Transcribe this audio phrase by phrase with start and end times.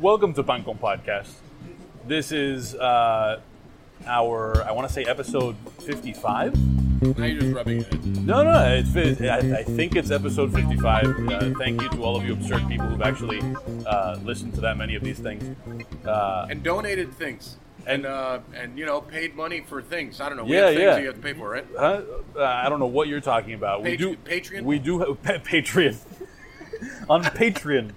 [0.00, 1.32] welcome to Pancon Podcast.
[2.06, 3.40] This is uh,
[4.06, 6.56] our, I want to say, episode 55.
[7.18, 8.04] Now you're just rubbing it.
[8.04, 11.28] No, no, it's, it's, I, I think it's episode 55.
[11.28, 13.40] Uh, thank you to all of you absurd people who've actually
[13.86, 15.56] uh, listened to that many of these things.
[16.04, 17.56] Uh, And donated things.
[17.86, 20.20] And uh, and you know, paid money for things.
[20.20, 20.44] I don't know.
[20.44, 20.90] We Yeah, have things yeah.
[20.94, 21.66] that you have to pay for, right?
[21.78, 22.02] huh?
[22.36, 23.82] Uh, I don't know what you're talking about.
[23.82, 24.64] we do Patreon?
[24.64, 25.08] We do have
[27.08, 27.92] on Patreon.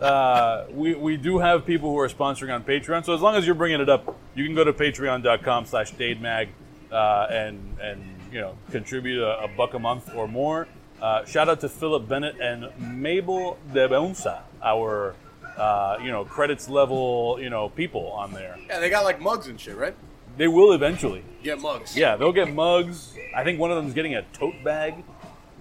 [0.00, 3.04] Uh, we we do have people who are sponsoring on Patreon.
[3.04, 6.48] So as long as you're bringing it up, you can go to Patreon.com/slash DadeMag
[6.92, 8.02] uh, and and
[8.32, 10.68] you know contribute a, a buck a month or more.
[11.00, 15.14] Uh, shout out to Philip Bennett and Mabel De Beunza, our
[15.56, 18.56] uh, you know credits level you know people on there.
[18.68, 19.94] Yeah, they got like mugs and shit, right?
[20.36, 21.24] They will eventually.
[21.42, 21.96] Get mugs.
[21.96, 23.16] Yeah, they'll get mugs.
[23.34, 24.94] I think one of them's getting a tote bag.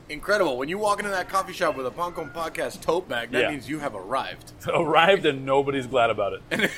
[0.09, 0.57] Incredible.
[0.57, 3.49] When you walk into that coffee shop with a Pancon Podcast tote bag, that Yeah.
[3.51, 4.53] means you have arrived.
[4.73, 6.71] Arrived and nobody's glad about it.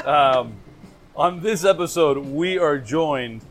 [0.06, 0.54] um,
[1.14, 3.42] on this episode, we are joined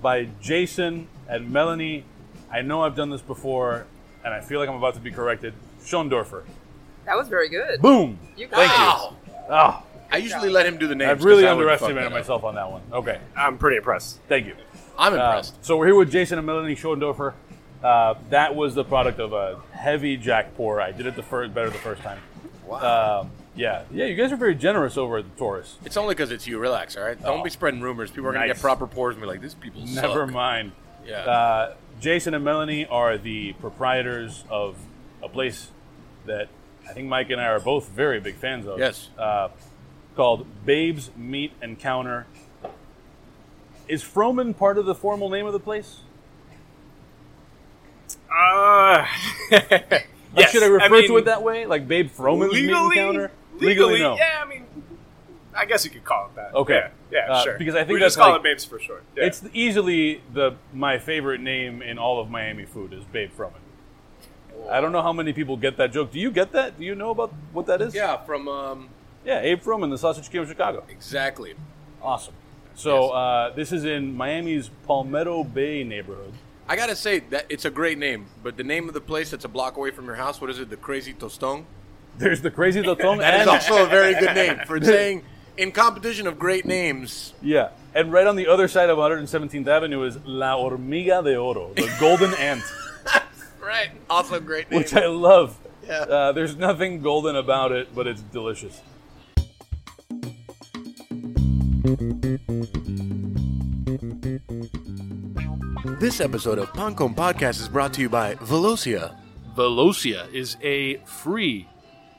[0.00, 2.04] by Jason and Melanie.
[2.50, 3.86] I know I've done this before,
[4.24, 5.52] and I feel like I'm about to be corrected.
[5.82, 6.44] Schondorfer.
[7.06, 7.80] That was very good.
[7.82, 8.18] Boom.
[8.36, 8.78] You got Thank it.
[8.78, 8.84] you.
[9.50, 9.82] Wow.
[9.82, 11.10] Oh, I usually let him do the names.
[11.10, 12.12] I've really I would fuck underestimated that up.
[12.12, 12.82] myself on that one.
[12.92, 14.20] Okay, I'm pretty impressed.
[14.28, 14.54] thank you.
[14.96, 15.64] I'm Uh, impressed.
[15.64, 17.32] so we're here with Jason and Melanie Schondorfer.
[17.82, 20.80] Uh, that was the product of a heavy jack pour.
[20.80, 22.18] I did it the first better the first time.
[22.66, 23.20] wow.
[23.20, 24.04] Um, yeah, yeah.
[24.06, 25.76] You guys are very generous over at the Taurus.
[25.84, 26.58] it's only because it's you.
[26.58, 27.20] Relax, all right?
[27.20, 27.42] Don't Oh.
[27.42, 28.10] be spreading rumors.
[28.10, 28.56] People are going to Nice.
[28.56, 30.72] get proper pours and be like, "These people Never suck." mind.
[31.06, 31.18] Yeah.
[31.20, 34.76] Uh, Jason and Melanie are the proprietors of
[35.22, 35.70] a place
[36.26, 36.48] that
[36.88, 38.78] I think Mike and I are both very big fans of.
[38.78, 39.08] Yes.
[39.18, 39.48] Uh,
[40.14, 42.26] called Babes Meat and Counter.
[43.88, 46.00] Is Froman part of the formal name of the place?
[48.30, 49.06] Uh,
[49.50, 51.66] yes, should I refer mean, to it that way?
[51.66, 53.30] Like Babe Froman's Meat and legally, Counter?
[53.58, 54.16] Legally, no.
[54.16, 54.42] yeah.
[54.44, 54.64] I mean,
[55.56, 56.54] I guess you could call it that.
[56.54, 56.88] Okay.
[57.10, 57.58] Yeah, yeah, Uh, sure.
[57.58, 59.02] because I think we that's just call like- it Babes for short.
[59.16, 59.24] Yeah.
[59.24, 63.52] It's easily the my favorite name in all of Miami food is Babe Froman.
[64.70, 66.10] I don't know how many people get that joke.
[66.12, 66.78] Do you get that?
[66.78, 67.94] Do you know about what that is?
[67.94, 68.88] yeah, from um,
[69.24, 70.84] Yeah, Abe Froman, the Sausage King of Chicago.
[70.88, 71.54] exactly.
[72.02, 72.34] Awesome.
[72.74, 73.12] So Yes.
[73.12, 76.34] uh, this is in Miami's Palmetto Bay neighborhood.
[76.68, 79.44] I gotta say that it's a great name, but the name of the place that's
[79.44, 80.68] a block away from your house, what is it?
[80.68, 81.64] The Crazy Tostón.
[82.18, 85.22] There's the Crazy Tostón That is and also a very good name for saying
[85.56, 87.32] in competition of great names.
[87.42, 91.72] yeah, and right on the other side of 117th Avenue is La Hormiga de Oro,
[91.74, 92.62] the golden ant,
[93.60, 93.90] Right.
[94.08, 94.80] Also great name.
[94.80, 95.58] which I love.
[95.86, 96.00] Yeah.
[96.00, 98.80] Uh, there's nothing golden about it, but it's delicious.
[105.98, 109.16] This episode of Pancon Podcast is brought to you by Velocia.
[109.56, 111.66] Velocia is a free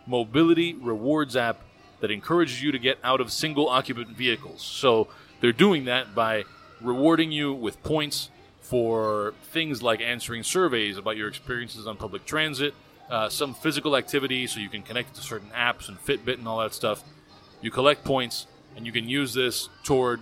[0.05, 1.61] mobility rewards app
[2.01, 4.61] that encourages you to get out of single occupant vehicles.
[4.61, 5.07] So
[5.39, 6.43] they're doing that by
[6.81, 12.73] rewarding you with points for things like answering surveys about your experiences on public transit,
[13.09, 16.49] uh, some physical activity so you can connect it to certain apps and Fitbit and
[16.49, 17.01] all that stuff.
[17.61, 20.19] You collect points and you can use this toward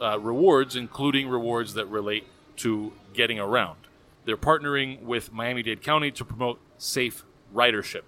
[0.00, 2.24] uh, rewards, including rewards that relate
[2.60, 3.78] to getting around.
[4.24, 8.02] They're partnering with Miami Dade County to promote safe ridership.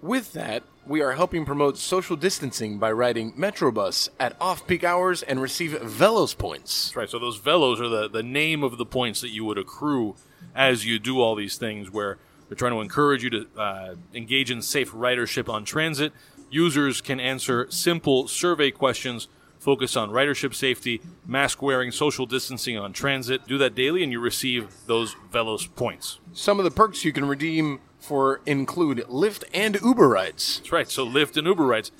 [0.00, 5.22] With that, we are helping promote social distancing by riding Metrobus at off peak hours
[5.22, 6.86] and receive Velos points.
[6.86, 7.10] That's right.
[7.10, 10.14] So those velos are the, the name of the points that you would accrue
[10.54, 14.50] as you do all these things where they're trying to encourage you to uh, engage
[14.50, 16.12] in safe ridership on transit.
[16.50, 22.92] Users can answer simple survey questions focused on ridership safety, mask wearing, social distancing on
[22.92, 23.46] transit.
[23.46, 26.18] Do that daily and you receive those Velos points.
[26.32, 30.58] Some of the perks you can redeem for include Lyft and Uber rides.
[30.58, 30.88] That's right.
[30.90, 31.90] So Lyft and Uber rides.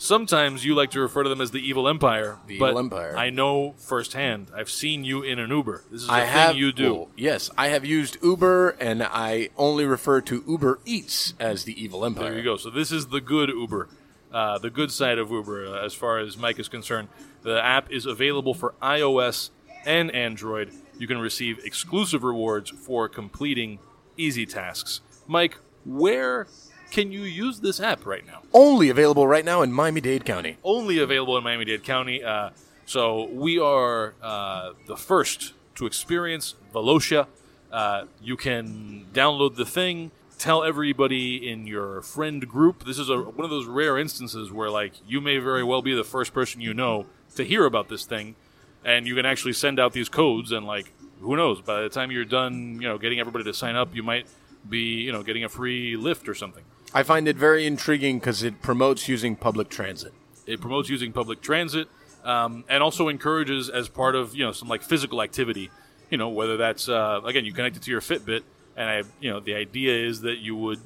[0.00, 2.38] Sometimes you like to refer to them as the evil empire.
[2.46, 3.16] The evil empire.
[3.16, 4.48] I know firsthand.
[4.54, 5.82] I've seen you in an Uber.
[5.90, 6.94] This is a I thing have you do.
[6.94, 11.82] well, yes, I have used Uber, and I only refer to Uber Eats as the
[11.82, 12.28] evil empire.
[12.30, 12.56] There you go.
[12.56, 13.88] So this is the good Uber,
[14.32, 17.08] uh, the good side of Uber, uh, as far as Mike is concerned.
[17.42, 19.50] The app is available for iOS
[19.86, 20.72] and Android.
[20.98, 23.78] You can receive exclusive rewards for completing
[24.16, 25.00] easy tasks.
[25.26, 26.46] Mike, where
[26.90, 28.42] can you use this app right now?
[28.52, 30.56] Only available right now in Miami-Dade County.
[30.64, 32.22] Only available in Miami-Dade County.
[32.22, 32.50] Uh,
[32.86, 37.26] so we are uh, the first to experience Velocia.
[37.70, 40.10] Uh, you can download the thing.
[40.38, 42.84] Tell everybody in your friend group.
[42.84, 45.94] This is a, one of those rare instances where, like, you may very well be
[45.94, 48.36] the first person you know to hear about this thing,
[48.84, 50.52] and you can actually send out these codes.
[50.52, 51.60] And like, who knows?
[51.60, 54.26] By the time you're done, you know, getting everybody to sign up, you might
[54.68, 56.62] be, you know, getting a free Lyft or something.
[56.94, 60.12] I find it very intriguing because it promotes using public transit.
[60.46, 61.88] It promotes using public transit
[62.24, 65.70] um, and also encourages as part of you know some like physical activity.
[66.10, 68.42] You know whether that's uh, again you connect it to your Fitbit,
[68.78, 70.80] and I you know the idea is that you would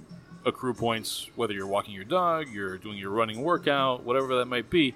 [0.44, 4.70] accrue points whether you're walking your dog, you're doing your running workout, whatever that might
[4.70, 4.94] be.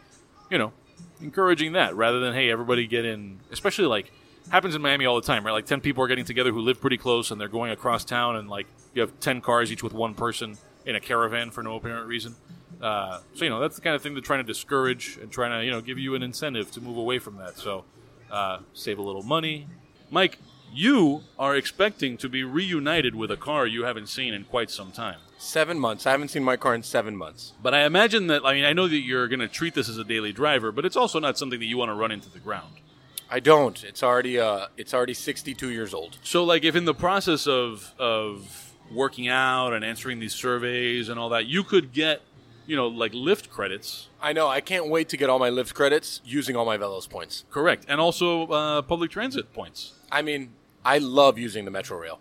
[0.50, 0.72] You know,
[1.20, 4.10] encouraging that rather than hey everybody get in, especially like
[4.50, 5.52] happens in Miami all the time, right?
[5.52, 8.37] Like ten people are getting together who live pretty close and they're going across town,
[8.37, 10.56] and like you have ten cars each with one person
[10.87, 12.34] in a caravan for no apparent reason.
[12.81, 15.58] Uh, so you know that's the kind of thing they're trying to discourage and trying
[15.58, 17.58] to you know give you an incentive to move away from that.
[17.58, 17.84] So
[18.31, 19.66] uh, save a little money.
[20.10, 20.38] Mike,
[20.72, 24.92] you are expecting to be reunited with a car you haven't seen in quite some
[24.92, 25.18] time.
[25.38, 26.06] Seven months.
[26.06, 27.52] I haven't seen my car in seven months.
[27.62, 29.98] But I imagine that I mean I know that you're going to treat this as
[29.98, 32.38] a daily driver, but it's also not something that you want to run into the
[32.38, 32.74] ground.
[33.30, 33.82] I don't.
[33.82, 36.18] It's already uh, it's already 62 years old.
[36.22, 41.18] So, like, if in the process of of working out and answering these surveys and
[41.18, 42.22] all that, you could get,
[42.66, 44.08] you know, like Lyft credits.
[44.20, 44.48] I know.
[44.48, 47.44] I can't wait to get all my Lyft credits using all my Velos points.
[47.50, 49.94] Correct, and also uh, public transit points.
[50.10, 50.50] I mean,
[50.84, 52.20] I love using the Metro Rail.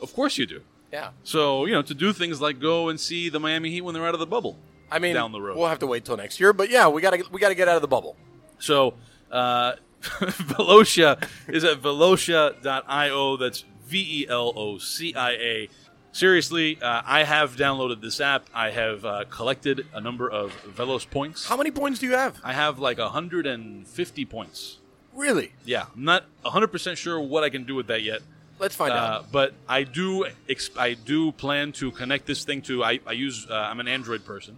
[0.00, 0.62] Of course, you do.
[0.92, 1.10] Yeah.
[1.24, 4.06] So, you know, to do things like go and see the Miami Heat when they're
[4.06, 4.58] out of the bubble.
[4.90, 5.56] I mean, Down the road.
[5.56, 7.76] We'll have to wait till next year, but yeah, we gotta we gotta get out
[7.76, 8.16] of the bubble.
[8.58, 8.94] So,
[9.30, 13.36] uh, Velocia is at velocia.io.
[13.38, 15.68] That's V E L O C I A.
[16.12, 18.44] Seriously, uh, I have downloaded this app.
[18.54, 21.46] I have uh, collected a number of Velos points.
[21.48, 22.38] How many points do you have?
[22.44, 24.78] I have like 150 points.
[25.14, 25.52] Really?
[25.64, 28.20] Yeah, I'm not 100% sure what I can do with that yet.
[28.58, 29.32] Let's find Uh, out.
[29.32, 33.46] but I do ex- I do plan to connect this thing to I, I use
[33.50, 34.56] uh, I'm an Android person,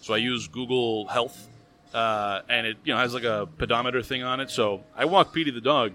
[0.00, 1.46] so I use Google Health,
[1.92, 4.50] uh, and it you know has like a pedometer thing on it.
[4.50, 5.92] So I walk Petey the dog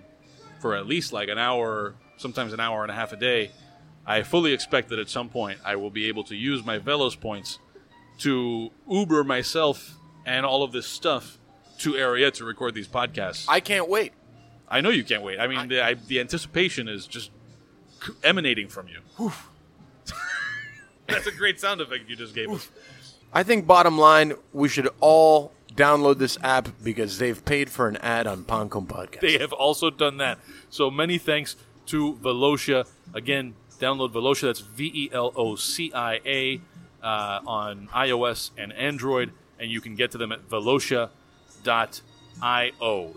[0.61, 3.51] for at least like an hour, sometimes an hour and a half a day.
[4.09, 7.17] I fully expect that at some point I will be able to use my Velos
[7.17, 7.59] points
[8.19, 11.37] to Uber myself and all of this stuff
[11.79, 13.45] to Ariete to record these podcasts.
[13.47, 14.13] I can't wait.
[14.67, 15.39] I know you can't wait.
[15.39, 17.29] I mean, the, I, the anticipation is just
[18.23, 19.31] emanating from you.
[21.07, 22.67] That's a great sound effect you just gave us.
[23.31, 27.97] I think bottom line, we should all download this app because they've paid for an
[27.97, 29.19] ad on Pancon Podcast.
[29.19, 30.39] They have also done that.
[30.71, 31.55] So many thanks
[31.87, 32.87] to Velocia.
[33.13, 34.41] Again, download Velocia.
[34.43, 36.61] That's V E L O C I A
[37.01, 41.09] uh, on iOS and Android, and you can get to them at velocia.io.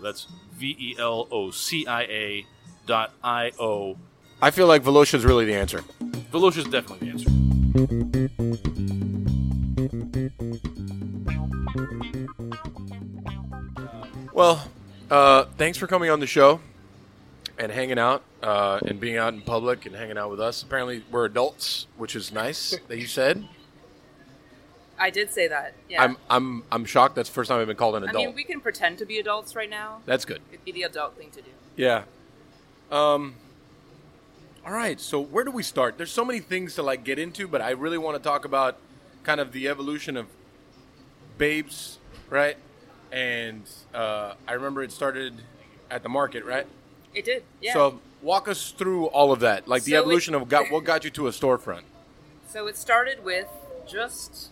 [0.01, 2.45] That's V E L O C I A
[2.85, 3.97] dot I O.
[4.41, 5.83] I feel like Velocia is really the answer.
[6.31, 7.29] Velocia is definitely the answer.
[14.33, 14.67] Well,
[15.09, 16.59] uh, thanks for coming on the show
[17.63, 20.61] and hanging out uh, and being out in public and hanging out with us.
[20.61, 23.47] Apparently, we're adults, which is nice that you said.
[24.99, 25.73] I did say that.
[25.89, 26.03] Yeah.
[26.03, 27.15] I'm I'm I'm shocked.
[27.15, 28.23] That's the first time I've been called an adult.
[28.23, 30.01] I mean, we can pretend to be adults right now.
[30.05, 30.41] That's good.
[30.51, 31.49] It'd be the adult thing to do.
[31.77, 32.03] Yeah.
[32.91, 33.35] Um.
[34.65, 34.99] All right.
[34.99, 35.97] So where do we start?
[35.97, 38.77] There's so many things to like get into, but I really want to talk about
[39.23, 40.27] kind of the evolution of
[41.37, 41.97] babes,
[42.29, 42.57] right?
[43.11, 43.63] And
[43.93, 45.33] uh, I remember it started
[45.89, 46.67] at the market, right?
[47.13, 47.43] It did.
[47.61, 47.73] Yeah.
[47.73, 50.83] So walk us through all of that, like the So it- evolution of got, what
[50.83, 51.83] got you to a storefront.
[52.47, 53.47] So it started with
[53.87, 54.49] just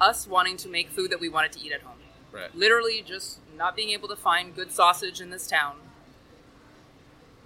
[0.00, 1.98] us wanting to make food that we wanted to eat at home.
[2.32, 2.54] Right.
[2.54, 5.76] Literally just not being able to find good sausage in this town.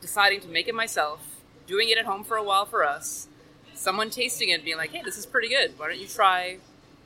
[0.00, 1.20] Deciding to make it myself,
[1.66, 3.28] doing it at home for a while for us.
[3.75, 5.78] Someone tasting it being like, hey, this is pretty good.
[5.78, 6.58] Why don't you try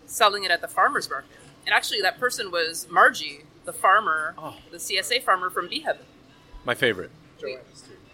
[0.06, 1.30] selling it at the farmer's market?
[1.66, 4.56] And actually, that person was Margie, the farmer, Oh.
[4.70, 6.04] the CSA farmer from Bee Heaven.
[6.64, 7.10] My favorite.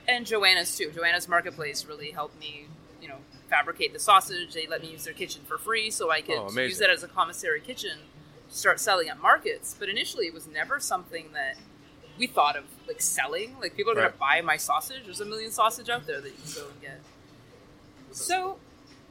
[0.08, 0.90] And Joanna's too.
[0.92, 2.66] Joanna's Marketplace really helped me,
[3.02, 3.16] you know,
[3.50, 4.54] fabricate the sausage.
[4.54, 7.02] They let me use their kitchen for free, so I could Oh, use that as
[7.02, 7.98] a commissary kitchen
[8.48, 9.74] to start selling at markets.
[9.78, 11.56] But initially, it was never something that
[12.18, 13.56] we thought of like selling.
[13.60, 14.18] Like people are Right.
[14.18, 15.04] gonna buy my sausage.
[15.04, 17.00] There's a million sausage out there that you can go and get.
[18.12, 18.58] So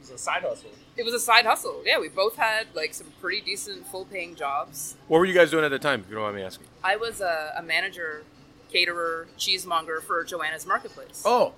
[0.02, 0.70] was a side hustle.
[0.96, 1.82] it was a side hustle.
[1.84, 4.96] Yeah, we both had like some pretty decent full paying jobs.
[5.08, 6.00] What were you guys doing at the time?
[6.00, 6.66] If you don't mind me asking.
[6.82, 8.24] I was a, a manager,
[8.72, 11.22] caterer, cheesemonger for Joanna's Marketplace.
[11.24, 11.52] Oh,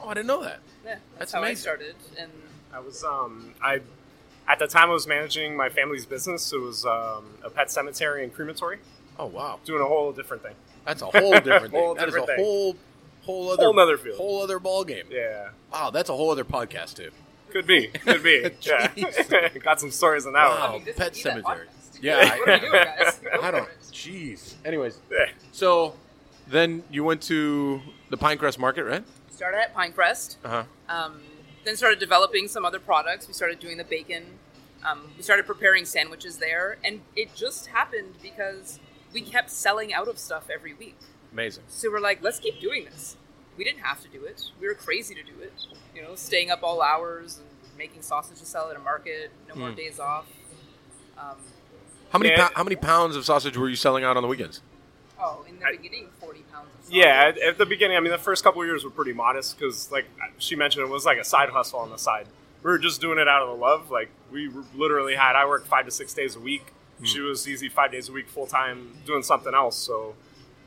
[0.00, 0.60] oh, I didn't know that.
[0.84, 1.94] yeah, that's, that's how I started.
[2.18, 2.30] And
[2.72, 3.80] I was um I
[4.48, 6.52] at the time I was managing my family's business.
[6.52, 8.78] It was um, a pet cemetery and crematory,
[9.18, 10.54] Oh wow, doing a whole different thing.
[10.84, 11.80] that's a whole different thing.
[11.80, 12.44] Whole That is different a thing.
[12.44, 12.76] whole,
[13.22, 14.16] whole other, Whole other field.
[14.18, 15.06] whole other ball game.
[15.10, 17.10] Yeah, Wow, that's a whole other podcast too.
[17.50, 18.50] could be, could be.
[18.62, 20.72] yeah, got some stories on that Wow.
[20.74, 20.84] one.
[20.84, 21.66] this Pet cemetery.
[21.66, 21.98] podcast.
[22.02, 23.20] Yeah, What are you guys?
[23.42, 23.68] I don't.
[23.92, 24.54] Jeez.
[24.64, 25.26] Anyways, Yeah.
[25.52, 25.94] so
[26.46, 29.04] then you went to the Pinecrest Market, right?
[29.30, 30.36] Started at Pinecrest.
[30.44, 30.64] Uh huh.
[30.88, 31.20] Um,
[31.64, 33.26] then started developing some other products.
[33.26, 34.24] We started doing the bacon.
[34.84, 38.78] Um, we started preparing sandwiches there, and it just happened because
[39.12, 40.96] we kept selling out of stuff every week.
[41.32, 41.64] Amazing.
[41.68, 43.16] So we're like, let's keep doing this.
[43.56, 44.42] We didn't have to do it.
[44.60, 45.52] We were crazy to do it.
[45.94, 47.46] You know, staying up all hours and
[47.78, 50.26] making sausage to sell at a market, no more days off.
[51.16, 51.36] Um,
[52.10, 52.48] How many Yeah.
[52.48, 54.60] pou- how many pounds of sausage were you selling out on the weekends?
[55.24, 56.92] Oh, in the I- beginning, 40 pounds of.
[56.92, 59.58] Yeah, at, at the beginning, I mean, the first couple of years were pretty modest
[59.58, 60.04] because, like
[60.38, 62.26] she mentioned, it was like a side hustle on the side.
[62.62, 63.90] We were just doing it out of the love.
[63.90, 66.72] Like we literally had, I worked five to six days a week.
[67.02, 69.76] She was easy five days a week, full time, doing something else.
[69.76, 70.14] So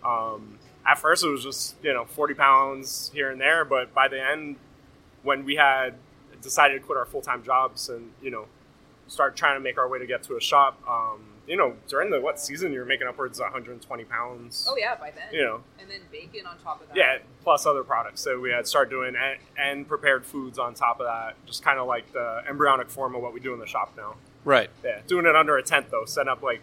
[0.03, 4.07] um, at first, it was just you know forty pounds here and there, but by
[4.07, 4.57] the end,
[5.23, 5.95] when we had
[6.41, 8.45] decided to quit our full time jobs and you know
[9.07, 12.09] start trying to make our way to get to a shop, um, you know, during
[12.11, 14.67] the what season, you were making upwards of 120 pounds.
[14.69, 15.33] Oh, yeah, by then.
[15.33, 16.97] You know, And then bacon on top of that.
[16.97, 20.99] yeah, plus other products So we had started doing and, and prepared foods on top
[20.99, 21.35] of that.
[21.45, 24.15] Just kind of like the embryonic form of what we do in the shop now.
[24.43, 24.69] Right.
[24.83, 26.61] Yeah, doing it under a tent though, setting up like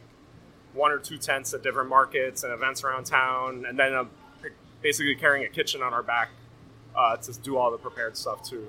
[0.74, 4.04] one or two tents at different markets and events around town, and then uh,
[4.82, 6.30] basically carrying a kitchen on our back
[6.96, 8.68] uh, to do all the prepared stuff too.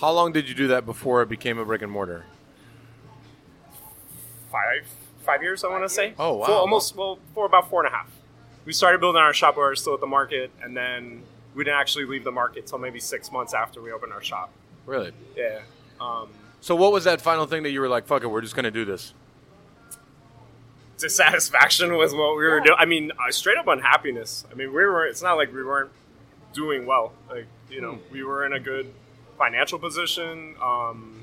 [0.00, 2.24] How long did you do that before it became a brick and mortar?
[4.50, 4.86] five
[5.30, 6.14] five years, I want to say.
[6.18, 6.46] Oh, wow.
[6.46, 8.10] Almost well for about four and a half.
[8.64, 11.22] We started building our shop while we were still at the market, and then
[11.54, 14.50] we didn't actually leave the market till maybe six months after we opened our shop.
[14.86, 15.12] Really?
[15.36, 15.60] Yeah.
[16.00, 16.28] Um,
[16.60, 18.70] So what was that final thing that you were like, fuck it, we're just gonna
[18.70, 19.14] do this?
[20.98, 22.76] dissatisfaction with what we were doing.
[22.78, 24.44] I mean, uh, straight up unhappiness.
[24.52, 25.06] I mean, we were.
[25.06, 25.90] It's not like we weren't
[26.52, 27.14] doing well.
[27.30, 28.92] Like you know, we were in a good
[29.38, 30.56] financial position.
[30.60, 31.22] Um,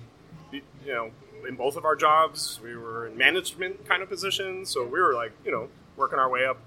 [0.51, 1.11] you know,
[1.47, 4.69] in both of our jobs, we were in management kind of positions.
[4.69, 6.57] So we were like, you know, working our way up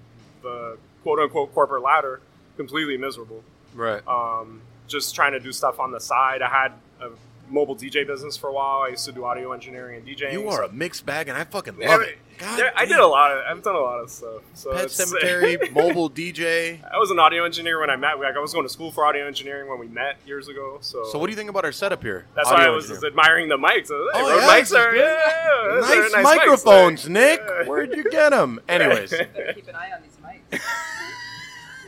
[0.43, 2.21] the quote unquote corporate ladder,
[2.57, 3.43] completely miserable.
[3.75, 4.07] Right.
[4.09, 6.43] Um, just trying to do stuff on the side.
[6.43, 7.11] I had a
[7.51, 8.83] mobile DJ business for a while.
[8.83, 10.33] I used to do audio engineering and DJing.
[10.33, 12.19] you are a mixed bag, and I fucking love but- it.
[12.39, 13.45] God there- I did a lot of.
[13.47, 14.41] I've done a lot of stuff.
[14.55, 16.81] So Pet it's- Cemetery, mobile DJ.
[16.91, 18.19] I was an audio engineer when I met.
[18.19, 20.79] Like I was going to school for audio engineering when we met years ago.
[20.81, 22.25] So, So what do you think about our setup here?
[22.35, 23.91] That's Audio why I was just admiring the mics.
[23.91, 25.05] Was like, Oh, yeah, mics are good.
[25.05, 27.41] yeah, those are nice, microphones, like, Nick.
[27.47, 27.65] yeah.
[27.69, 28.59] Where'd you get them?
[28.71, 29.11] Anyways.
[29.11, 30.51] Keep an eye on these mics.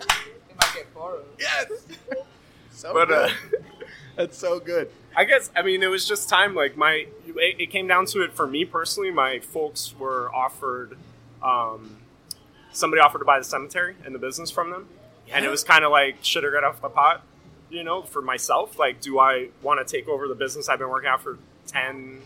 [0.00, 1.24] they might get borrowed.
[1.38, 1.66] yes.
[2.72, 3.28] So But uh,
[4.16, 4.90] That's so good.
[5.14, 6.54] I guess I mean it was just time.
[6.54, 9.10] Like my, it, it came down to it for me personally.
[9.10, 10.96] My folks were offered,
[11.42, 11.98] um,
[12.72, 14.88] somebody offered to buy the cemetery and the business from them,
[15.32, 17.22] and it was kind of like should I get off the pot,
[17.70, 18.78] you know, for myself.
[18.78, 22.20] Like, do I want to take over the business I've been working out for ten,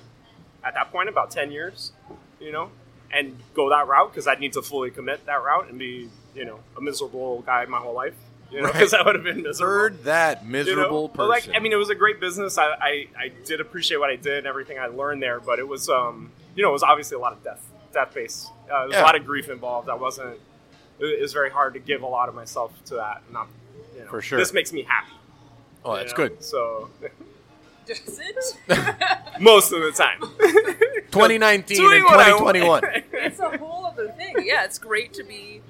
[0.64, 1.93] at that point about ten years,
[2.40, 2.71] you know,
[3.12, 6.45] and go that route because I'd need to fully commit that route and be, you
[6.45, 8.14] know, a miserable guy my whole life,
[8.50, 8.73] you know, Right.
[8.75, 10.53] because I would have been miserable Heard that you know?
[10.53, 11.49] miserable But, like.
[11.55, 12.59] I mean, it was a great business.
[12.59, 15.67] I, I, I did appreciate what I did and everything I learned there, but it
[15.67, 18.49] was um you know it was obviously a lot of death death based.
[18.71, 19.03] Uh, there was Yeah.
[19.03, 19.88] a lot of grief involved.
[19.88, 20.38] I wasn't.
[20.99, 23.23] It, it was very hard to give a lot of myself to that.
[23.33, 23.49] Not
[23.95, 24.38] you know, For sure.
[24.38, 25.12] This makes me happy.
[25.85, 26.17] oh, that's know?
[26.29, 26.43] good.
[26.43, 26.91] So
[27.87, 28.57] Does it?
[29.41, 30.19] most of the time,
[31.12, 32.57] 2019 and what I want.
[32.57, 32.83] 2021.
[33.12, 34.35] it's a whole other thing.
[34.45, 35.62] Yeah, it's great to be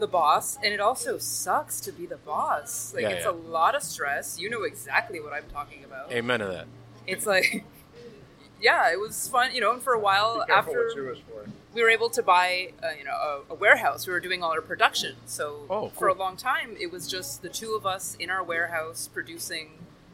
[0.00, 2.92] the boss, and it also sucks to be the boss.
[2.94, 3.30] Like, Yeah, it's yeah.
[3.30, 4.38] a lot of stress.
[4.40, 6.10] You know exactly what I'm talking about.
[6.12, 6.66] Amen to that.
[7.06, 7.64] It's like,
[8.60, 11.18] yeah, it was fun, you know, and for a while Careful what after you wish
[11.22, 11.50] for.
[11.74, 14.06] we were able to buy, uh, you know, a, a warehouse.
[14.06, 15.16] We were doing all our production.
[15.26, 18.42] So Oh, for a long time, it was just the two of us in our
[18.42, 19.70] warehouse producing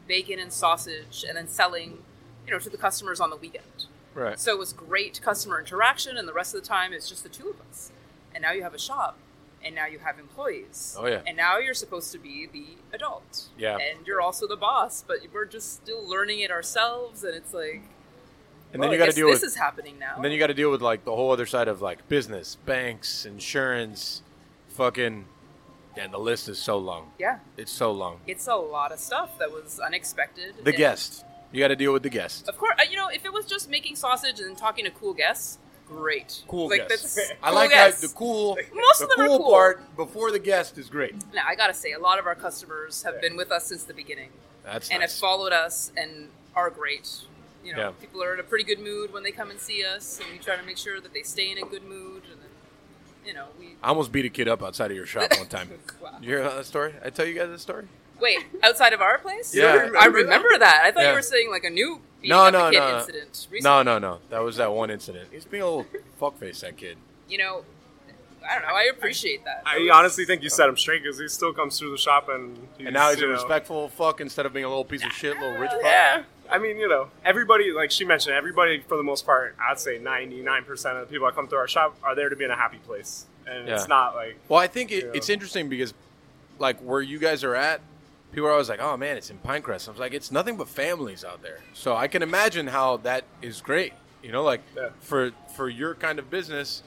[0.07, 1.97] bacon and sausage, and then selling,
[2.45, 3.85] you know, to the customers on the weekend.
[4.15, 4.39] Right.
[4.39, 7.29] So it was great customer interaction, and the rest of the time it's just the
[7.29, 7.91] two of us.
[8.33, 9.17] And now you have a shop,
[9.63, 10.95] and now you have employees.
[10.99, 11.21] Oh, yeah.
[11.27, 13.47] And now you're supposed to be the adult.
[13.57, 13.77] Yeah.
[13.77, 17.81] And you're also the boss, but we're just still learning it ourselves, and it's like.
[18.73, 20.15] And well, then you got to deal this with is happening now.
[20.15, 22.55] And then you got to deal with like the whole other side of like business,
[22.65, 24.21] banks, insurance,
[24.67, 25.25] fucking,
[25.95, 27.11] and the list is so long.
[27.17, 28.19] yeah, It's so long.
[28.27, 30.53] it's a lot of stuff that was unexpected.
[30.63, 32.47] The guest, you got to deal with the guest.
[32.49, 35.13] Of course, uh, you know, if it was just making sausage and talking to cool
[35.13, 36.43] guests, great.
[36.47, 37.15] Cool like, guest.
[37.15, 38.01] That's, I cool like guests.
[38.01, 38.07] that.
[38.09, 39.51] The cool, Most the of them are cool cool.
[39.51, 41.15] part before the guest is great.
[41.33, 43.93] Now, I gotta say, a lot of our customers have been with us since the
[43.93, 44.29] beginning.
[44.63, 47.09] That's and have followed us and are great.
[47.63, 47.91] You know, Yeah.
[47.99, 50.37] people are in a pretty good mood when they come and see us, and we
[50.39, 52.23] try to make sure that they stay in a good mood.
[52.31, 52.49] And then,
[53.25, 55.69] you know, we I almost beat a kid up outside of your shop one time.
[56.01, 56.17] Wow.
[56.21, 56.93] You hear that story?
[57.03, 57.87] I tell you guys that story?
[58.19, 59.53] wait outside of our place.
[59.53, 59.65] Yeah.
[59.99, 60.81] I remember remember that.
[60.85, 61.09] I thought Yeah.
[61.09, 62.97] you were saying like a new beating No, no, kid no.
[62.99, 63.47] incident.
[63.51, 63.59] Recently.
[63.61, 64.19] No, no, no.
[64.29, 65.29] That was that one incident.
[65.31, 65.85] He's being a little
[66.21, 66.97] fuckface, that kid.
[67.29, 67.65] You know,
[68.49, 68.73] I don't know.
[68.75, 69.63] I appreciate that.
[69.65, 71.97] It I was- honestly think you set him straight because he still comes through the
[71.97, 74.85] shop and he's, And now he's a know- respectful fuck instead of being a little
[74.85, 75.81] piece of shit, little rich fuck.
[75.83, 79.79] Yeah, I mean, you know, everybody, like she mentioned, everybody for the most part, I'd
[79.79, 80.69] say 99%
[81.01, 82.77] of the people that come through our shop are there to be in a happy
[82.77, 83.25] place.
[83.45, 83.75] And Yeah.
[83.75, 85.93] it's not like, Well, I think it, it's interesting because,
[86.59, 87.81] like, where you guys are at,
[88.37, 90.69] people are always like, "Oh man, it's in Pinecrest." I was like, "It's nothing but
[90.69, 93.93] families out there." So I can imagine how that is great.
[94.21, 94.89] You know, like Yeah.
[94.99, 96.83] for for your kind of business,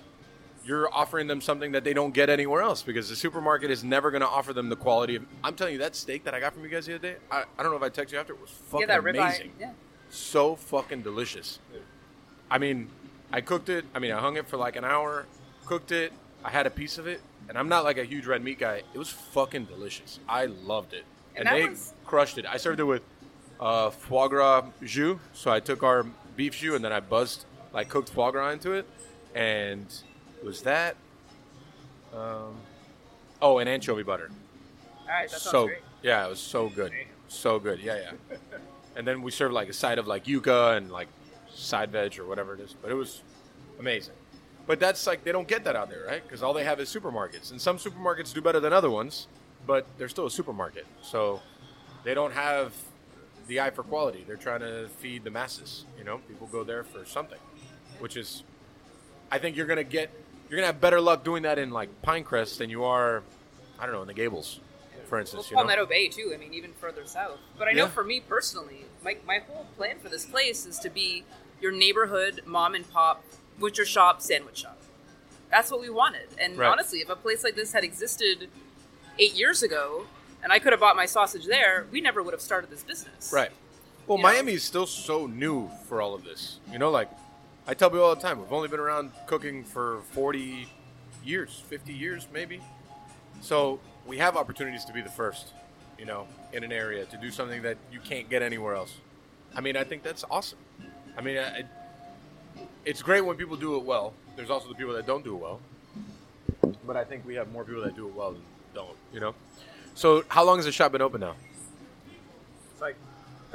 [0.65, 4.13] you're offering them something that they don't get anywhere else because the supermarket is never
[4.13, 5.27] going to offer them the quality of.
[5.43, 7.43] I'm telling you, that steak that I got from you guys the other day, I,
[7.59, 9.73] I don't know if I texted you after, it was fucking yeah, that amazing Yeah.
[10.09, 11.59] so fucking delicious.
[12.49, 12.91] I mean,
[13.33, 13.85] I cooked it.
[13.93, 15.27] I mean, I hung it for like an hour,
[15.67, 16.13] cooked it.
[16.45, 18.83] I had a piece of it, and I'm not like a huge red meat guy.
[18.95, 20.21] It was fucking delicious.
[20.29, 21.05] I loved it,
[21.37, 22.47] and, And they crushed it.
[22.47, 23.03] I served it with
[23.61, 25.19] uh, foie gras jus.
[25.33, 26.05] So I took our
[26.37, 28.87] beef jus and then I buzzed like cooked foie gras into it,
[29.35, 29.87] and
[30.39, 30.97] it was that.
[32.15, 32.57] Um,
[33.41, 34.31] oh, and anchovy butter
[35.03, 35.79] All right, that so great.
[36.03, 36.93] yeah, it was so good,
[37.29, 37.81] so good.
[37.81, 38.37] Yeah, yeah.
[38.97, 41.07] and then we served like a side of like yuca and like
[41.55, 43.23] side veg or whatever it is, but it was
[43.79, 44.15] amazing.
[44.67, 46.23] But that's like they don't get that out there, right?
[46.23, 49.29] Because all they have is supermarkets, and some supermarkets do better than other ones,
[49.67, 51.41] but they're still a supermarket, so
[52.05, 52.73] they don't have
[53.47, 54.25] the eye for quality.
[54.27, 55.85] They're trying to feed the masses.
[55.99, 57.39] You know, people go there for something,
[57.99, 58.43] which is,
[59.31, 60.11] I think you're gonna get,
[60.49, 63.23] you're gonna have better luck doing that in like Pinecrest than you are,
[63.79, 64.61] I don't know, in the Gables,
[65.09, 65.51] for Well, instance.
[65.51, 65.63] you know?
[65.63, 66.33] Palmetto Bay too.
[66.35, 67.39] I mean, even further south.
[67.59, 67.89] But I know Yeah.
[67.91, 71.25] for me personally, my my whole plan for this place is to be
[71.61, 73.23] your neighborhood mom and pop
[73.59, 74.79] butcher shop, sandwich shop.
[75.51, 76.29] That's what we wanted.
[76.39, 76.69] And Right.
[76.69, 78.49] honestly, if a place like this had existed
[79.21, 80.07] eight years ago,
[80.43, 83.31] and I could have bought my sausage there, we never would have started this business.
[83.33, 83.51] Right.
[84.07, 84.31] Well, You know?
[84.31, 86.59] Miami is still so new for all of this.
[86.73, 87.11] You know, like
[87.67, 90.67] I tell people all the time, we've only been around cooking for 40
[91.23, 92.61] years, 50 years maybe.
[93.43, 95.53] So we have opportunities to be the first,
[95.99, 98.95] you know, in an area to do something that you can't get anywhere else.
[99.55, 100.59] I mean, I think that's awesome.
[101.17, 101.65] I mean, I,
[102.85, 104.15] it's great when people do it well.
[104.37, 105.61] There's also the people that don't do it well.
[106.87, 108.43] But I think we have more people that do it well than
[108.75, 109.35] don't, you know?
[109.95, 111.35] So, how long has the shop been open now?
[112.73, 112.97] it's like,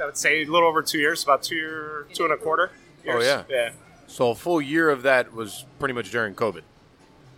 [0.00, 2.70] I would say a little over two years, about two year, two and a quarter
[3.04, 3.24] years.
[3.24, 3.42] Oh, yeah.
[3.48, 3.70] Yeah.
[4.06, 6.62] So a full year of that was pretty much during COVID.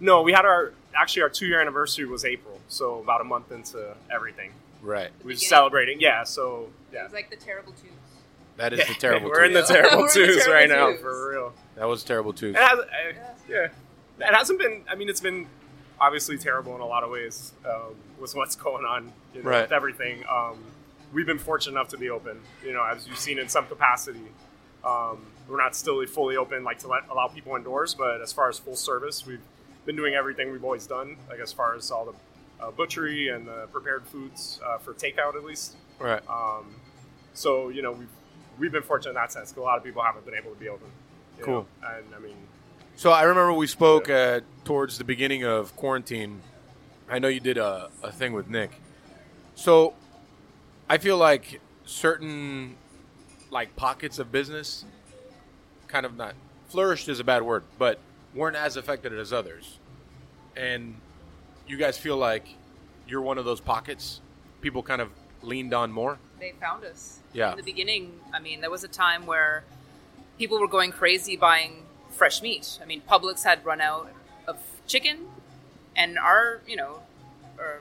[0.01, 2.61] No, we had our, actually, our two year anniversary was April.
[2.69, 4.53] So about a month into everything.
[4.83, 5.11] Right.
[5.25, 5.49] We was Beginning.
[5.49, 6.01] celebrating.
[6.01, 6.25] Yeah.
[6.25, 7.05] So, It yeah.
[7.05, 7.91] was like the terrible twos.
[8.59, 9.29] That is the terrible.
[9.31, 9.69] We're in the twos.
[9.69, 11.01] terrible We're in the twos terrible right now, twos.
[11.01, 11.53] for real.
[11.77, 12.51] that was terrible too.
[12.51, 12.85] It has, uh,
[13.49, 13.69] yeah,
[14.21, 14.83] it hasn't been.
[14.91, 15.47] I mean, it's been
[16.01, 19.63] obviously terrible in a lot of ways um, with what's going on, you know, Right.
[19.63, 20.25] with everything.
[20.31, 20.59] Um,
[21.13, 24.27] we've been fortunate enough to be open, you know, as you've seen in some capacity.
[24.85, 28.49] Um, we're not still fully open, like to let allow people indoors, but as far
[28.49, 29.41] as full service, we've
[29.87, 33.47] been doing everything we've always done, like as far as all the uh, butchery and
[33.47, 35.77] the prepared foods uh, for takeout, at least.
[35.99, 36.23] Right.
[36.29, 36.77] Um,
[37.35, 38.09] so you know we've
[38.59, 39.51] we've been fortunate in that sense.
[39.53, 40.89] 'cause a lot of people haven't been able to be open.
[41.41, 41.67] Cool.
[41.83, 42.37] know, And I mean,
[42.99, 46.43] So I remember we spoke uh, towards the beginning of quarantine.
[47.09, 48.73] I know you did a, a thing with Nick.
[49.55, 49.95] So
[50.89, 52.75] I feel like certain
[53.53, 54.85] like pockets of business
[55.87, 56.35] kind of not
[56.71, 58.01] flourished is a bad word, but
[58.35, 59.79] weren't as affected as others.
[60.57, 60.97] And
[61.69, 62.49] you guys feel like
[63.07, 64.21] you're one of those pockets
[64.61, 65.11] people kind of
[65.43, 66.19] leaned on more?
[66.41, 67.21] They found us.
[67.33, 67.53] Yeah.
[67.53, 69.63] In the beginning, I mean, there was a time where
[70.37, 71.85] people were going crazy buying
[72.19, 72.79] fresh meat.
[72.83, 74.11] I mean, Publix had run out
[74.47, 75.27] of chicken,
[75.97, 77.01] and our, you know,
[77.59, 77.81] our,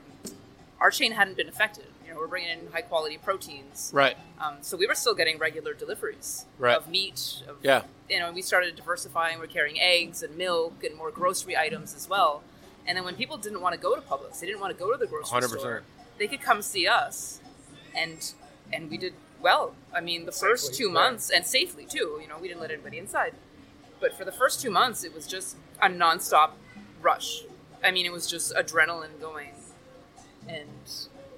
[0.80, 1.86] our chain hadn't been affected.
[2.06, 3.90] You know, we're bringing in high quality proteins.
[3.92, 4.16] Right.
[4.40, 6.76] Um, so we were still getting regular deliveries Right.
[6.76, 7.42] of meat.
[7.46, 7.82] Of, Yeah.
[8.08, 9.38] You know, we started diversifying.
[9.38, 12.42] We're carrying eggs and milk and more grocery items as well.
[12.86, 14.90] And then when people didn't want to go to Publix, they didn't want to go
[14.90, 15.58] to the grocery 100%.
[15.58, 15.82] store.
[16.18, 17.40] They could come see us,
[17.94, 18.32] and
[18.72, 19.74] and we did well.
[19.94, 20.92] I mean, the first two yeah.
[21.00, 22.18] months and safely too.
[22.22, 23.34] You know, we didn't let anybody inside.
[24.00, 26.50] But for the first two months, it was just a nonstop
[27.02, 27.42] rush.
[27.84, 29.50] I mean, it was just adrenaline going,
[30.48, 30.68] and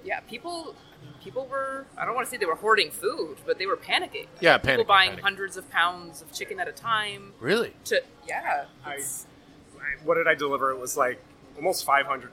[0.03, 0.75] yeah, people
[1.23, 4.27] people were I don't want to say they were hoarding food, but they were panicking.
[4.39, 5.19] Yeah, people buying panicking.
[5.21, 7.33] hundreds of pounds of chicken at a time.
[7.39, 7.73] Really?
[7.85, 9.27] To yeah, I- it's-
[10.03, 10.71] what did I deliver?
[10.71, 11.19] It was like
[11.57, 12.31] almost 500.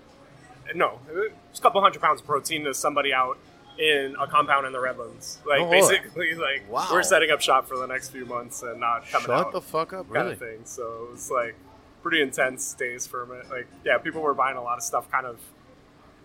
[0.74, 3.38] No, it was a couple hundred pounds of protein to somebody out
[3.78, 5.38] in a compound in the Redlands.
[5.46, 6.88] Like Oh, basically, like Wow.
[6.92, 9.52] we're setting up shop for the next few months and not coming Shut out.
[9.52, 10.32] the fuck up, kind really?
[10.32, 10.60] of thing.
[10.64, 11.54] So it was like
[12.02, 13.48] pretty intense days for a minute.
[13.50, 15.10] Like, yeah, people were buying a lot of stuff.
[15.10, 15.38] Kind of.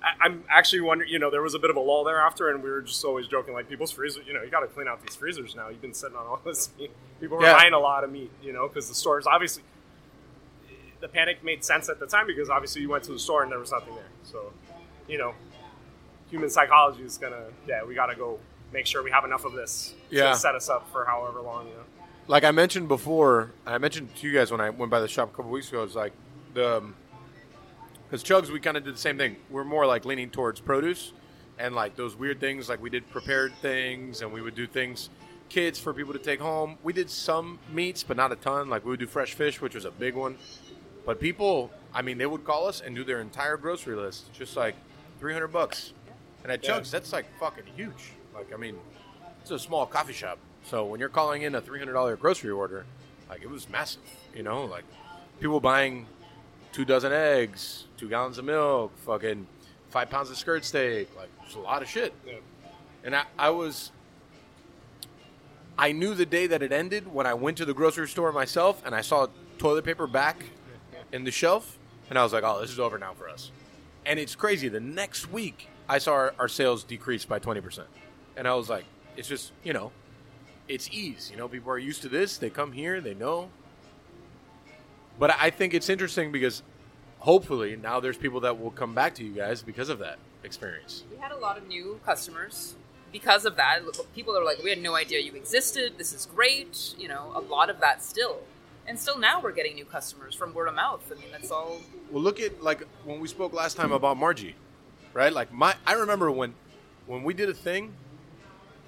[0.04, 1.10] I, I'm actually wondering.
[1.12, 3.28] You know, there was a bit of a lull thereafter, and we were just always
[3.28, 5.70] joking like people's freezers, You know, you got to clean out these freezers now.
[5.70, 6.92] You've been sitting on all this meat.
[7.22, 7.54] People were Yeah.
[7.54, 8.32] buying a lot of meat.
[8.42, 9.64] You know, because the stores obviously.
[11.02, 13.52] The panic made sense at the time because obviously you went to the store and
[13.52, 14.06] there was nothing there.
[14.24, 14.54] So,
[15.06, 15.34] you know,
[16.34, 17.44] human psychology is gonna.
[17.68, 18.40] Yeah, we got to go
[18.74, 20.32] make sure we have enough of this Yeah.
[20.32, 21.68] to set us up for however long.
[21.68, 21.84] You know.
[22.28, 25.32] like I mentioned before, I mentioned to you guys when I went by the shop
[25.32, 25.84] a couple weeks ago.
[25.84, 26.12] It's like
[26.56, 26.96] the um,
[28.10, 29.36] because Chugs, we kind of did the same thing.
[29.52, 31.14] We're more like leaning towards produce
[31.60, 32.68] and like those weird things.
[32.68, 35.12] Like we did prepared things, and we would do things
[35.50, 36.80] kids for people to take home.
[36.82, 38.70] We did some meats, but not a ton.
[38.70, 40.38] Like we would do fresh fish, which was a big one.
[41.06, 44.58] But people, I mean, they would call us and do their entire grocery list, just
[44.58, 44.74] like
[45.20, 45.94] three hundred bucks.
[46.44, 46.80] And at Yeah.
[46.80, 48.12] Chugs, that's like fucking huge.
[48.34, 48.78] Like I mean,
[49.42, 50.38] it's a small coffee shop.
[50.66, 52.86] So when you're calling in a three hundred dollar grocery order,
[53.30, 54.02] like it was massive.
[54.36, 54.84] You know, like
[55.40, 56.08] people buying
[56.72, 59.48] two dozen eggs, two gallons of milk, fucking
[59.90, 61.10] five pounds of skirt steak.
[61.16, 62.14] Like it's a lot of shit.
[62.26, 62.34] Yeah.
[63.06, 63.92] And I, I was,
[65.78, 68.82] I knew the day that it ended when I went to the grocery store myself
[68.86, 69.28] and I saw
[69.58, 70.46] toilet paper back
[71.12, 71.78] in the shelf,
[72.10, 73.52] and I was like, oh, this is over now for us.
[74.06, 74.68] And it's crazy.
[74.68, 77.84] The next week, I saw our, our sales decrease by 20%.
[78.36, 78.86] And I was like,
[79.18, 79.92] it's just, you know,
[80.68, 81.30] it's ease.
[81.32, 82.38] You know, people are used to this.
[82.38, 83.50] They come here, they know.
[85.20, 86.64] But I think it's interesting because
[87.20, 91.04] hopefully now there's people that will come back to you guys because of that experience.
[91.12, 92.76] We had a lot of new customers
[93.12, 93.82] because of that.
[94.16, 95.94] People are like, we had no idea you existed.
[95.98, 96.96] This is great.
[96.98, 98.40] You know, a lot of that still.
[98.86, 101.10] And still now we're getting new customers from word of mouth.
[101.10, 101.78] I mean, that's all.
[102.12, 104.56] Well, look at like when we spoke last time about Margie,
[105.14, 105.32] right?
[105.32, 106.54] Like my, I remember when,
[107.06, 107.94] when we did a thing,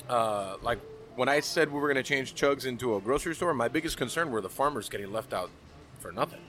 [0.10, 0.80] uh, like
[1.16, 3.54] when I said we were going to change Chugs into a grocery store.
[3.54, 5.50] My biggest concern were the farmers getting left out
[6.00, 6.42] for nothing.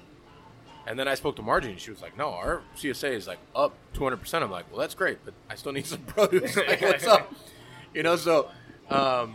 [0.86, 3.38] And then I spoke to Margie, and she was like, "No, our CSA is like
[3.56, 6.56] up 200." percent I'm like, "Well, that's great, but I still need some produce.
[6.68, 7.32] like, what's up?"
[7.94, 8.50] You know, so.
[8.88, 9.34] Um,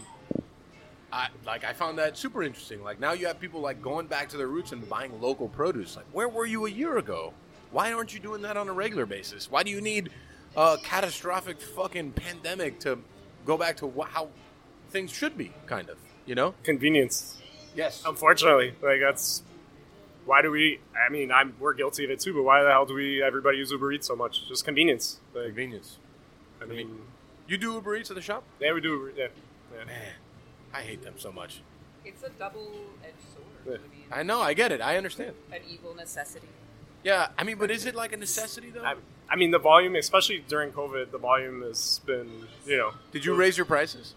[1.14, 2.84] I like I found that super interesting.
[2.84, 5.98] Like now you have people like going back to their roots and buying local produce.
[5.98, 7.34] Like where were you a year ago?
[7.72, 9.52] Why aren't you doing that on a regular basis?
[9.52, 10.10] Why do you need
[10.56, 13.00] a catastrophic fucking pandemic to
[13.46, 14.30] go back to wh- how
[14.90, 15.52] things should be?
[15.68, 16.54] Kind of, you know?
[16.64, 17.38] Convenience.
[17.76, 18.04] Yes.
[18.06, 19.44] Unfortunately, like that's
[20.26, 20.80] why do we?
[20.96, 22.34] I mean, I'm we're guilty of it too.
[22.34, 23.24] But why the hell do we?
[23.24, 24.48] Everybody use Uber Eats so much?
[24.48, 25.20] Just convenience.
[25.34, 25.98] Like, Convenience.
[26.62, 27.00] I mean,
[27.48, 28.44] You do Uber Eats at the shop?
[28.60, 28.90] yeah, we do.
[28.92, 29.28] Uber- Yeah,
[29.78, 29.86] yeah.
[29.86, 29.98] Man,
[30.74, 31.62] I hate them so much.
[32.06, 33.80] It's a double-edged sword.
[33.80, 34.42] I mean, I know.
[34.42, 34.82] I get it.
[34.82, 35.34] I understand.
[35.52, 36.48] an evil necessity.
[37.04, 37.30] Yeah.
[37.38, 38.84] I mean, but is it like a necessity though?
[38.84, 38.96] I,
[39.30, 42.92] I mean, the volume, especially during COVID, the volume has been, you know.
[43.12, 44.14] Did you raise your prices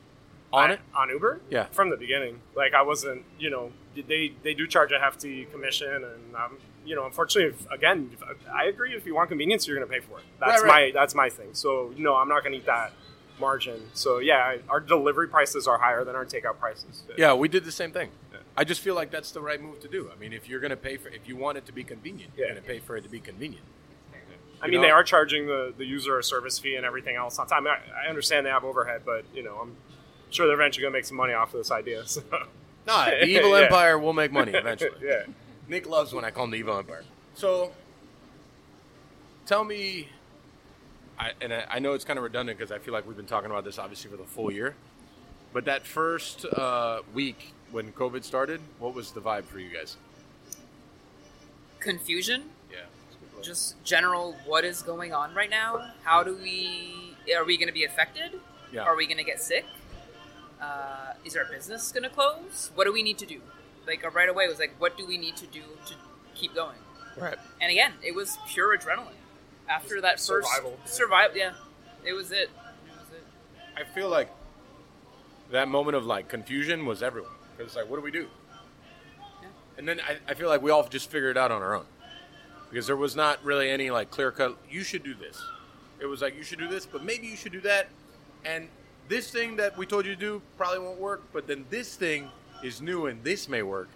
[0.52, 0.80] on I- it?
[0.94, 1.40] on Uber?
[1.50, 1.64] Yeah.
[1.66, 2.40] from the beginning.
[2.56, 6.96] Like I wasn't, you know, they they do charge a hefty commission, and um, you
[6.96, 8.92] know, unfortunately, if, again, if, I agree.
[8.94, 10.24] If you want convenience, you're going to pay for it.
[10.40, 10.94] That's Right, right.
[10.94, 11.50] my that's my thing.
[11.52, 12.92] So no, I'm not going to eat that
[13.38, 13.80] margin.
[13.94, 17.04] So yeah, our delivery prices are higher than our takeout prices.
[17.16, 18.10] Yeah, we did the same thing.
[18.56, 20.10] I just feel like that's the right move to do.
[20.14, 22.32] I mean, if you're going to pay for, if you want it to be convenient,
[22.36, 22.52] you're Yeah.
[22.52, 23.64] going to pay for it to be convenient.
[24.62, 24.86] I You mean, know?
[24.86, 27.66] they are charging the, the user a service fee and everything else on time.
[27.66, 29.76] I, I understand they have overhead, but you know, I'm
[30.30, 32.06] sure they're eventually going to make some money off of this idea.
[32.06, 32.22] So.
[32.86, 33.64] No, the evil Yeah.
[33.64, 34.90] empire will make money eventually.
[35.02, 35.22] yeah.
[35.68, 37.02] Nick loves when I call him the evil empire.
[37.34, 37.72] So,
[39.46, 40.10] tell me,
[41.18, 43.24] I, and I, I know it's kind of redundant because I feel like we've been
[43.24, 44.74] talking about this obviously for the full year,
[45.54, 49.96] but that first uh, week when COVID started, what was the vibe for you guys?
[51.80, 52.44] Confusion.
[52.70, 52.78] Yeah.
[53.42, 54.36] Just general.
[54.46, 55.90] What is going on right now?
[56.04, 57.16] How do we?
[57.36, 58.40] Are we going to be affected?
[58.72, 58.82] Yeah.
[58.82, 59.66] Are we going to get sick?
[60.62, 62.70] Uh, is our business going to close?
[62.76, 63.40] What do we need to do?
[63.88, 65.94] Like uh, right away, it was like, what do we need to do to
[66.36, 66.78] keep going?
[67.16, 67.36] Right.
[67.60, 69.18] And again, it was pure adrenaline.
[69.68, 70.78] After that first Survival.
[70.84, 71.52] survival, yeah,
[72.04, 72.36] it was it.
[72.36, 72.50] It
[73.00, 73.24] was it.
[73.76, 74.30] I feel like
[75.50, 77.30] that moment of like confusion was everyone.
[77.56, 78.26] Because it's like, what do we do?
[79.42, 79.48] Yeah.
[79.78, 81.86] And then I, I feel like we all just figured it out on our own.
[82.70, 85.40] Because there was not really any like clear cut, you should do this.
[86.00, 87.88] It was like, you should do this, but maybe you should do that.
[88.44, 88.68] And
[89.08, 92.28] this thing that we told you to do probably won't work, but then this thing
[92.62, 93.88] is new and this may work.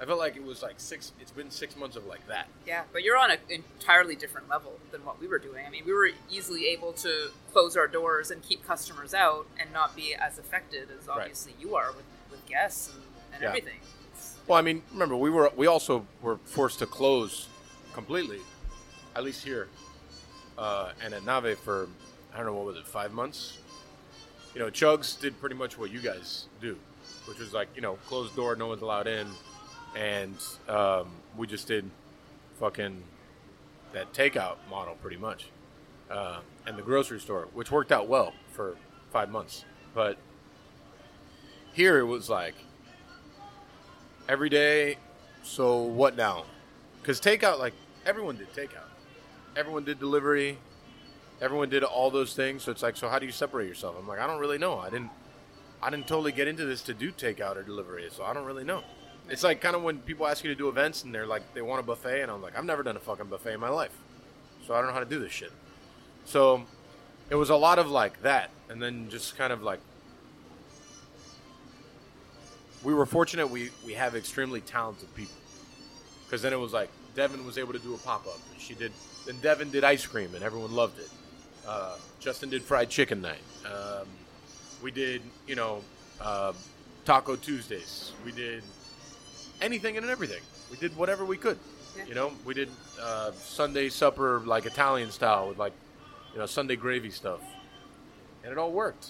[0.00, 2.46] I felt like it was like six, it's been six months of like that.
[2.66, 5.66] Yeah, but you're on an entirely different level than what we were doing.
[5.66, 9.70] I mean, we were easily able to close our doors and keep customers out and
[9.74, 11.18] not be as affected as Right.
[11.18, 12.04] obviously you are with
[12.50, 13.02] guests and,
[13.34, 13.48] and Yeah.
[13.48, 13.78] everything.
[14.46, 17.46] Well, I mean, remember we were we also were forced to close
[17.94, 18.40] completely,
[19.14, 19.68] at least here,
[20.58, 21.88] uh, and at Nave for
[22.32, 23.58] I don't know what was it five months.
[24.54, 26.76] You know, Chugs did pretty much what you guys do,
[27.26, 29.28] which was like you know closed door, no one's allowed in,
[29.96, 30.36] and
[30.68, 31.88] um, we just did
[32.58, 33.02] fucking
[33.92, 35.46] that takeout model pretty much,
[36.10, 38.76] uh, and the grocery store, which worked out well for
[39.12, 40.16] five months, but
[41.72, 42.54] here it was like
[44.28, 44.96] every day.
[45.42, 46.44] So what now?
[47.00, 48.88] Because takeout, like everyone did takeout,
[49.56, 50.58] everyone did delivery,
[51.40, 52.64] everyone did all those things.
[52.64, 53.96] So it's like, so how do you separate yourself?
[53.98, 54.78] I'm like, I don't really know.
[54.78, 55.10] I didn't.
[55.82, 58.64] I didn't totally get into this to do takeout or delivery, so I don't really
[58.64, 58.82] know.
[59.30, 61.62] It's like kind of when people ask you to do events and they're like they
[61.62, 63.96] want a buffet, and I'm like, I've never done a fucking buffet in my life,
[64.66, 65.52] so I don't know how to do this shit.
[66.26, 66.64] So
[67.30, 69.80] it was a lot of like that, and then just kind of like
[72.82, 75.36] we were fortunate we we have extremely talented people
[76.24, 78.38] because then it was like Devin was able to do a pop up.
[78.58, 78.92] She did.
[79.26, 81.10] Then Devin did ice cream, and everyone loved it.
[81.66, 83.42] Uh, Justin did fried chicken night.
[83.66, 84.06] Um,
[84.82, 85.82] we did, you know,
[86.20, 86.52] uh,
[87.04, 88.12] Taco Tuesdays.
[88.24, 88.62] We did
[89.60, 90.42] anything and everything.
[90.70, 91.58] We did whatever we could.
[91.96, 92.04] Yeah.
[92.06, 92.68] You know, we did
[93.00, 95.72] uh, Sunday supper like Italian style with like,
[96.32, 97.40] you know, Sunday gravy stuff,
[98.44, 99.08] and it all worked.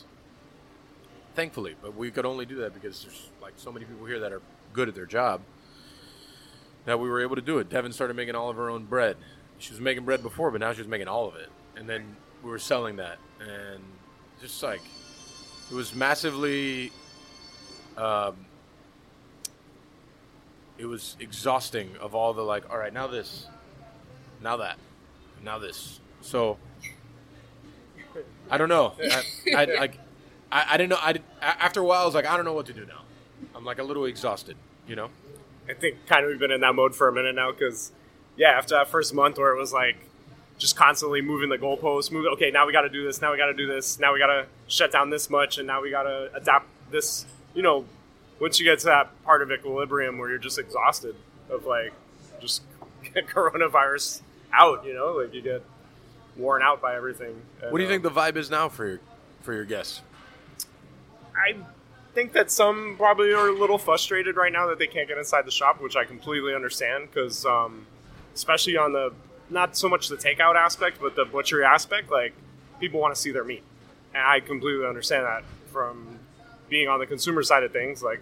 [1.35, 4.33] Thankfully, but we could only do that because there's like so many people here that
[4.33, 5.41] are good at their job
[6.85, 7.69] that we were able to do it.
[7.69, 9.17] Devin started making all of her own bread.
[9.59, 12.51] She was making bread before, but now she's making all of it, and then we
[12.51, 13.83] were selling that, and
[14.41, 14.81] just like
[15.71, 16.91] it was massively.
[17.97, 18.37] Um,
[20.79, 22.69] it was exhausting of all the like.
[22.71, 23.47] All right, now this,
[24.43, 24.79] now that,
[25.45, 26.01] now this.
[26.23, 26.57] So
[28.51, 28.95] I don't know.
[29.01, 29.23] I,
[29.55, 29.99] I like.
[30.53, 30.99] I, I didn't know.
[31.01, 33.03] I did, after a while, I was like, I don't know what to do now.
[33.55, 34.57] I'm like a little exhausted.
[34.87, 35.11] You know.
[35.69, 37.93] I think kind of we've been in that mode for a minute now because,
[38.37, 39.97] yeah, after that first month where it was like
[40.59, 42.33] just constantly moving the goalposts, moving.
[42.33, 43.21] Okay, now we got to do this.
[43.23, 43.99] Now we got to do this.
[44.01, 47.25] Now we got to shut down this much, and now we got to adapt this.
[47.55, 47.85] You know,
[48.41, 51.15] once you get to that part of equilibrium where you're just exhausted
[51.49, 51.93] of like
[52.41, 52.63] just
[53.15, 54.85] coronavirus out.
[54.85, 55.63] You know, like you get
[56.37, 57.41] worn out by everything.
[57.61, 59.01] What do you And, think um, the vibe is now for your
[59.43, 60.01] for your guests?
[61.41, 61.57] I
[62.15, 65.47] think that some probably are a little frustrated right now that they can't get inside
[65.47, 67.87] the shop, which I completely understand because, um,
[68.35, 69.13] especially on the
[69.49, 72.35] not so much the takeout aspect, but the butchery aspect, like
[72.79, 73.63] people want to see their meat,
[74.15, 76.19] and I completely understand that from
[76.69, 78.03] being on the consumer side of things.
[78.03, 78.21] Like,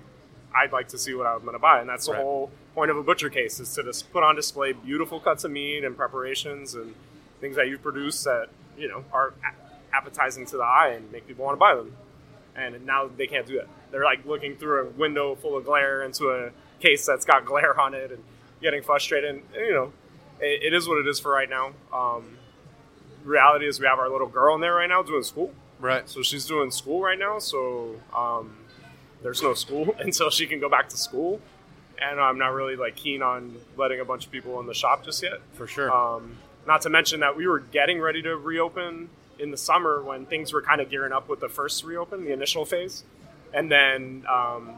[0.55, 2.97] I'd like to see what I'm going to buy, and that's the whole point of
[2.97, 6.75] a butcher case is to just put on display beautiful cuts of meat and preparations
[6.75, 6.95] and
[7.41, 9.35] things that you produce that you know are
[9.93, 11.93] appetizing to the eye and make people want to buy them
[12.59, 13.69] and now they can't do that.
[13.91, 17.79] They're like looking through a window full of glare into a case that's got glare
[17.81, 18.23] on it and
[18.61, 19.31] getting frustrated.
[19.31, 19.93] And, you know,
[20.41, 21.73] it, it is what it is for right now.
[21.93, 22.39] Um,
[23.25, 25.53] reality is we have our little girl in there right now doing school.
[25.81, 26.09] Right.
[26.09, 27.39] So she's doing school right now.
[27.39, 28.57] So um,
[29.23, 31.41] there's no school until she can go back to school.
[32.01, 35.05] And I'm not really like keen on letting a bunch of people in the shop
[35.05, 35.41] just yet.
[35.55, 35.93] For sure.
[35.93, 40.27] Um, not to mention that we were getting ready to reopen in the summer when
[40.27, 43.05] things were kind of gearing up with the first reopen, the initial phase,
[43.55, 44.75] and then um,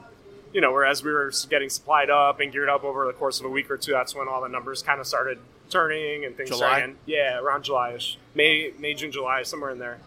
[0.52, 3.46] you know, whereas we were getting supplied up and geared up over the course of
[3.46, 5.38] a week or two, that's when all the numbers kind of started
[5.70, 6.78] turning and things July?
[6.78, 6.96] started.
[7.06, 9.98] Yeah, around July-ish, May, May, June, July, somewhere in there.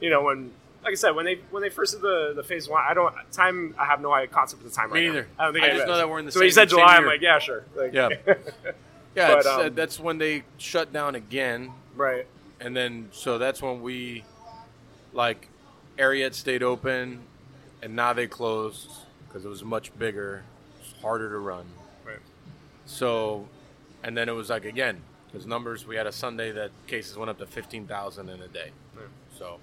[0.00, 2.68] You know, when like I said, when they when they first did the the phase
[2.68, 3.74] one, I don't time.
[3.78, 5.22] I have no concept of the time Me right neither.
[5.22, 5.28] now.
[5.38, 6.70] I don't think I I just know that we're in the So when you said
[6.70, 7.64] same July, I'm like, yeah, sure.
[7.74, 8.08] Like, Yeah.
[9.16, 12.26] Yeah, But, uh, um, that's when they shut down again, right.
[12.60, 14.24] And then so that's when we,
[15.12, 15.48] like,
[15.98, 17.20] Ariete stayed open,
[17.82, 18.90] and now they closed
[19.26, 20.42] because it was much bigger,
[20.80, 21.66] it's harder to run.
[22.04, 22.18] Right.
[22.86, 23.48] So,
[24.02, 25.86] and then it was like again because numbers.
[25.86, 28.70] We had a Sunday that cases went up to fifteen thousand in a day.
[28.94, 29.06] Right.
[29.38, 29.58] So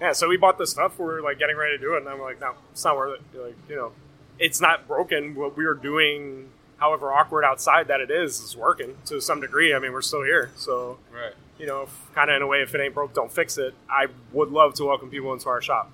[0.00, 0.98] Yeah, so we bought the stuff.
[0.98, 3.20] We were like getting ready to do it, and I'm like, no, it's not worth
[3.20, 3.38] it.
[3.38, 3.92] Like, you know,
[4.38, 5.34] it's not broken.
[5.34, 9.74] What we were doing, however awkward outside that it is, is working to some degree.
[9.74, 11.34] I mean, we're still here, so right.
[11.58, 13.74] You know, kind of in a way, if it ain't broke, don't fix it.
[13.90, 15.90] I would love to welcome people into our shop.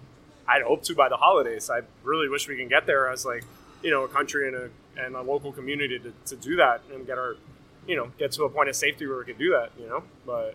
[0.47, 1.71] I'd hope to by the holidays.
[1.71, 3.45] I really wish we can get there as like,
[3.83, 4.71] you know, a country and a
[5.03, 7.37] and a local community to, to do that and get our,
[7.89, 9.71] you know, get to a point of safety where we can do that.
[9.79, 10.55] You know, but.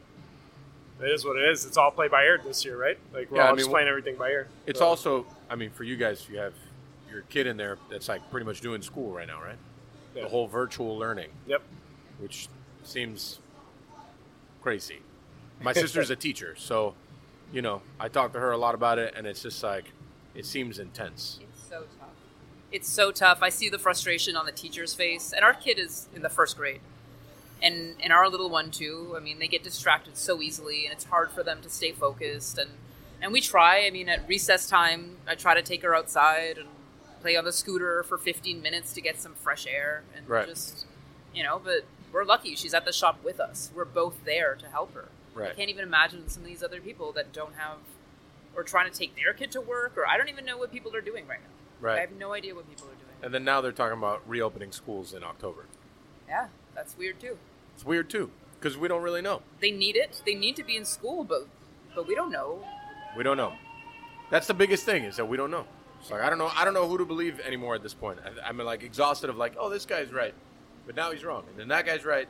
[1.02, 1.66] It is what it is.
[1.66, 2.98] It's all played by ear this year, right?
[3.14, 4.50] Like we're Yeah, I all mean, just playing everything by ear.
[4.68, 6.54] It's So- also, I mean, for you guys, you have
[7.10, 9.56] your kid in there that's like pretty much doing school right now, right?
[10.14, 10.24] Yeah.
[10.24, 11.62] The whole virtual learning, Yep.
[12.20, 12.50] which
[12.84, 13.40] seems
[14.62, 15.00] crazy.
[15.62, 16.96] My sister's a teacher, so
[17.52, 19.92] you know, I talk to her a lot about it, and it's just like
[20.36, 21.40] it seems intense.
[21.42, 22.10] It's so tough.
[22.72, 23.40] It's so tough.
[23.42, 26.56] I see the frustration on the teacher's face, and our kid is in the first
[26.58, 26.82] grade,
[27.62, 29.14] and and our little one too.
[29.18, 32.58] I mean, they get distracted so easily, and it's hard for them to stay focused.
[32.58, 32.70] and
[33.22, 33.86] And we try.
[33.86, 36.68] I mean, at recess time, I try to take her outside and
[37.22, 40.48] play on the scooter for 15 minutes to get some fresh air, and Right.
[40.48, 40.86] just
[41.34, 41.60] you know.
[41.62, 43.72] But we're lucky; she's at the shop with us.
[43.76, 45.10] We're both there to help her.
[45.38, 47.78] I can't even imagine some of these other people that don't have,
[48.56, 50.94] or trying to take their kid to work, or I don't even know what people
[50.96, 51.88] are doing right now.
[51.88, 51.98] Right.
[51.98, 53.06] I have no idea what people are doing.
[53.22, 55.66] And then now they're talking about reopening schools in October.
[56.28, 57.38] Yeah, that's weird too.
[57.76, 59.42] It's weird too, because we don't really know.
[59.62, 60.22] They need it.
[60.26, 61.48] They need to be in school, but
[61.96, 62.64] but we don't know.
[63.16, 63.54] We don't know.
[64.30, 65.66] That's the biggest thing is that we don't know.
[66.02, 66.52] It's like I don't know.
[66.54, 68.20] I don't know who to believe anymore at this point.
[68.24, 70.34] I, I'm like exhausted of like, oh, this guy's right,
[70.90, 72.28] but now he's wrong, and then that guy's right,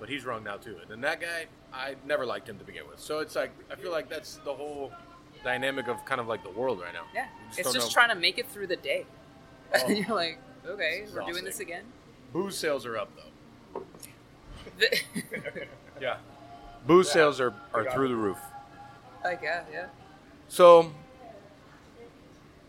[0.00, 1.44] but he's wrong now too, and then that guy,
[1.74, 2.98] I never liked him to begin with.
[3.00, 4.90] So it's like I feel like that's the whole
[5.44, 7.02] dynamic of kind of like the world right now.
[7.14, 9.04] Yeah, You it's just know- trying to make it through the day.
[9.74, 9.86] Oh.
[9.86, 11.84] And you're like, okay, we're doing this again.
[12.32, 13.10] Booze sales are up
[13.74, 13.82] though.
[14.78, 15.00] The-
[16.00, 16.16] Yeah,
[16.86, 17.12] booze Yeah.
[17.12, 18.08] sales are, are through it.
[18.08, 18.38] the roof.
[19.22, 19.86] like yeah, yeah.
[20.48, 20.90] So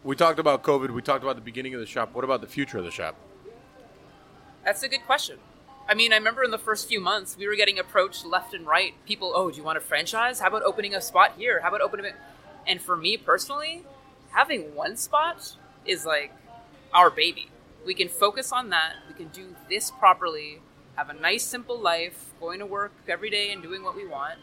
[0.03, 0.89] we talked about COVID.
[0.91, 2.13] We talked about the beginning of the shop.
[2.13, 3.15] What about the future of the shop?
[4.63, 5.37] That's a good question.
[5.87, 8.67] I mean, I remember in the first few months, we were getting approached left and
[8.67, 8.93] right.
[9.07, 10.39] People, oh, do you want a franchise?
[10.39, 11.61] How about opening a spot here?
[11.61, 12.15] How about opening it?
[12.67, 13.83] And for me personally,
[14.31, 16.31] having one spot is like
[16.93, 17.49] our baby.
[17.85, 18.97] We can focus on that.
[19.07, 20.61] We can do this properly,
[20.95, 24.37] have a nice, simple life, going to work every day and doing what we want.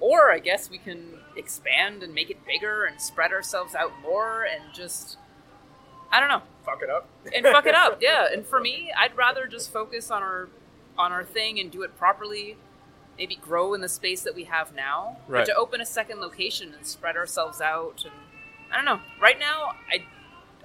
[0.00, 4.44] Or I guess we can expand and make it bigger and spread ourselves out more
[4.44, 5.18] and just,
[6.14, 7.08] I don't know, Fuck it up.
[7.34, 7.98] and fuck it up.
[8.00, 8.28] Yeah.
[8.32, 10.48] And for me, I'd rather just focus on our
[10.96, 12.56] on our thing and do it properly.
[13.18, 15.18] Maybe grow in the space that we have now.
[15.26, 15.40] Right.
[15.40, 18.14] But to open a second location and spread ourselves out and
[18.72, 19.00] I don't know.
[19.20, 20.04] Right now, I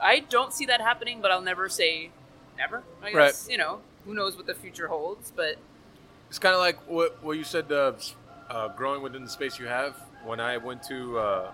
[0.02, 2.12] I don't see that happening, but I'll never say
[2.58, 2.84] never.
[3.04, 5.32] I guess you know who knows what the future holds.
[5.36, 5.56] But
[6.30, 7.94] It's kind of like what, what you said, uh,
[8.52, 9.96] uh, growing within the space you have.
[10.24, 11.52] When I went to uh,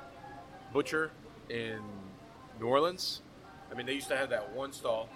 [0.73, 1.11] Butcher
[1.49, 1.79] in
[2.59, 3.21] New Orleans,
[3.75, 5.09] I mean, they used to have that one stall,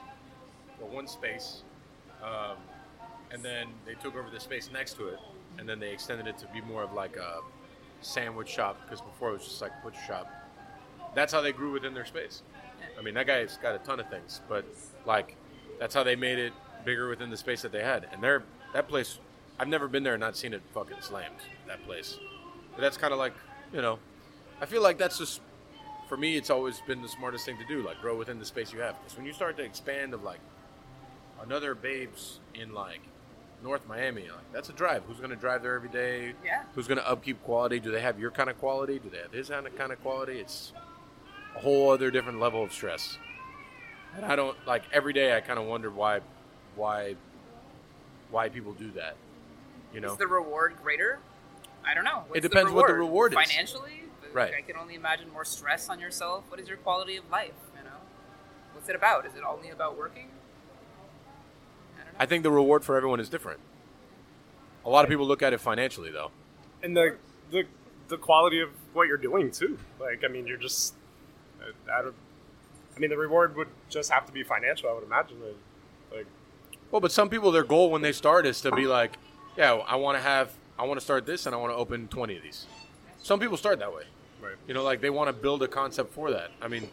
[0.82, 1.64] or one space,
[2.22, 2.58] um,
[3.32, 5.20] and then they took over the space next to it,
[5.58, 7.40] and then they extended it to be more of like a
[8.02, 10.30] sandwich shop, because before it was just like a butcher shop.
[11.16, 12.44] That's how they grew within their space.
[12.98, 14.66] I mean, that guy's got a ton of things, but
[15.06, 15.38] like,
[15.80, 16.52] that's how they made it
[16.84, 18.10] bigger within the space that they had.
[18.12, 18.44] And they're
[18.74, 19.20] that place,
[19.58, 21.38] I've never been there and not seen it fucking slammed.
[21.66, 22.20] That place,
[22.76, 23.34] but that's kind of like,
[23.72, 24.00] you know,
[24.60, 25.40] I feel like that's just
[26.10, 26.36] for me.
[26.36, 28.96] It's always been the smartest thing to do, like grow within the space you have.
[29.00, 30.40] Because when you start to expand of like
[31.42, 33.00] another Babes in like
[33.64, 35.04] North Miami, like that's a drive.
[35.08, 36.34] Who's going to drive there every day?
[36.44, 36.64] Yeah.
[36.74, 37.80] Who's going to upkeep quality?
[37.80, 39.00] Do they have your kind of quality?
[39.00, 40.40] Do they have his kind of kind of quality?
[40.40, 40.74] It's
[41.56, 43.18] a whole other different level of stress.
[44.16, 45.38] And I don't like every day.
[45.38, 46.22] I kind of wonder why,
[46.76, 47.16] why,
[48.32, 49.16] why people do that.
[49.94, 51.20] You know, is the reward greater?
[51.86, 52.24] I don't know.
[52.28, 53.40] What's depends what the reward is.
[53.40, 54.54] Financially, Right.
[54.58, 56.44] I can only imagine more stress on yourself.
[56.50, 57.52] What is your quality of life?
[57.78, 57.96] You know,
[58.74, 59.26] what's it about?
[59.26, 60.28] Is it only about working?
[61.96, 62.18] I don't know.
[62.20, 63.60] I think the reward for everyone is different.
[64.86, 66.32] A lot of people look at it financially, though.
[66.84, 67.16] and the
[67.52, 67.64] the
[68.08, 69.78] the quality of what you're doing too.
[70.00, 70.94] Like, I mean, you're just
[71.62, 72.16] I, I don't.
[72.96, 74.90] I mean, the reward would just have to be financial.
[74.90, 75.38] I would imagine.
[76.12, 76.26] Like,
[76.92, 79.18] Well, but some people, their goal when they start is to be like,
[79.56, 82.08] yeah, I want to have, I want to start this, and I want to open
[82.08, 82.66] twenty of these.
[83.22, 84.04] Some people start that way.
[84.42, 84.56] Right.
[84.68, 86.52] You know, like they want to build a concept for that.
[86.62, 86.90] I mean,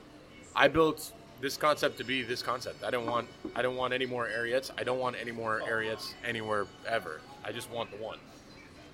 [0.55, 2.83] I built this concept to be this concept.
[2.83, 4.71] I don't want I don't want any more Arietes.
[4.79, 7.21] I don't want any more Arietes anywhere ever.
[7.45, 8.19] I just want the one.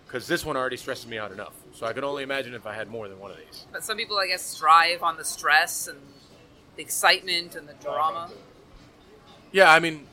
[0.06, 1.54] Because this one already stresses me out enough.
[1.72, 3.64] So I could only imagine if I had more than one of these.
[3.72, 5.98] But some people, I guess, thrive on the stress and
[6.76, 8.30] the excitement and the drama.
[9.52, 10.06] Yeah, I mean,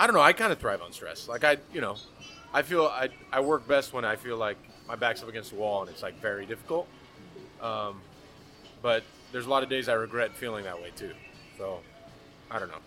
[0.00, 0.22] I don't know.
[0.22, 1.28] I kind of thrive on stress.
[1.28, 1.96] Like I, you know,
[2.52, 4.56] I feel I I work best when I feel like
[4.88, 6.88] my back's up against the wall and it's like very difficult.
[7.60, 8.00] Um,
[8.82, 11.12] but there's a lot of days I regret feeling that way too.
[11.58, 11.80] So
[12.50, 12.82] I don't know.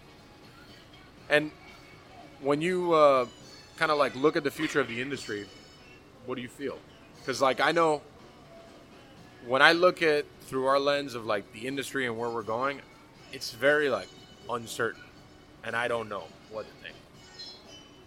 [1.30, 1.51] And
[2.41, 3.25] when you uh,
[3.77, 5.45] kind of like look at the future of the industry,
[6.25, 6.77] what do you feel?
[7.19, 8.01] Because like I know
[9.45, 12.82] when I look at through our lens of like the industry and where we're going,
[13.34, 14.08] it's very like
[14.49, 15.03] uncertain,
[15.63, 16.95] and I don't know what to think.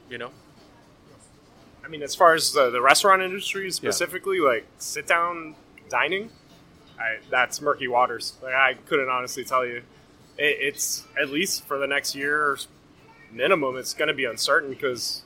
[0.08, 0.30] You know?
[1.84, 5.54] I mean, as far as the, the restaurant industry specifically, like sit down
[5.88, 6.30] dining,
[7.00, 8.34] I, that's murky waters.
[8.42, 9.82] Like I couldn't honestly tell you.
[10.38, 12.58] It, it's at least for the next year
[13.32, 13.76] minimum.
[13.76, 15.22] It's going to be uncertain because,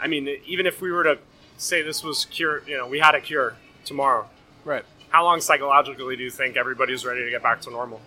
[0.00, 1.18] I mean, even if we were to
[1.56, 4.28] say this was cure, you know, we had a cure tomorrow.
[4.64, 4.84] Right.
[5.08, 8.00] How long psychologically do you think everybody's ready to get back to normal?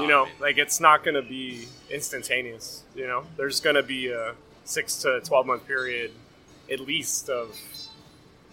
[0.00, 2.82] you know, like it's not going to be instantaneous.
[2.94, 6.12] You know, there's going to be a six to twelve month period,
[6.70, 7.58] at least, of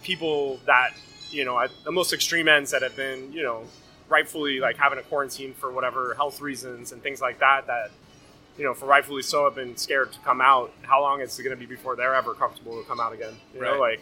[0.02, 0.92] people that
[1.30, 3.64] you know at the most extreme ends that have been you know
[4.08, 7.66] rightfully like having a quarantine for whatever health reasons and things like that.
[7.66, 7.90] That
[8.58, 10.72] you know, for rightfully so, have been scared to come out.
[10.82, 13.34] How long is it going to be before they're ever comfortable to come out again?
[13.54, 13.96] You know, Right.
[13.98, 14.00] like.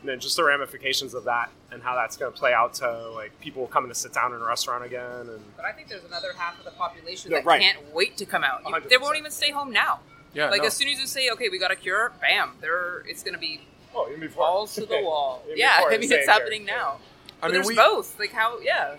[0.00, 3.08] And then just the ramifications of that and how that's going to play out to
[3.10, 6.02] like people coming to sit down in a restaurant again and But I think there's
[6.04, 7.60] another half of the population Yeah, that right.
[7.62, 8.62] can't wait to come out.
[8.66, 10.00] You- they won't even stay home now.
[10.34, 10.50] Yeah.
[10.50, 10.66] like no.
[10.66, 13.38] as soon as you say, "Okay, we got a cure," bam, there it's going to
[13.40, 13.60] be
[13.94, 15.42] oh, even before balls to the wall.
[15.54, 16.32] Yeah, I mean same it's here.
[16.32, 16.98] happening now.
[17.42, 18.18] I But mean, there's we- both.
[18.18, 18.58] Like how?
[18.60, 18.96] Yeah.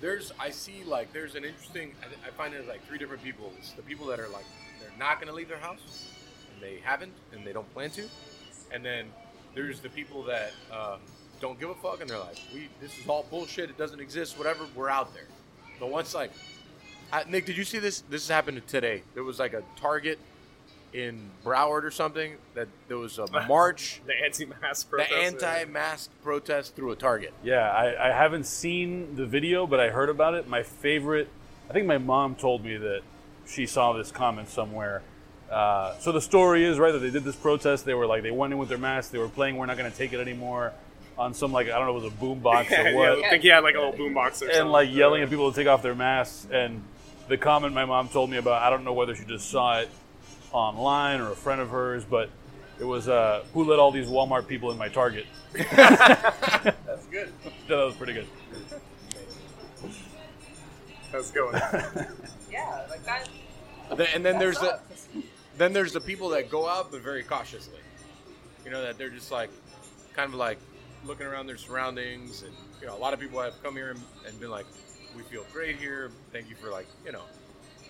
[0.00, 1.94] There's I see like there's an interesting.
[2.02, 3.52] I, I find there's like three different people.
[3.58, 4.44] It's the people that are like
[4.80, 6.06] they're not going to leave their house,
[6.52, 8.04] and they haven't, and they don't plan to,
[8.72, 9.06] and then
[9.54, 11.00] there's the people that um,
[11.40, 13.70] don't give a fuck, and they're like, we this is all bullshit.
[13.70, 14.36] It doesn't exist.
[14.36, 14.66] Whatever.
[14.74, 15.28] We're out there.
[15.80, 16.30] But once like,
[17.12, 18.02] uh, Nick, did you see this?
[18.10, 19.02] This has happened today.
[19.14, 20.18] There was like a Target
[20.96, 24.00] in Broward or something that there was a march.
[24.06, 25.12] The anti-mask The protest.
[25.14, 27.34] anti-mask protest through a Target.
[27.44, 30.48] Yeah, I, I haven't seen the video, but I heard about it.
[30.48, 31.28] My favorite,
[31.68, 33.02] I think my mom told me that
[33.46, 35.02] she saw this comment somewhere.
[35.50, 37.84] Uh, so the story is right that they did this protest.
[37.84, 39.12] They were like they went in with their masks.
[39.12, 40.72] They were playing "We're not going to take it anymore"
[41.18, 43.24] on some like I don't know, it was a boom box Yeah, or yeah, what,
[43.24, 44.56] I think he had like a little boombox or something.
[44.60, 46.48] and like yelling at people to take off their masks.
[46.50, 46.82] And
[47.28, 49.88] the comment my mom told me about, I don't know whether she just saw it
[50.56, 52.30] online or a friend of hers, but
[52.80, 55.26] it was uh, who let all these Walmart people in my Target.
[55.52, 57.32] That's good.
[57.68, 58.26] that was pretty good.
[61.12, 61.60] How's it going?
[62.50, 63.28] Yeah, like that.
[63.96, 64.80] Then- And then that there's the
[65.58, 67.80] then there's the people that go out but very cautiously.
[68.64, 69.50] You know that they're just like
[70.14, 70.58] kind of like
[71.04, 74.00] looking around their surroundings, and you know a lot of people have come here and,
[74.26, 74.64] and been like,
[75.14, 76.10] "We feel great here.
[76.32, 77.22] Thank you for like you know."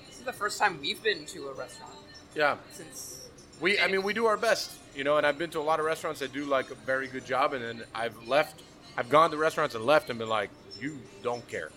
[0.09, 1.95] This is the first time we've been to a restaurant
[2.37, 3.31] Yeah, since.
[3.63, 5.17] we I mean we do our best, you know.
[5.17, 7.55] And I've been to a lot of restaurants that do like a very good job,
[7.55, 8.63] and then I've left.
[8.95, 11.71] I've gone to restaurants and left and been like, "You don't care."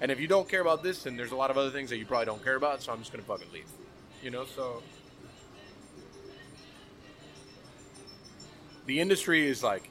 [0.00, 1.98] And if you don't care about this, then there's a lot of other things that
[1.98, 2.82] you probably don't care about.
[2.82, 3.66] So I'm just gonna fucking leave.
[4.22, 4.82] You know, so
[8.86, 9.90] the industry is like,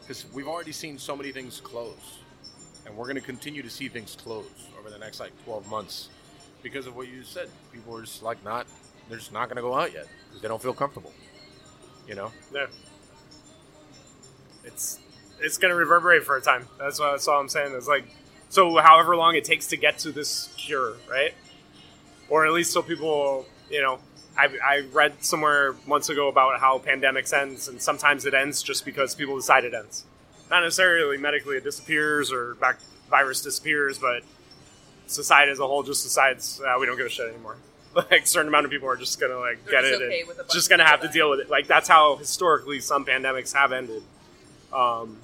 [0.00, 2.20] because we've already seen so many things close,
[2.86, 6.08] and we're gonna continue to see things close over the next like 12 months
[6.62, 7.50] because of what you said.
[7.72, 8.66] People are just like not,
[9.08, 11.12] they're just not gonna go out yet because they don't feel comfortable.
[12.06, 12.32] You know.
[12.52, 12.66] Yeah.
[14.64, 15.00] It's
[15.40, 16.66] it's gonna reverberate for a time.
[16.78, 17.74] That's what that's all I'm saying.
[17.74, 18.04] It's like
[18.48, 21.34] so however long it takes to get to this cure, right?
[22.28, 23.98] Or at least so people, you know,
[24.36, 28.84] I, I read somewhere months ago about how pandemics ends, and sometimes it ends just
[28.84, 30.04] because people decide it ends.
[30.50, 32.78] Not necessarily medically it disappears or back
[33.10, 34.22] virus disappears, but
[35.06, 37.56] society as a whole just decides uh, we don't give a shit anymore.
[38.10, 40.20] Like a certain amount of people are just gonna like They're get just it okay
[40.20, 41.48] and with a just gonna have to deal with it.
[41.48, 44.02] Like that's how historically some pandemics have ended.
[44.72, 45.18] Um,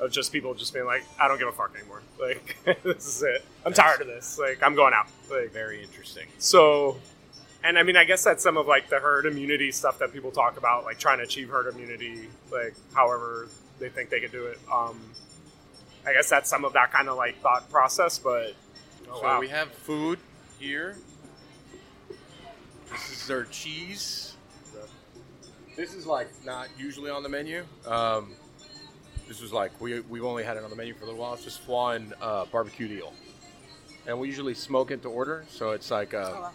[0.00, 2.02] of just people just being like, I don't give a fuck anymore.
[2.16, 3.44] Like this is it.
[3.66, 4.38] I'm tired of this.
[4.38, 5.08] Like I'm going out.
[5.28, 6.26] Like Very interesting.
[6.38, 6.96] so,
[7.62, 10.30] and I mean, I guess that's some of like the herd immunity stuff that people
[10.30, 13.48] talk about, like trying to achieve herd immunity, like however
[13.78, 14.58] they think they could do it.
[14.72, 14.98] Um,
[16.06, 18.54] I guess that's some of that kind of like thought process, but
[19.10, 19.40] oh, so wow.
[19.40, 20.18] we have food
[20.58, 20.96] here.
[22.94, 24.36] This is their cheese.
[25.76, 27.64] This is like not usually on the menu.
[27.86, 28.30] Um,
[29.26, 31.34] this was like we we've only had it on the menu for a little while.
[31.34, 33.12] It's just flaw and uh, barbecue eel,
[34.06, 35.44] and we usually smoke it to order.
[35.48, 36.50] So it's like uh, Oh, wow.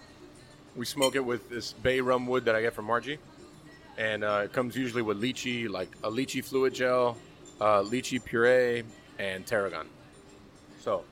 [0.77, 3.17] we smoke it with this bay rum wood that I get from Margie,
[3.97, 7.17] and uh, it comes usually with lychee, like a lychee fluid gel,
[7.59, 8.83] uh, lychee puree,
[9.17, 9.87] and tarragon.
[10.79, 11.03] So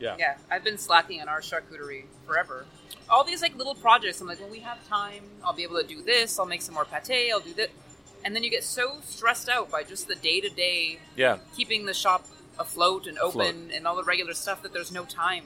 [0.00, 2.64] yeah, Yeah, I've been slacking on our charcuterie forever.
[3.08, 5.86] All these like little projects, I'm like, when we have time, I'll be able to
[5.86, 6.38] do this.
[6.38, 7.30] I'll make some more pate.
[7.32, 7.70] I'll do that,
[8.24, 11.38] and then you get so stressed out by just the day to day yeah.
[11.56, 12.26] keeping the shop
[12.58, 13.72] afloat and open Afloat.
[13.74, 15.44] and all the regular stuff that there's no time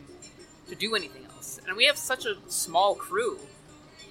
[0.69, 1.61] to do anything else.
[1.67, 3.39] And we have such a small crew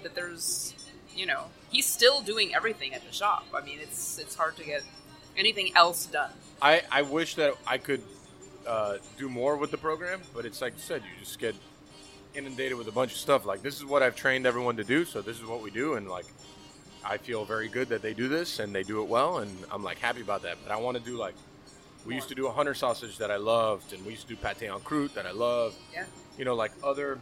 [0.04, 0.74] that there's,
[1.16, 3.46] you know, he's still doing everything at the shop.
[3.54, 4.84] I mean, it's it's hard to get
[5.38, 6.32] anything else done.
[6.62, 8.02] I, I wish that I could
[8.68, 11.56] uh, do more with the program, but it's like you said, you just get
[12.36, 13.46] inundated with a bunch of stuff.
[13.46, 15.96] Like this is what I've trained everyone to do, so this is what we do,
[15.96, 16.26] and like
[17.06, 19.84] I feel very good that they do this and they do it well, and I'm
[19.84, 20.58] like happy about that.
[20.64, 21.36] But I want to do like
[22.06, 24.36] we used to do a hunter sausage that I loved, and we used to do
[24.36, 25.76] pate en croûte that I love.
[25.94, 26.06] Yeah,
[26.38, 27.20] You know, like other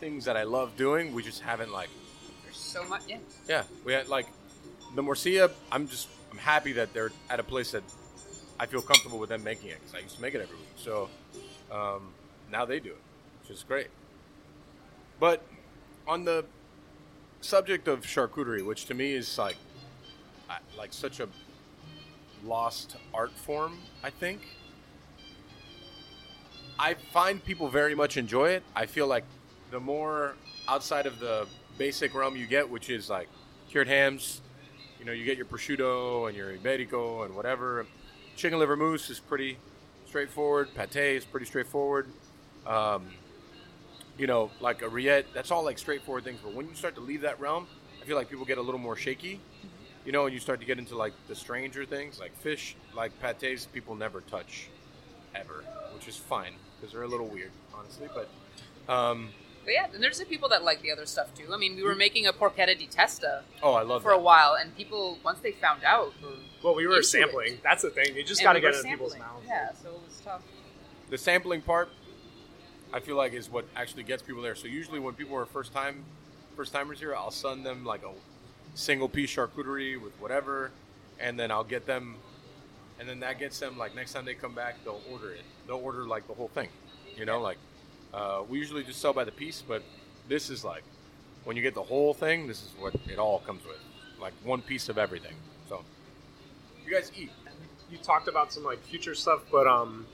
[0.00, 1.14] things that I love doing.
[1.14, 1.88] We just haven't like
[2.44, 3.02] there's so much.
[3.08, 3.18] Yeah,
[3.48, 4.26] yeah, we had like
[4.94, 5.50] the Morcilla.
[5.70, 7.82] I'm just I'm happy that they're at a place that
[8.58, 10.66] I feel comfortable with them making it because I used to make it every week.
[10.76, 11.08] So
[11.70, 12.12] um,
[12.50, 13.02] now they do it,
[13.42, 13.88] which is great.
[15.20, 15.42] But
[16.06, 16.44] on the
[17.40, 19.56] subject of charcuterie, which to me is like
[20.76, 21.28] like such a
[22.44, 24.40] lost art form, I think.
[26.78, 28.62] I find people very much enjoy it.
[28.74, 29.24] I feel like
[29.70, 30.34] the more
[30.68, 31.46] outside of the
[31.78, 33.28] basic realm you get, which is like
[33.70, 34.42] cured hams,
[34.98, 37.86] you know, you get your prosciutto and your iberico and whatever.
[38.36, 39.56] Chicken liver mousse is pretty
[40.06, 40.68] straightforward.
[40.74, 42.06] Pate is pretty straightforward.
[42.66, 43.06] Um,
[44.18, 46.38] you know, like a rillette, that's all like straightforward things.
[46.42, 47.66] But when you start to leave that realm,
[48.00, 49.40] I feel like people get a little more shaky.
[50.04, 53.12] You know, and you start to get into like the stranger things, like fish, like
[53.20, 54.68] pates, people never touch
[55.34, 55.64] ever,
[55.94, 56.52] which is fine.
[56.78, 58.08] because they're a little weird, honestly.
[58.14, 59.30] But um,
[59.66, 61.52] But yeah, and there's the people that like the other stuff too.
[61.52, 61.98] I mean, we were mm.
[61.98, 65.50] making a porchetta di testa oh, I love for a while, and people once they
[65.50, 66.30] found out, were
[66.62, 67.54] Well, we were Into sampling.
[67.54, 67.62] it.
[67.64, 68.14] That's the thing.
[68.16, 69.44] You just got to we get it in people's mouths.
[69.46, 70.42] Yeah, so it was tough.
[71.10, 71.88] the sampling part
[72.92, 74.54] I feel like is what actually gets people there.
[74.54, 76.04] So usually when people are first time
[76.54, 78.12] first timers here, I'll send them like a
[78.74, 80.70] single piece charcuterie with whatever
[81.18, 82.16] and then I'll get them
[82.98, 85.42] and then that gets them like next time they come back they'll order it.
[85.66, 86.68] They'll order like the whole thing.
[87.16, 87.58] You know, like
[88.12, 89.82] uh, we usually just sell by the piece, but
[90.28, 90.82] this is like
[91.44, 93.78] when you get the whole thing, this is what it all comes with.
[94.20, 95.34] Like one piece of everything.
[95.68, 95.84] So
[96.84, 97.30] you guys eat.
[97.90, 100.06] you talked about some like future stuff, but um,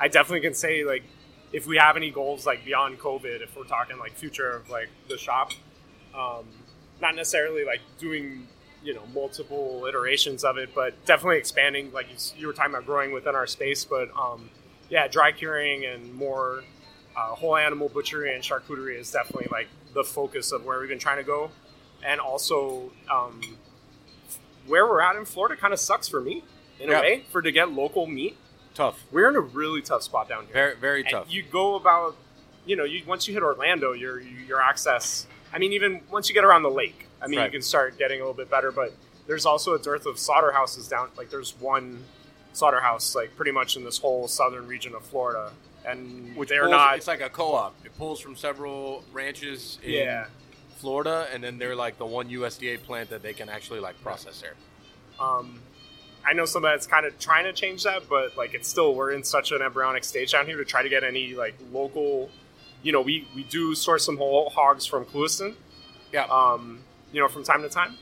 [0.00, 1.02] I definitely can say like
[1.52, 4.88] if we have any goals like beyond COVID, if we're talking like future of like
[5.08, 5.52] the shop,
[6.14, 6.46] um,
[7.00, 8.46] not necessarily like doing
[8.82, 11.92] you know multiple iterations of it, but definitely expanding.
[11.92, 14.50] Like you, you were talking about growing within our space, but um,
[14.88, 16.62] yeah, dry curing and more
[17.16, 20.98] uh, whole animal butchery and charcuterie is definitely like the focus of where we've been
[20.98, 21.50] trying to go,
[22.04, 22.92] and also.
[23.10, 23.40] Um,
[24.66, 26.44] where we're at in Florida kind of sucks for me
[26.78, 26.98] in Yeah.
[26.98, 28.36] a way for to get local meat.
[28.74, 29.02] Tough.
[29.10, 30.52] We're in a really tough spot down here.
[30.54, 31.26] Very very And tough.
[31.32, 32.14] you go about,
[32.66, 35.26] you know, you once you hit Orlando, your your access.
[35.52, 37.46] I mean, even once you get around the lake, I mean, Right.
[37.46, 38.70] you can start getting a little bit better.
[38.70, 38.92] But
[39.26, 41.10] there's also a dearth of slaughterhouses down.
[41.16, 42.04] Like there's one
[42.52, 45.52] slaughterhouse, like pretty much in this whole southern region of Florida,
[45.86, 46.96] and Which they're pulls, not.
[46.96, 47.74] It's like a co-op.
[47.84, 50.26] It pulls from several ranches in yeah.
[50.76, 54.40] Florida, and then they're like the one USDA plant that they can actually like process
[54.40, 54.54] there.
[55.20, 55.60] Um,
[56.26, 59.12] I know somebody that's kind of trying to change that, but like it's still we're
[59.12, 62.30] in such an embryonic stage down here to try to get any like local.
[62.82, 65.54] You know, we we do source some whole hogs from Clewiston,
[66.12, 66.24] Yeah.
[66.30, 66.80] um,
[67.12, 67.96] you know, from time to time.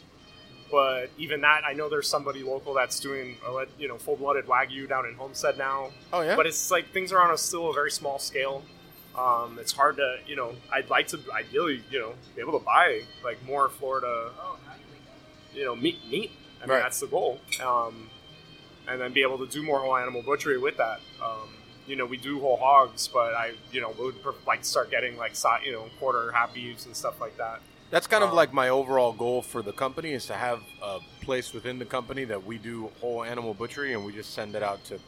[0.71, 3.37] But even that, I know there's somebody local that's doing,
[3.79, 5.91] you know, full-blooded wagyu down in Homestead now.
[6.13, 6.37] oh yeah.
[6.37, 8.63] But it's like things are on a still a very small scale.
[9.17, 12.65] Um, it's hard to, you know, I'd like to ideally, you know, be able to
[12.65, 14.31] buy like more Florida
[15.55, 16.31] you know meat meat.
[16.63, 16.83] I mean Right.
[16.83, 17.41] that's the goal.
[17.65, 18.11] Um,
[18.87, 21.01] and then be able to do more whole animal butchery with that.
[21.23, 21.49] Um,
[21.87, 24.17] you know, we do whole hogs, but I you know would
[24.47, 25.33] like to start getting like
[25.65, 27.61] you know quarter half beefs and stuff like that.
[27.91, 30.99] That's kind of um, like my overall goal for the company is to have a
[31.23, 34.63] place within the company that we do whole animal butchery, and we just send it
[34.63, 34.99] out to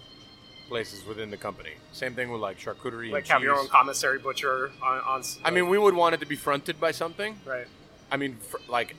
[0.68, 1.70] places within the company.
[1.92, 3.10] Same thing with like charcuterie.
[3.12, 5.00] Like have your own commissary butcher on.
[5.00, 7.38] on s- I mean, we would want it to be fronted by something.
[7.44, 7.66] right.
[8.12, 8.96] I mean, fr- like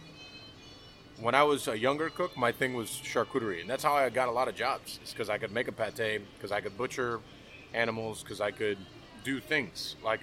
[1.20, 4.28] when I was a younger cook, my thing was charcuterie, and that's how I got
[4.28, 5.00] a lot of jobs.
[5.02, 7.20] It's because I could make a pate, because I could butcher
[7.74, 8.78] animals, because I could
[9.24, 9.96] do things.
[10.04, 10.22] Like,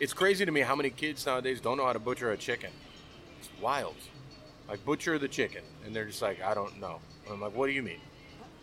[0.00, 2.70] it's crazy to me how many kids nowadays don't know how to butcher a chicken.
[3.40, 3.96] It's wild.
[4.68, 7.00] Like butcher the chicken, and they're just like, I don't know.
[7.24, 8.00] And I'm like, what do you mean?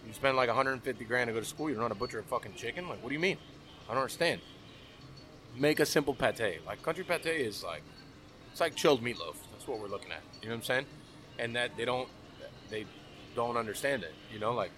[0.05, 2.53] You spend like 150 grand to go to school, you don't to butcher a fucking
[2.53, 2.87] chicken?
[2.87, 3.37] Like, what do you mean?
[3.89, 4.39] I don't understand.
[5.57, 6.65] Make a simple pate.
[6.65, 7.81] Like country pate is like
[8.51, 9.35] it's like chilled meatloaf.
[9.51, 10.21] That's what we're looking at.
[10.41, 10.85] You know what I'm saying?
[11.39, 12.07] And that they don't
[12.69, 12.85] they
[13.35, 14.13] don't understand it.
[14.31, 14.71] You know, like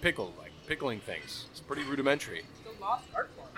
[0.00, 1.46] pickle, like pickling things.
[1.50, 2.44] It's pretty rudimentary.
[2.60, 3.48] It's a lost art form.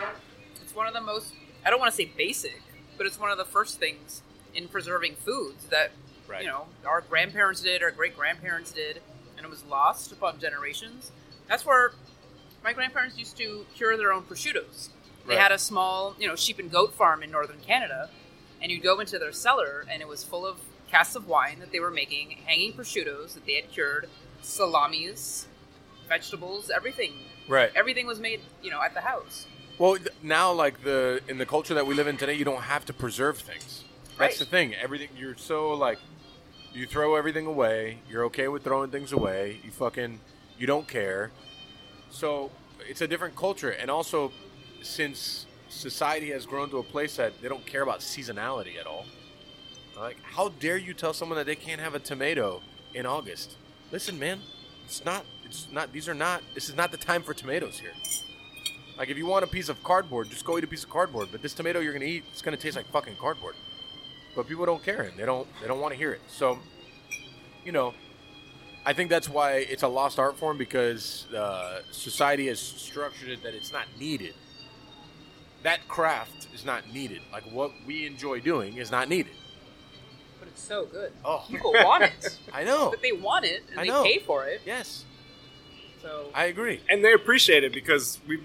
[0.62, 1.34] It's one of the most,
[1.64, 2.62] I don't want to say basic,
[2.96, 4.22] but it's one of the first things
[4.54, 5.90] in preserving foods that,
[6.28, 6.42] Right.
[6.42, 9.00] you know, our grandparents did, our great grandparents did,
[9.36, 11.10] and it was lost upon generations.
[11.48, 11.92] That's where
[12.62, 14.90] my grandparents used to cure their own prosciuttos.
[15.26, 15.42] They Right.
[15.42, 18.10] had a small, you know, sheep and goat farm in northern Canada,
[18.62, 20.58] and you'd go into their cellar, and it was full of
[20.90, 24.08] casks of wine that they were making, hanging prosciuttos that they had cured,
[24.42, 25.46] salamis,
[26.08, 27.12] vegetables, everything.
[27.48, 27.70] Right.
[27.74, 29.46] Everything was made, you know, at the house.
[29.78, 32.84] Well, now like the in the culture that we live in today, you don't have
[32.86, 33.84] to preserve things.
[34.20, 34.74] That's the thing.
[34.74, 35.98] Everything you're so like
[36.72, 37.98] you throw everything away.
[38.08, 39.60] You're okay with throwing things away.
[39.64, 40.20] You fucking
[40.58, 41.30] you don't care.
[42.10, 42.50] So
[42.88, 44.32] it's a different culture, and also
[44.82, 49.06] since society has grown to a place that they don't care about seasonality at all.
[49.96, 52.62] Like, how dare you tell someone that they can't have a tomato
[52.94, 53.56] in August?
[53.92, 54.40] Listen, man,
[54.86, 55.24] it's not.
[55.44, 55.92] It's not.
[55.92, 56.42] These are not.
[56.54, 57.92] This is not the time for tomatoes here.
[58.96, 61.28] Like if you want a piece of cardboard, just go eat a piece of cardboard.
[61.32, 63.54] But this tomato you're gonna eat, it's gonna taste like fucking cardboard.
[64.36, 66.20] But people don't care and they don't they don't want to hear it.
[66.28, 66.58] So,
[67.64, 67.94] you know,
[68.86, 73.42] I think that's why it's a lost art form because uh, society has structured it
[73.42, 74.34] that it's not needed.
[75.62, 77.20] That craft is not needed.
[77.32, 79.32] Like what we enjoy doing is not needed.
[80.38, 81.12] But it's so good.
[81.24, 82.38] Oh, People want it.
[82.52, 82.88] I know.
[82.90, 84.02] But they want it and I they know.
[84.04, 84.62] pay for it.
[84.64, 85.04] Yes,
[86.00, 86.80] So I agree.
[86.88, 88.42] and they appreciate it because we,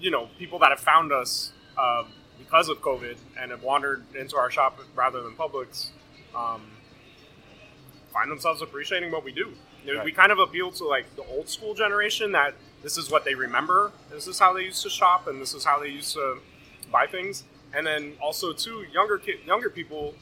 [0.00, 2.06] you know, people that have found us um,
[2.38, 5.88] because of COVID and have wandered into our shop rather than Publix,
[6.34, 6.62] um,
[8.12, 9.52] find themselves appreciating what we do.
[9.86, 13.24] Know, We kind of appeal to like the old school generation that this is what
[13.24, 13.92] they remember.
[14.10, 16.38] This is how they used to shop, and this is how they used to
[16.92, 17.44] buy things.
[17.74, 20.14] And then also too younger ki- younger people.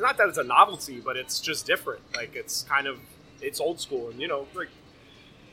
[0.00, 2.00] Not that it's a novelty, but it's just different.
[2.14, 2.98] Like it's kind of
[3.40, 4.68] it's old school, and you know, like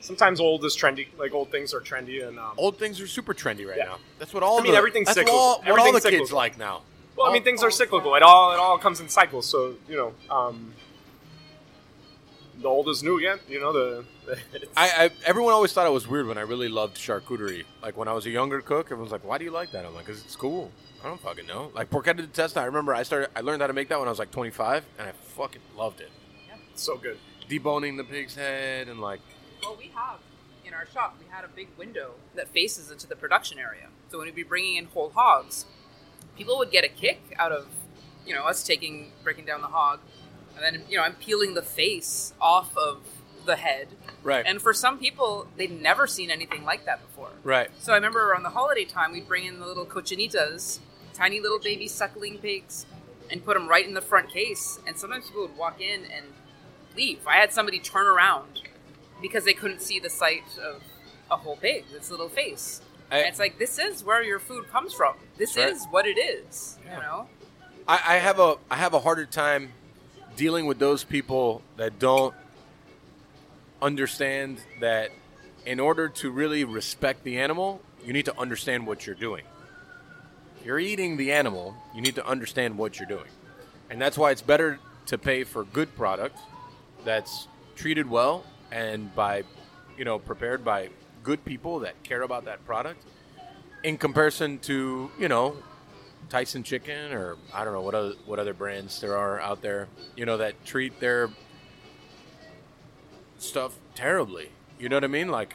[0.00, 1.06] sometimes old is trendy.
[1.18, 3.84] Like old things are trendy, and um, Old things are super trendy right Yeah.
[3.84, 3.96] now.
[4.18, 5.38] That's what all I mean, the, everything's that's cyclical.
[5.38, 6.82] What all, what all the Everything's kids like now.
[7.16, 8.14] Well, I mean, things all are cyclical.
[8.14, 9.46] It all it all comes in cycles.
[9.46, 10.72] So you know, um,
[12.60, 13.38] the old is new again.
[13.48, 14.38] You know, the, the
[14.76, 17.64] I, I everyone always thought it was weird when I really loved charcuterie.
[17.82, 19.94] Like when I was a younger cook, everyone's like, "Why do you like that?" I'm
[19.94, 20.70] like, "Cause it's cool."
[21.02, 21.70] I don't fucking know.
[21.74, 22.60] Like porchetta di testa.
[22.60, 23.30] I remember I started.
[23.34, 26.00] I learned how to make that when I was like 25, and I fucking loved
[26.00, 26.10] it.
[26.72, 27.16] it's so good.
[27.48, 29.20] Deboning the pig's head and like
[29.62, 30.18] Well, we have
[30.64, 33.88] in our shop, we had a big window that faces into the production area.
[34.10, 35.66] So when we'd be bringing in whole hogs,
[36.36, 37.66] people would get a kick out of,
[38.26, 40.00] you know, us taking breaking down the hog,
[40.54, 42.98] and then you know I'm peeling the face off of
[43.46, 43.88] the head.
[44.22, 47.30] right, And for some people, they'd never seen anything like that before.
[47.42, 47.70] right.
[47.80, 50.78] So I remember around the holiday time, we'd bring in the little cochinitas,
[51.14, 52.84] tiny little baby suckling pigs,
[53.30, 54.78] and put them right in the front case.
[54.86, 56.26] And sometimes people would walk in and
[56.94, 57.26] leave.
[57.26, 58.60] I had somebody turn around
[59.20, 60.82] because they couldn't see the sight of
[61.30, 62.80] a whole pig, this little face.
[63.10, 65.14] I- it's like, this is where your food comes from.
[65.36, 65.68] This Right.
[65.68, 66.96] is what it is, Yeah.
[66.96, 67.28] you know?
[67.88, 69.72] I, I have a I have a harder time
[70.36, 72.34] dealing with those people that don't
[73.82, 75.10] understand that
[75.66, 79.44] in order to really respect the animal, you need to understand what you're doing.
[80.60, 83.28] If you're eating the animal, you need to understand what you're doing.
[83.88, 86.38] And that's why it's better to pay for good product
[87.04, 89.44] that's treated well and by
[89.96, 90.88] you know prepared by
[91.22, 93.04] good people that care about that product
[93.82, 95.56] in comparison to, you know,
[96.28, 99.88] Tyson Chicken or I don't know what other what other brands there are out there,
[100.16, 101.30] you know, that treat their
[103.38, 104.50] stuff terribly.
[104.78, 105.28] You know what I mean?
[105.28, 105.54] Like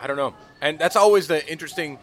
[0.00, 0.34] I don't know.
[0.60, 1.98] And that's always the interesting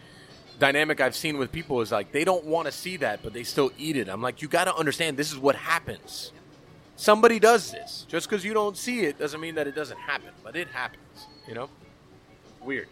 [0.59, 3.43] dynamic I've seen with people is like they don't want to see that but they
[3.43, 4.07] still eat it.
[4.07, 6.31] I'm like you got to understand this is what happens.
[7.03, 8.05] Somebody does this.
[8.07, 11.27] Just cuz you don't see it doesn't mean that it doesn't happen, but it happens,
[11.45, 11.69] you know?
[12.61, 12.87] Weird.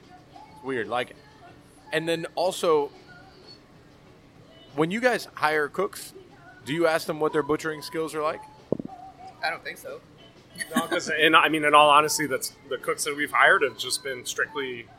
[0.64, 1.16] Weird like
[1.94, 2.92] and then also
[4.76, 6.14] when you guys hire cooks,
[6.66, 8.42] do you ask them what their butchering skills are like?
[9.42, 10.02] I don't think so.
[10.76, 13.78] No, 'cause in, I mean, in all honesty, that's the cooks that we've hired have
[13.78, 14.90] just been strictly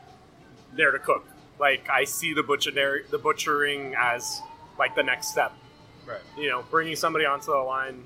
[0.71, 1.23] there to cook.
[1.59, 4.41] Like I see the butcher the butchering as
[4.79, 5.53] like the next step.
[6.07, 6.21] Right.
[6.35, 8.03] You know, bringing somebody onto the line.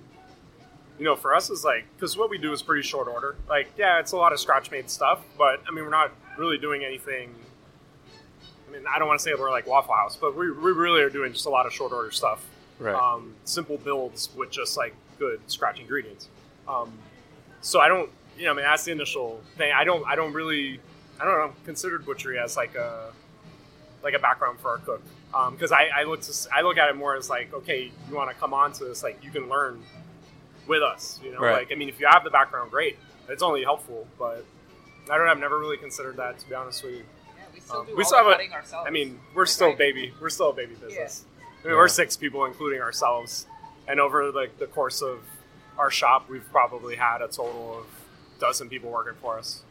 [0.99, 3.35] You know, for us is like because what we do is pretty short order.
[3.47, 6.57] Like, yeah, it's a lot of scratch made stuff, but I mean, we're not really
[6.57, 7.33] doing anything.
[8.67, 11.01] I mean, I don't want to say we're like Waffle House, but we, we really
[11.01, 12.43] are doing just a lot of short order stuff
[12.79, 12.93] Right.
[12.93, 16.27] um, simple builds with just like good scratch ingredients.
[16.67, 16.91] Um,
[17.61, 19.71] so I don't, you know, I mean that's the initial thing.
[19.75, 20.79] I don't, I don't really,
[21.19, 23.11] I don't know, considered butchery as like a
[24.03, 25.01] like a background for our cook
[25.51, 28.29] because I, I look to, I look at it more as like okay, you want
[28.29, 29.81] to come on to this, like you can learn
[30.68, 31.20] with us.
[31.24, 31.53] You know, Right.
[31.53, 32.97] like I mean, if you have the background, great.
[33.30, 34.45] It's only helpful, but
[35.09, 35.28] I don't.
[35.28, 37.03] I've never really considered that to be honest with you.
[37.38, 38.88] Yeah, we still Um, do we still the have a- ourselves.
[38.88, 40.13] I mean, we're Like, still I- baby.
[40.20, 41.26] We're still a baby business.
[41.39, 41.78] I mean, Yeah.
[41.80, 43.47] we're six people, including ourselves.
[43.88, 45.24] And over like the course of
[45.78, 47.86] our shop, we've probably had a total of
[48.36, 49.63] a dozen people working for us.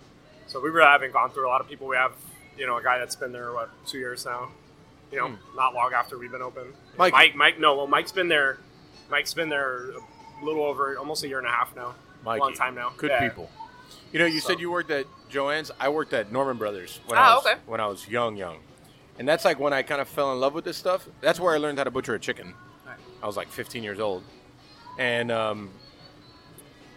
[0.47, 1.87] So we really haven't gone through a lot of people.
[1.87, 2.13] We have,
[2.57, 4.53] you know, a guy that's been there what two years now.
[5.13, 6.75] You know, not long after we've been open.
[6.97, 7.13] Mikey.
[7.13, 8.59] Mike, Mike, no, well, Mike's been there.
[9.11, 9.91] Mike's been there
[10.41, 11.95] a little over, almost a year and a half now.
[12.25, 12.41] Mikey.
[12.41, 12.93] Long time now.
[12.97, 13.29] Good Yeah.
[13.29, 13.51] people.
[14.13, 15.71] You know, you So- said you worked at Joanne's.
[15.79, 17.61] I worked at Norman Brothers when Ah, I was okay.
[17.67, 18.61] when I was young, young.
[19.19, 21.07] And that's like when I kind of fell in love with this stuff.
[21.21, 22.55] That's where I learned how to butcher a chicken.
[22.87, 22.97] Right.
[23.23, 24.23] I was like 15 years old,
[24.99, 25.71] and um,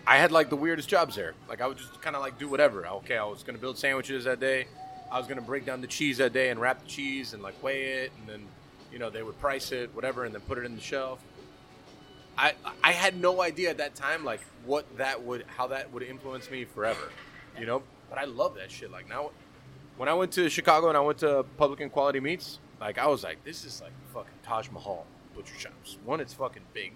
[0.06, 1.34] I had like the weirdest jobs there.
[1.48, 2.86] Like I would just kind of like do whatever.
[2.88, 4.68] Okay, I was gonna build sandwiches that day.
[5.12, 7.62] I was gonna break down the cheese that day and wrap the cheese and like
[7.64, 8.48] weigh it, and then
[8.92, 11.20] you know they would price it, whatever, and then put it in the shelf.
[12.40, 16.04] I I had no idea at that time like what that would how that would
[16.04, 17.12] influence me forever,
[17.60, 17.84] you know.
[18.10, 18.90] But I love that shit.
[18.92, 19.32] Like now,
[19.98, 23.24] when I went to Chicago and I went to Publican Quality Meats, like I was
[23.24, 25.98] like, this is like fucking Taj Mahal butcher shops.
[26.06, 26.94] One, it's fucking big,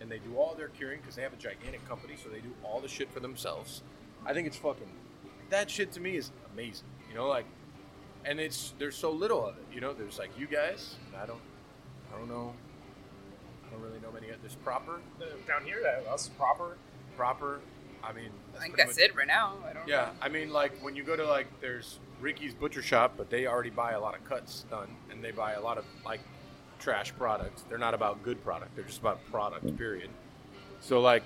[0.00, 2.52] and they do all their curing because they have a gigantic company, so they do
[2.64, 3.82] all the shit for themselves.
[4.26, 4.90] I think it's fucking
[5.50, 6.88] that shit to me is amazing.
[7.08, 7.46] You know, like,
[8.24, 9.64] and it's there's so little of it.
[9.72, 10.96] You know, there's like you guys.
[11.16, 11.40] I don't,
[12.12, 12.54] I don't know.
[13.78, 14.26] I don't really know many.
[14.40, 16.76] There's proper, Uh, Down here, that us proper.
[17.16, 17.60] proper.
[18.02, 19.56] I mean, I think that's much- it right now.
[19.68, 20.10] I don't Yeah, know.
[20.22, 23.70] I mean, like when you go to like, there's Ricky's Butcher Shop, but they already
[23.70, 26.20] buy a lot of cuts done, and they buy a lot of like
[26.78, 27.62] trash products.
[27.68, 29.76] They're not about good product; they're just about product.
[29.76, 30.10] Period.
[30.80, 31.24] So like,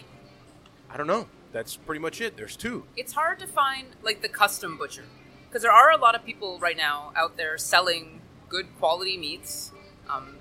[0.90, 1.28] I don't know.
[1.52, 2.36] that's pretty much it.
[2.38, 2.84] There's two.
[2.96, 5.04] it's hard to find like the custom butcher
[5.48, 9.72] because there are a lot of people right now out there selling good quality meats.
[10.08, 10.36] Um,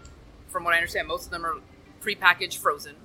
[0.47, 1.57] from what I understand, most of them are
[2.02, 2.95] prepackaged frozen.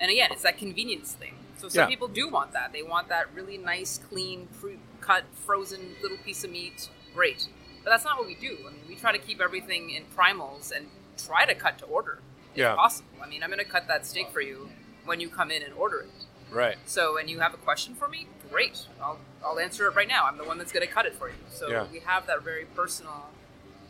[0.00, 1.34] And again, it's that convenience thing.
[1.56, 1.86] So some Yeah.
[1.86, 2.72] people do want that.
[2.72, 6.88] They want that really nice, clean, pre-cut, frozen little piece of meat.
[7.14, 7.48] Great,
[7.84, 8.58] but that's not what we do.
[8.66, 12.18] I mean, we try to keep everything in primals and try to cut to order
[12.52, 12.74] if Yeah.
[12.74, 13.08] possible.
[13.22, 14.70] I mean, I'm going to cut that steak for you
[15.04, 16.10] when you come in and order it.
[16.50, 16.78] Right.
[16.84, 18.26] So, and you have a question for me?
[18.50, 18.86] Great.
[19.00, 20.24] I'll, I'll answer it right now.
[20.26, 21.34] I'm the one that's going to cut it for you.
[21.50, 21.86] So, Yeah.
[21.92, 23.30] we have that very personal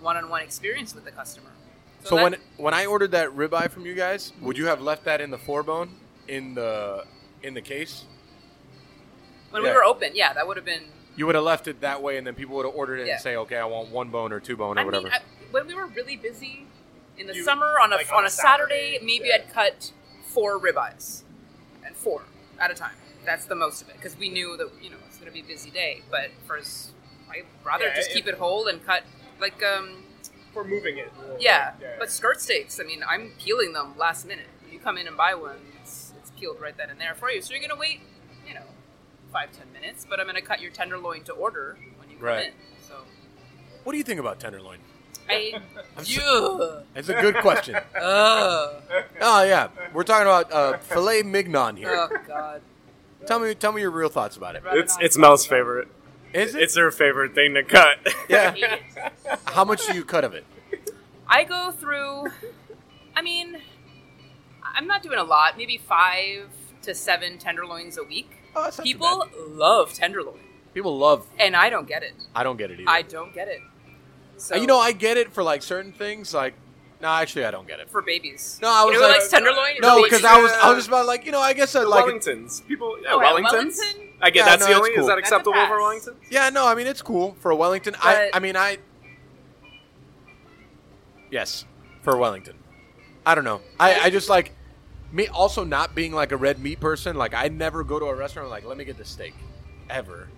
[0.01, 1.52] one on one experience with the customer.
[2.05, 5.05] So that- when when I ordered that ribeye from you guys, would you have left
[5.05, 5.91] that in the forebone
[6.29, 7.05] in the
[7.43, 8.05] in the case?
[9.51, 9.71] when yeah.
[9.71, 10.85] we were open, yeah, that would have been.
[11.15, 13.15] You would have left it that way, and then people would have ordered it Yeah.
[13.15, 15.21] and say, "Okay, I want one bone or two bone or I whatever." mean, I,
[15.51, 16.67] when we were really busy
[17.19, 19.35] in the You- summer on a, like on, a Saturday, Saturday, maybe yeah.
[19.35, 19.93] I'd cut
[20.25, 21.23] four ribeyes
[21.85, 22.23] and four
[22.59, 22.95] at a time.
[23.27, 25.41] That's the most of it because we knew that, you know, it's going to be
[25.41, 26.01] a busy day.
[26.11, 26.57] But for
[27.31, 29.05] I'd rather just keep it whole and cut
[29.39, 30.05] like, um,
[30.55, 31.11] We're moving it.
[31.19, 31.95] We'll- Yeah, yeah.
[31.99, 32.79] but skirt steaks.
[32.81, 34.47] I mean, I'm peeling them last minute.
[34.71, 37.41] You come in and buy one, it's, it's peeled right then and there for you.
[37.43, 38.01] So you're gonna wait,
[38.47, 38.63] you know,
[39.33, 40.07] five ten minutes.
[40.09, 42.47] But I'm gonna cut your tenderloin to order when you come Right.
[42.47, 42.53] in.
[42.89, 42.95] So
[43.85, 44.79] what do you think about tenderloin?
[45.29, 45.55] I,
[45.97, 46.05] I'm
[46.95, 47.75] It's a good question.
[47.95, 48.81] uh,
[49.21, 51.95] oh yeah, we're talking about uh, filet mignon here.
[51.95, 52.61] oh god.
[53.27, 54.63] tell me, tell me your real thoughts about it.
[54.73, 55.89] It's it's Mel's favorite.
[56.35, 56.63] Is it?
[56.63, 57.99] It's their favorite thing to cut.
[58.29, 58.55] yeah.
[59.47, 60.45] How much do you cut of it?
[61.29, 62.27] I go through.
[63.17, 63.59] I mean,
[64.63, 65.57] I'm not doing a lot.
[65.59, 66.49] Maybe five
[66.83, 68.31] to seven tenderloins a week.
[68.57, 70.41] Oh, that's not too People love tenderloin,
[70.75, 71.27] People love.
[71.39, 72.15] and I don't get it.
[72.35, 72.91] I don't get it either.
[72.91, 73.61] I don't get it.
[74.37, 76.35] So you know, I get it for like certain things.
[76.35, 76.55] Like,
[77.01, 77.89] no, actually, I don't get it.
[77.91, 78.59] for babies.
[78.61, 79.75] No, I was you know who like- likes tenderloin?
[79.81, 80.11] No, Babies.
[80.11, 82.07] because I was, I was just about like, you know, I guess I like.
[82.07, 82.23] It.
[82.23, 82.67] Wellingtons.
[82.67, 83.53] People, yeah, Oh, at Wellingtons.
[83.53, 84.09] Wellington?
[84.23, 84.91] I get Yeah, that's no, the only.
[84.95, 85.01] cool.
[85.03, 85.81] Is that acceptable for.
[85.81, 86.15] Wellington?
[86.31, 87.95] Yeah, no, I mean it's cool for a Wellington.
[88.01, 88.79] I, But- I mean, I.
[91.31, 91.65] Yes,
[92.03, 92.57] for Wellington.
[93.25, 93.61] I don't know.
[93.79, 94.53] I, I just like
[95.13, 97.17] me also not being like a red meat person.
[97.17, 99.35] Like I never go to a restaurant like let me get the steak,
[99.89, 100.29] ever.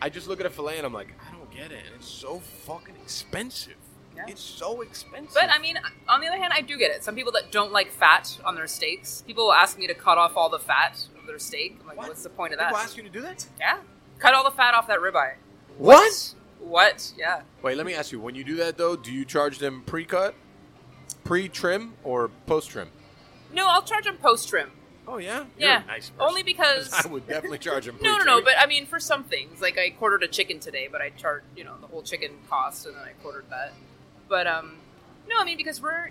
[0.00, 1.84] I just look at a fillet and I'm like I don't get it.
[1.86, 3.74] And it's so fucking expensive.
[4.14, 4.26] Yeah.
[4.28, 5.34] It's so expensive.
[5.34, 5.76] But I mean,
[6.08, 7.02] on the other hand, I do get it.
[7.02, 10.18] Some people that don't like fat on their steaks, people will ask me to cut
[10.18, 11.78] off all the fat of their steak.
[11.80, 12.08] I'm like, What?
[12.08, 12.84] what's the point of people that?
[12.84, 13.46] ask you to do that.
[13.58, 13.78] Yeah,
[14.18, 15.34] cut all the fat off that ribeye.
[15.78, 16.34] What?
[16.60, 17.12] What?
[17.18, 17.42] Yeah.
[17.62, 18.20] Wait, let me ask you.
[18.20, 20.34] When you do that though, do you charge them pre-cut,
[21.24, 22.88] pre-trim, or post-trim?
[23.52, 24.70] No, I'll charge them post trim.
[25.06, 25.44] Oh yeah.
[25.58, 26.26] You're Yeah, a nice person.
[26.26, 27.98] only because I would definitely charge them.
[28.02, 28.36] no, no, pre-trim.
[28.38, 28.42] no.
[28.44, 31.44] But I mean, for some things, like I quartered a chicken today, but I charged
[31.56, 33.72] you know the whole chicken cost, and then I quartered that.
[34.28, 34.76] But um,
[35.28, 36.10] no, I mean because we're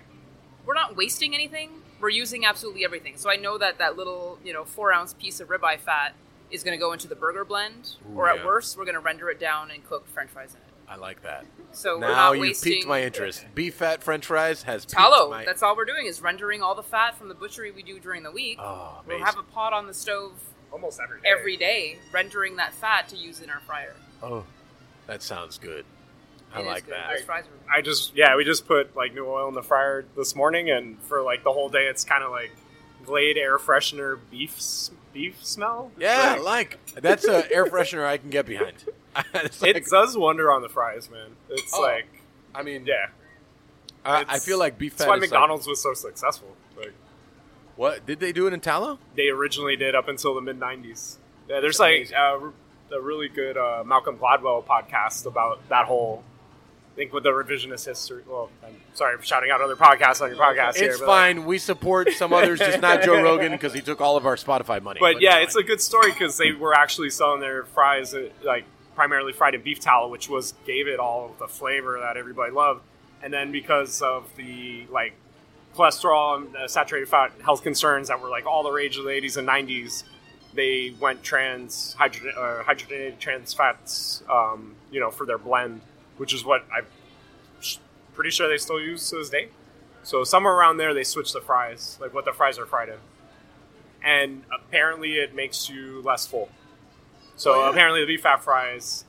[0.64, 1.70] we're not wasting anything.
[2.04, 3.16] We're using absolutely everything.
[3.16, 6.14] So I know that that little you know four ounce piece of ribeye fat
[6.50, 8.44] is going to go into the burger blend, Ooh, or at yeah.
[8.44, 10.62] worst, we're going to render it down and cook French fries in it.
[10.86, 11.46] I like that.
[11.72, 13.46] So now you wasting piqued my interest.
[13.54, 15.30] Beef fat French fries has piqued tallow.
[15.30, 17.98] my- That's all we're doing is rendering all the fat from the butchery we do
[17.98, 18.58] during the week.
[18.60, 20.32] oh, we'll have a pot on the stove
[20.72, 21.28] Almost every day.
[21.30, 23.94] every day, rendering that fat to use in our fryer.
[24.22, 24.44] oh,
[25.06, 25.86] that sounds good.
[26.54, 27.10] I It is like that.
[27.16, 30.04] Those fries are I just yeah, we just put like new oil in the fryer
[30.16, 32.52] this morning, and for like the whole day, it's kind of like
[33.04, 35.90] Glade air freshener beef s- beef smell.
[35.98, 38.74] Yeah, Like, like that's an air freshener I can get behind.
[39.34, 41.36] It's like- it does wonder on the fries, man.
[41.48, 42.06] It's Oh, like
[42.54, 43.08] I mean, yeah,
[44.04, 45.08] I, I it's- feel like beef That's fat.
[45.10, 46.54] why is like- McDonald's was so successful.
[46.76, 46.92] Like
[47.76, 48.98] what did they do it in tallow?
[49.16, 51.16] they originally did up until the mid '90s.
[51.48, 52.50] Yeah, there's That's like uh,
[52.96, 56.22] a really good uh, Malcolm Gladwell podcast about that whole.
[56.94, 58.22] I think with the revisionist history.
[58.24, 60.90] Well, I'm sorry for shouting out other podcasts on your podcast here.
[60.90, 61.44] It's but, like, fine.
[61.44, 64.80] we support some others, just not Joe Rogan because he took all of our Spotify
[64.80, 65.00] money.
[65.00, 65.64] But yeah, it's fine.
[65.64, 68.64] a good story because they were actually selling their fries uh, like
[68.94, 72.82] primarily fried in beef tallow, which was gave it all the flavor that everybody loved.
[73.24, 75.14] And then because of the like
[75.74, 79.10] cholesterol and uh, saturated fat health concerns that were like all the rage of the
[79.10, 80.04] 80s and 90s,
[80.54, 85.80] they went trans hydrogen, uh, hydrogenated trans fats, um, you know, for their blend,
[86.16, 86.86] which is what I'm
[88.14, 89.48] pretty sure they still use to this day.
[90.02, 92.98] So somewhere around there, they switched the fries, like what the fries are fried in
[94.06, 96.50] and apparently it makes you less full.
[97.36, 97.70] So Oh, yeah.
[97.70, 99.04] apparently the beef fat fries,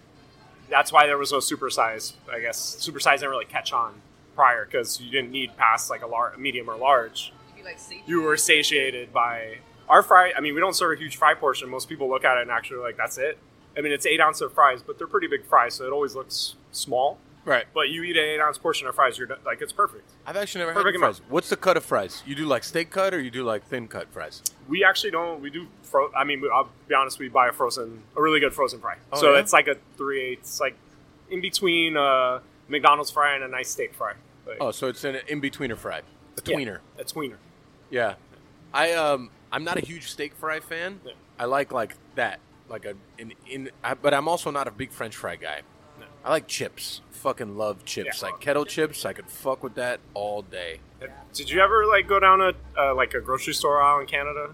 [0.69, 2.13] that's why there was no supersize.
[2.31, 4.01] I guess supersize didn't really catch on
[4.35, 7.33] prior because you didn't need past like a lar- medium or large.
[7.63, 7.77] Like.
[8.07, 9.57] You were satiated by
[9.89, 10.31] our fry.
[10.37, 11.67] I mean, we don't serve a huge fry portion.
[11.69, 13.37] Most people look at it and actually like that's it.
[13.77, 16.15] I mean, it's eight ounce of fries, but they're pretty big fries, so it always
[16.15, 17.17] looks small.
[17.43, 17.65] Right.
[17.75, 20.09] But you eat an eight ounce portion of fries, you're done- like it's perfect.
[20.25, 21.21] I've actually never Perfect had fries.
[21.29, 22.23] What's the cut of fries?
[22.25, 24.41] You do like steak cut or you do like thin cut fries?
[24.67, 25.41] We actually don't.
[25.41, 25.67] We do.
[25.83, 27.19] Fro- I mean, I'll be honest.
[27.19, 28.95] We buy a frozen, a really good frozen fry.
[29.13, 29.39] Oh, so yeah?
[29.41, 30.75] it's like a three eighths, like
[31.29, 34.13] in between a McDonald's fry and a nice steak fry.
[34.47, 36.01] Like, Oh, so it's an in betweener fry, a
[36.45, 36.79] yeah, tweener.
[36.97, 37.37] a tweener.
[37.91, 38.15] Yeah.
[38.73, 40.99] I um I'm not a huge steak fry fan.
[41.05, 41.11] Yeah.
[41.37, 42.39] I like like that,
[42.69, 43.69] like a in in.
[43.83, 45.61] I, but I'm also not a big French fry guy.
[45.99, 46.05] No.
[46.23, 47.01] I like chips.
[47.11, 48.21] Fucking love chips.
[48.21, 48.29] Yeah.
[48.29, 49.05] Like kettle chips.
[49.05, 50.79] I could fuck with that all day.
[51.33, 54.51] Did you ever like go down a uh, like a grocery store aisle in Canada?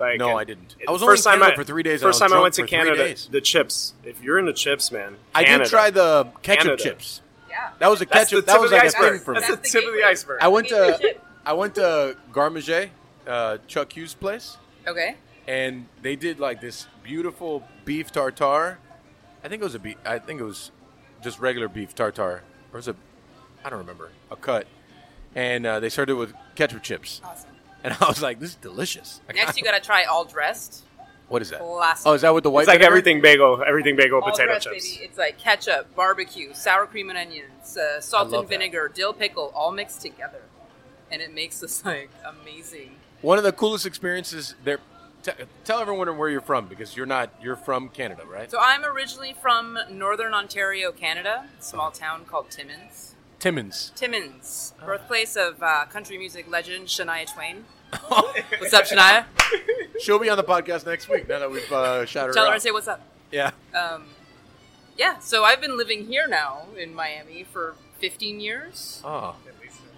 [0.00, 0.74] Like, No, I didn't.
[0.80, 2.32] it- I was first only in time I- for three days and I First time
[2.32, 3.94] I went to Canada, the chips.
[4.02, 6.82] If you're into chips, man, I did try the ketchup Canada.
[6.82, 7.20] chips.
[7.48, 7.70] Yeah.
[7.78, 8.46] That was a That's ketchup.
[8.46, 9.40] That was the like a thing for me.
[9.40, 10.40] That's the tip of the iceberg.
[10.42, 11.14] I went to.
[11.46, 12.90] I went to Garde Manger,
[13.26, 14.56] uh, Chuck Hughes' place,
[14.88, 15.14] Okay.
[15.46, 18.78] and they did like this beautiful beef tartare.
[19.44, 19.96] I think it was a beef.
[20.04, 20.72] I think it was
[21.22, 22.42] just regular beef tartare,
[22.72, 22.96] or was it?
[23.64, 24.10] I don't remember.
[24.30, 24.66] A cut,
[25.36, 27.50] and uh, they started with ketchup chips, Awesome.
[27.84, 30.82] and I was like, "This is delicious." Like, Next, you gotta try all dressed.
[31.28, 31.60] what is that?
[31.60, 32.06] Classic.
[32.06, 32.62] Oh, is that with the white?
[32.62, 32.90] It's like vinegar?
[32.92, 34.92] everything bagel, everything bagel all potato dressed, chips.
[34.96, 35.04] baby.
[35.06, 38.58] It's like ketchup, barbecue, sour cream and onions, uh, salt love and that.
[38.58, 40.42] vinegar, dill pickle, all mixed together,
[41.10, 42.96] and it makes this like amazing.
[43.22, 44.78] One of the coolest experiences there.
[45.24, 45.32] T-
[45.64, 47.30] tell everyone where you're from because you're not.
[47.42, 48.50] You're from Canada, right?
[48.50, 53.14] So I'm originally from Northern Ontario, Canada, a small town called Timmins.
[53.38, 53.90] Timmins.
[53.96, 57.64] Timmins, birthplace of uh, country music legend Shania Twain.
[58.08, 59.24] What's up, Shania?
[60.00, 61.28] She'll be on the podcast next week.
[61.28, 62.62] Now that we've uh, shouted her Tell her I out.
[62.62, 63.00] say what's up.
[63.30, 63.50] yeah.
[63.74, 64.04] Um,
[64.96, 69.00] yeah, so I've been living here now in Miami for 15 years.
[69.04, 69.36] Oh.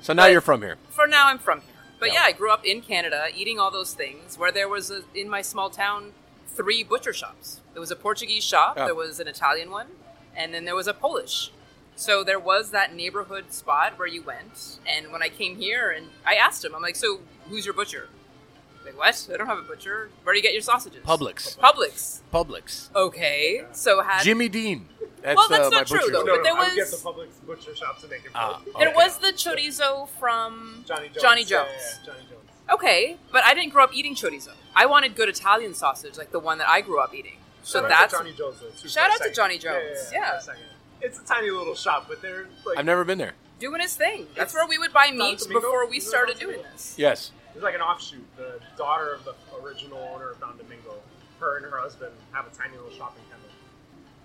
[0.00, 0.76] So now But- you're from here.
[0.90, 1.70] For now, I'm from here.
[1.98, 2.14] But Yeah.
[2.14, 5.28] yeah, I grew up in Canada eating all those things where there was, a, in
[5.28, 6.12] my small town,
[6.48, 7.60] three butcher shops.
[7.72, 8.86] There was a Portuguese shop, Yeah.
[8.86, 9.88] there was an Italian one,
[10.34, 11.50] and then there was a Polish.
[11.96, 14.78] So there was that neighborhood spot where you went.
[14.86, 18.08] And when I came here and I asked him, I'm like, so who's your butcher?
[18.86, 19.28] Like, what?
[19.32, 20.10] I don't have a butcher.
[20.22, 21.04] Where do you get your sausages?
[21.04, 21.58] Publix.
[21.58, 22.20] Publix.
[22.32, 22.88] Publix.
[22.94, 23.64] Okay.
[23.72, 24.88] So had Jimmy Dean.
[25.22, 26.12] That's, Well, that's uh, my not true, butcher.
[26.12, 26.22] though.
[26.22, 28.30] No, but there no, I would was- get the Publix butcher shop to make it.
[28.34, 31.22] Ah, for there was the chorizo from Johnny Jones.
[31.22, 31.50] Johnny Jones.
[31.50, 32.32] yeah, yeah, Johnny Jones.
[32.72, 34.50] Okay, but I didn't grow up eating chorizo.
[34.74, 37.36] I wanted good Italian sausage, like the one that I grew up eating.
[37.62, 38.56] So Shout that's Johnny Jones.
[38.60, 39.32] Though, Shout out to.
[39.32, 40.38] Johnny Jones, Yeah, yeah.
[40.40, 40.56] for a.
[41.00, 43.34] It's a tiny little shop, but they're like I've never been there.
[43.58, 44.26] doing his thing.
[44.36, 46.94] That's It's where we would buy meat before we started doing this.
[46.96, 47.32] Yes.
[47.56, 48.24] It's like an offshoot.
[48.36, 49.34] The daughter of the
[49.64, 50.94] original owner of Don Domingo,
[51.40, 53.50] her and her husband have a tiny little shop in Kendall.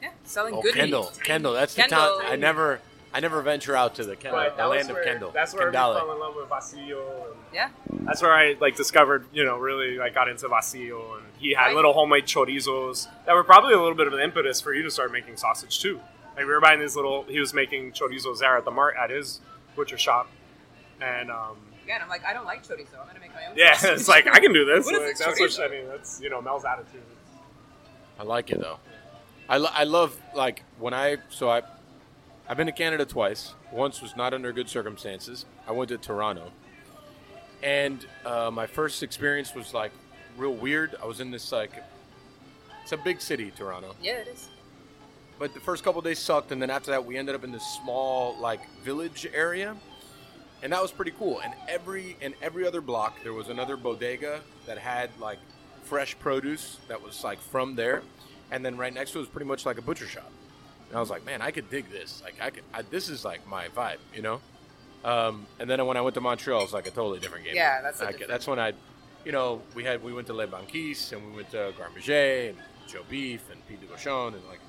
[0.01, 1.03] Yeah, selling Oh, good Kendall.
[1.03, 1.23] meat.
[1.23, 1.53] Kendall.
[1.53, 2.17] That's Kendall.
[2.17, 2.31] the town.
[2.33, 2.81] I never.
[3.13, 5.31] I never venture out to the Kendall, the that was land of Kendall.
[5.31, 5.95] That's where Kendale.
[5.95, 7.35] we fell in love with Basilio.
[7.53, 7.67] Yeah,
[8.05, 11.65] that's where I like discovered, you know, really like got into Basilio, and he had
[11.67, 11.75] Right.
[11.75, 14.89] little homemade chorizos that were probably a little bit of an impetus for you to
[14.91, 15.99] start making sausage too.
[16.37, 17.23] Like we were buying these little.
[17.23, 19.41] He was making chorizos there at the mart at his
[19.75, 20.29] butcher shop,
[21.01, 22.99] and um, again, I'm like, I don't like chorizo.
[22.99, 23.53] I'm gonna make my own.
[23.55, 23.99] yeah, sausage.
[23.99, 24.85] it's like I can do this.
[24.91, 25.59] What is Like, this that's chorizo?
[25.59, 25.87] what I mean.
[25.87, 27.01] That's you know Mel's attitude.
[28.19, 28.77] I like it though.
[29.49, 31.61] I, lo- I love like when I so I
[32.47, 33.53] I've been to Canada twice.
[33.71, 35.45] Once was not under good circumstances.
[35.67, 36.51] I went to Toronto,
[37.63, 39.91] and uh, my first experience was like
[40.37, 40.95] real weird.
[41.01, 41.71] I was in this like
[42.83, 44.49] it's a big city, Toronto, yeah, it is.
[45.39, 47.63] but the first couple days sucked, and then after that we ended up in this
[47.81, 49.75] small like village area,
[50.63, 51.39] and that was pretty cool.
[51.41, 55.39] And every in every other block there was another bodega that had like
[55.83, 58.01] fresh produce that was like from there,
[58.51, 60.31] and then right next to it was pretty much like a butcher shop.
[60.89, 62.21] And I was like, man, I could dig this.
[62.23, 64.41] Like I could, I, this is like my vibe, you know.
[65.03, 67.55] Um, and then when I went to Montreal, it was like a totally different game.
[67.55, 68.73] Yeah, that's I- that's when I,
[69.25, 72.49] you know, we had we went to Le Banquise and we went to Garde Manger
[72.49, 72.57] and
[72.87, 74.59] Joe Beef and Pied de Cochon and like,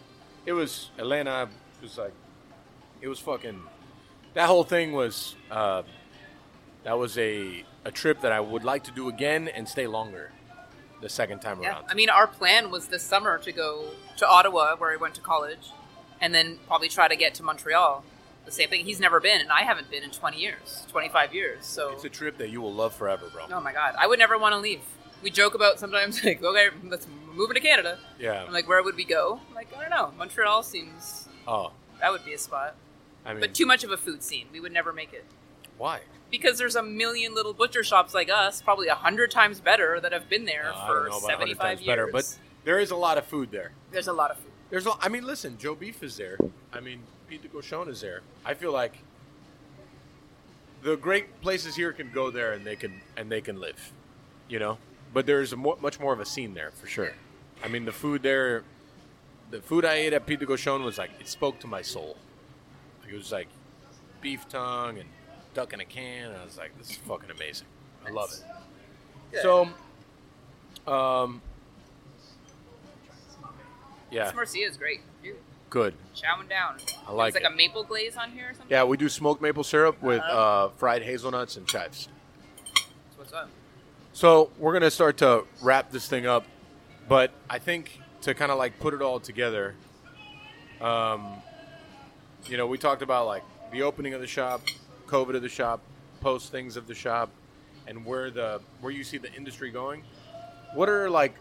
[0.46, 1.48] it was Elena
[1.82, 2.12] was like,
[3.00, 3.60] it was fucking,
[4.34, 5.82] that whole thing was, uh,
[6.84, 10.30] that was a a trip that I would like to do again and stay longer,
[11.00, 11.86] the second time Yeah, around.
[11.88, 13.86] I mean, our plan was this summer to go
[14.18, 15.70] to Ottawa, where I went to college,
[16.20, 18.04] and then probably try to get to Montreal.
[18.44, 18.84] The same thing.
[18.84, 21.64] He's never been, and I haven't been in 20 years, 25 years.
[21.64, 23.44] So, It's a trip that you will love forever, bro.
[23.52, 24.80] oh my god, I would never want to leave.
[25.22, 27.98] We joke about sometimes like, okay, let's move to Canada.
[28.18, 28.44] Yeah.
[28.44, 29.40] I'm like, where would we go?
[29.48, 30.12] I'm like, I don't know.
[30.18, 32.74] Montreal seems oh, that would be a spot,
[33.24, 34.46] I mean, but too much of a food scene.
[34.52, 35.24] We would never make it
[35.78, 36.00] why?
[36.30, 40.12] because there's a million little butcher shops like us, probably a hundred times better, that
[40.12, 41.86] have been there Uh, for don't know about 100 75 times years.
[41.86, 43.72] better, but there is a lot of food there.
[43.90, 44.50] there's a lot of food.
[44.70, 46.38] There's, a, I mean, listen, Joe Beef is there.
[46.72, 48.22] I mean, Pied de Cochon is there.
[48.44, 48.94] I feel like
[50.82, 53.92] the great places here can go there and they can and they can live,
[54.48, 54.78] you know.
[55.12, 57.12] But there's a more, much more of a scene there for sure.
[57.62, 58.64] I mean, the food there,
[59.50, 62.16] the food I ate at Pied de Cochon was like it spoke to my soul.
[63.12, 63.48] Like, it was like
[64.22, 65.08] beef tongue and
[65.54, 66.28] duck in a can.
[66.30, 67.66] And I was like, this is fucking amazing.
[68.06, 68.42] I love it.
[69.32, 69.42] Good.
[69.42, 71.40] So, um,
[74.10, 75.00] yeah, This Marcia is great.
[75.22, 75.36] Dude,
[75.70, 75.94] good.
[76.16, 76.76] chowing down.
[77.06, 77.52] I like It's like it.
[77.52, 78.66] a maple glaze on here or something.
[78.70, 80.66] Yeah, we do smoked maple syrup with Uh-huh.
[80.66, 82.08] uh, fried hazelnuts and chives.
[82.74, 82.84] That's
[83.18, 83.48] what's up.
[84.12, 86.44] So we're gonna start to wrap this thing up,
[87.08, 89.74] but I think to kind of like put it all together,
[90.80, 91.42] um,
[92.48, 94.62] you know, we talked about like the opening of the shop,
[95.06, 95.80] COVID of the shop,
[96.20, 97.30] post things of the shop,
[97.86, 100.02] and where the where you see the industry going.
[100.74, 101.34] What are like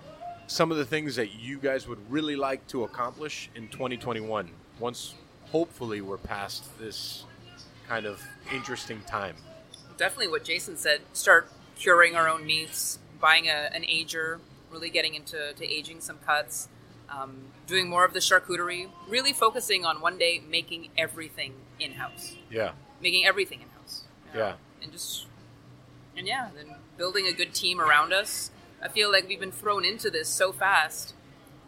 [0.47, 4.49] some of the things that you guys would really like to accomplish in 2021
[4.79, 5.13] once
[5.51, 7.23] hopefully we're past this
[7.87, 8.21] kind of
[8.53, 9.35] interesting time?
[9.97, 11.01] Definitely what Jason said.
[11.13, 14.39] Start curing our own meats, buying a, an ager,
[14.71, 16.67] really getting into to aging some cuts,
[17.11, 17.37] um,
[17.67, 22.71] doing more of the charcuterie, really focusing on one day making everything in house, Yeah.
[23.01, 24.03] making everything in house.
[24.33, 24.55] Yeah.
[24.81, 25.25] and just
[26.17, 28.51] and yeah, then building a good team around us.
[28.81, 31.13] I feel like we've been thrown into this so fast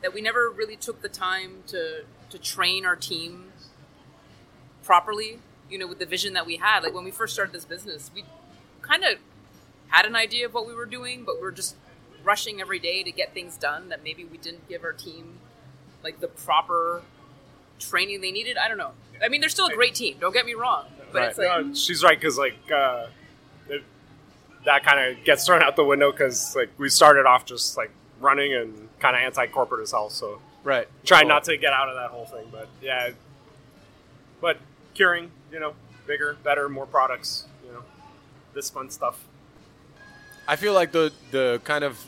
[0.02, 3.52] that we never really took the time to to train our team
[4.84, 5.39] properly.
[5.70, 6.84] You know, with the vision that we had.
[6.84, 8.24] Like when we first started this business, we
[8.82, 9.18] kind of
[9.88, 11.76] had an idea of what we were doing, but we are just
[12.24, 13.89] rushing every day to get things done.
[13.89, 15.38] That maybe we didn't give our team
[16.03, 17.01] like the proper
[17.80, 18.57] training they needed.
[18.57, 18.91] I don't know.
[19.24, 20.17] I mean, they're still a great team.
[20.19, 21.30] Don't get me wrong, but Right.
[21.30, 23.07] it's like No, she's right because like uh,
[23.69, 23.84] it,
[24.65, 27.91] that kind of gets thrown out the window because like we started off just like
[28.19, 30.09] running and kind of anti-corporate as hell.
[30.09, 30.88] So Right.
[31.03, 31.30] trying Cool.
[31.30, 33.09] not to get out of that whole thing, but yeah.
[34.41, 34.57] But
[34.93, 35.74] curing, you know,
[36.07, 37.84] bigger, better, more products, you know,
[38.53, 39.19] this fun stuff.
[40.47, 42.05] I feel like the the kind of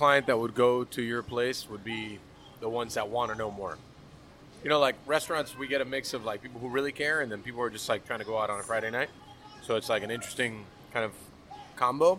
[0.00, 2.18] client that would go to your place would be
[2.60, 3.76] the ones that want to know more.
[4.64, 7.30] You know, like restaurants, we get a mix of like people who really care, and
[7.30, 9.10] then people who are just like trying to go out on a Friday night.
[9.62, 11.12] So it's like an interesting kind of
[11.76, 12.18] combo.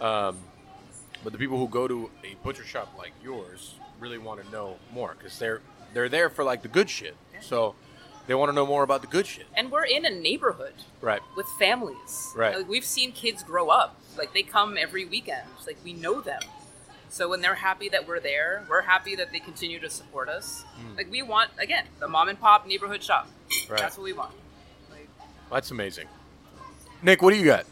[0.00, 0.36] Um,
[1.24, 4.76] but the people who go to a butcher shop like yours really want to know
[4.92, 5.60] more because they're
[5.92, 7.16] they're there for like the good shit.
[7.40, 7.74] So
[8.28, 9.46] they want to know more about the good shit.
[9.56, 11.20] and we're in a neighborhood Right.
[11.36, 12.32] with families.
[12.36, 12.56] Right.
[12.58, 13.96] Like, we've seen kids grow up.
[14.16, 15.48] Like they come every weekend.
[15.66, 16.40] Like we know them.
[17.10, 20.64] So when they're happy that we're there, we're happy that they continue to support us.
[20.76, 20.96] Hmm.
[20.96, 23.28] Like we want again the mom and pop neighborhood shop.
[23.68, 23.80] Right.
[23.80, 24.32] That's what we want.
[24.90, 25.08] Like,
[25.50, 26.06] That's amazing.
[27.02, 27.66] Nick, what do you got?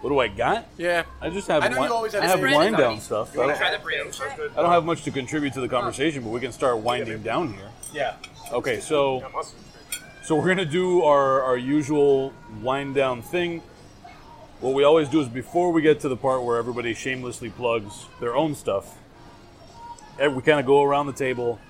[0.00, 0.68] What do I got?
[0.76, 1.04] Yeah.
[1.20, 3.00] I just have I know wi- you always have I have to wind down Already.
[3.00, 3.32] stuff.
[3.36, 4.50] I don't, try the burrito?
[4.56, 7.54] I don't have much to contribute to the conversation, but we can start winding down
[7.54, 7.70] here.
[7.92, 8.16] Yeah.
[8.52, 9.24] Okay, so
[10.22, 12.32] So we're gonna do our, our usual
[12.62, 13.62] wind down thing.
[14.64, 18.06] What we always do is before we get to the part where everybody shamelessly plugs
[18.18, 18.96] their own stuff,
[20.18, 21.60] eh, we kind of go around the table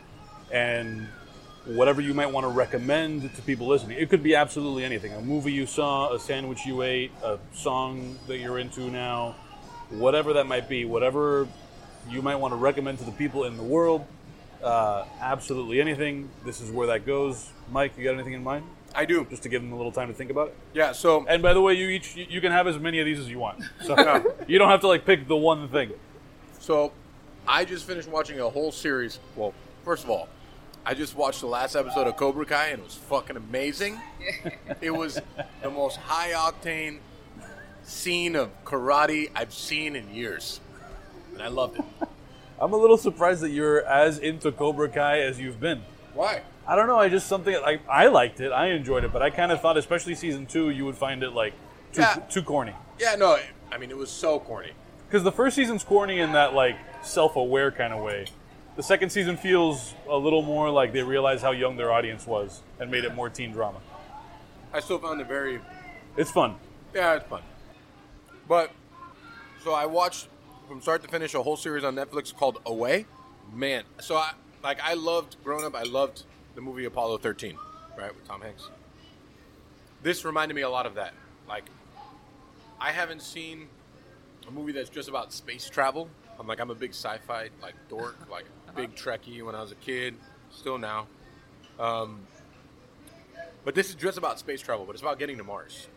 [0.53, 1.09] and
[1.65, 3.99] whatever you might want to recommend to people listening.
[3.99, 8.17] It could be absolutely anything: a movie you saw, a sandwich you ate, a song
[8.29, 9.35] that you're into now,
[9.91, 10.85] whatever that might be.
[10.85, 11.49] Whatever
[12.09, 14.07] you might want to recommend to the people in the world.
[14.63, 16.31] Uh, absolutely anything.
[16.45, 17.51] This is where that goes.
[17.73, 18.65] Mike, you got anything in mind?
[18.95, 19.27] I do.
[19.29, 20.57] Just to give them a little time to think about it.
[20.73, 23.19] Yeah, so And by the way, you each you can have as many of these
[23.19, 23.63] as you want.
[23.85, 23.97] So
[24.47, 25.93] you don't have to like pick the one thing.
[26.61, 26.93] so
[27.47, 29.19] I just finished watching a whole series.
[29.37, 29.53] Well,
[29.85, 30.29] first of all,
[30.87, 34.01] I just watched the last episode of Cobra Kai and it was fucking amazing.
[34.81, 35.21] it was
[35.63, 36.99] the most high octane
[37.83, 40.61] scene of karate I've seen in years.
[41.33, 41.85] And I loved it.
[42.61, 45.83] I'm a little surprised that you're as into Cobra Kai as you've been.
[46.15, 46.43] Why?
[46.67, 46.99] I don't know.
[46.99, 48.51] I just something like I liked it.
[48.53, 51.31] I enjoyed it, but I kind of thought, especially season two, you would find it
[51.33, 51.53] like
[51.93, 52.15] too Yeah.
[52.31, 52.75] too corny.
[52.99, 53.39] Yeah, no,
[53.71, 54.73] I mean it was so corny.
[55.09, 58.27] Because the first season's corny in that like self-aware kind of way.
[58.77, 62.63] The second season feels a little more like they realized how young their audience was
[62.81, 63.79] and made it more teen drama.
[64.73, 65.61] I still found it very
[66.17, 66.57] It's fun.
[66.95, 67.43] Yeah, it's fun.
[68.49, 68.71] But
[69.63, 70.29] so I watched
[70.69, 73.07] from start to finish a whole series on Netflix called Away.
[73.53, 75.75] Man, so I like I loved growing up.
[75.77, 77.57] I loved the movie Apollo 13,
[77.99, 78.69] right, with Tom Hanks.
[80.03, 81.15] This reminded me a lot of that.
[81.49, 81.65] Like,
[82.81, 83.69] I haven't seen
[84.47, 86.09] a movie that's just about space travel.
[86.39, 88.45] I'm like I'm a big sci-fi like dork, like
[88.75, 90.17] big Trekkie when I was a kid,
[90.51, 91.07] still now.
[91.79, 92.21] Um,
[93.65, 95.89] but this is just about space travel, but it's about getting to Mars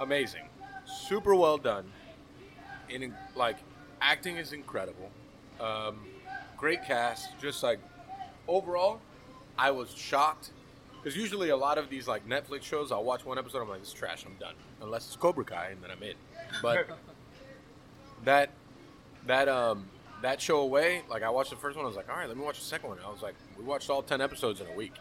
[0.00, 0.48] amazing,
[0.86, 1.90] super well done.
[2.92, 3.56] and like,
[4.00, 5.10] acting is incredible.
[5.60, 6.00] Um,
[6.56, 7.38] great cast.
[7.40, 7.80] Just like
[8.48, 9.00] overall,
[9.58, 10.50] I was shocked
[11.02, 13.80] because usually a lot of these like Netflix shows, I'll watch one episode, I'm like,
[13.80, 14.54] this is trash, I'm done.
[14.80, 16.14] Unless it's Cobra Kai, and then I'm in.
[16.62, 16.88] But
[18.24, 18.50] that
[19.26, 19.88] that um
[20.22, 22.36] that show away, like I watched the first one, I was like, all right, let
[22.36, 22.98] me watch the second one.
[23.04, 24.94] I was like, we watched all ten episodes in a week.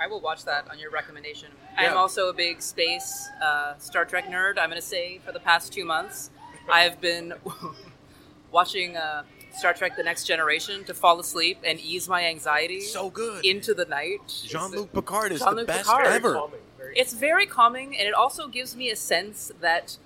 [0.00, 1.50] I will watch that on your recommendation.
[1.76, 4.58] I'm also a big space uh, Star Trek nerd.
[4.58, 6.30] I'm going to say for the past two months,
[6.72, 7.34] I've been
[8.50, 9.24] watching uh,
[9.54, 13.44] Star Trek: The Next Generation to fall asleep and ease my anxiety So good.
[13.44, 14.20] into the night.
[14.46, 16.06] Jean Luc Picard is the Jean-Luc best Picard.
[16.06, 16.34] ever.
[16.34, 19.96] Calming, very- It's very calming, and it also gives me a sense that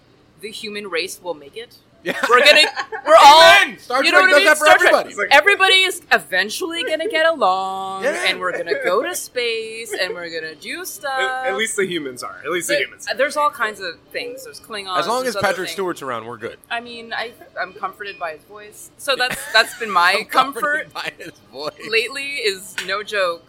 [0.40, 1.76] the human race will make it.
[2.04, 2.18] Yeah.
[2.28, 2.60] We're gonna,
[3.06, 3.76] we're all.
[3.78, 4.44] Star you Trek know what does I mean?
[4.44, 4.92] that for Star Trek.
[4.92, 5.08] everybody.
[5.08, 8.26] It's like- Everybody is eventually gonna get along, Yeah.
[8.28, 11.18] and we're gonna go to space, and we're gonna do stuff.
[11.18, 12.40] At, at least the humans are.
[12.44, 13.08] At least the There- humans.
[13.16, 14.44] there's all kinds of things.
[14.44, 14.98] There's Klingons.
[14.98, 15.72] As long as there's other Patrick things.
[15.72, 16.58] Stewart's around, we're good.
[16.70, 21.10] I mean, I I'm comforted by his voice, so that's that's been my comfort by
[21.18, 21.72] his voice.
[21.88, 22.34] lately.
[22.34, 23.44] Is no joke.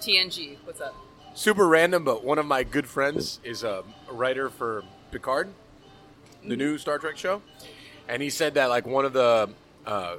[0.00, 0.94] TNG, what's up?
[1.34, 5.48] Super random, but one of my good friends is a writer for Picard,
[6.42, 6.58] the mm-hmm.
[6.58, 7.42] new Star Trek show,
[8.10, 9.48] and he said that like one of the
[9.86, 10.16] uh,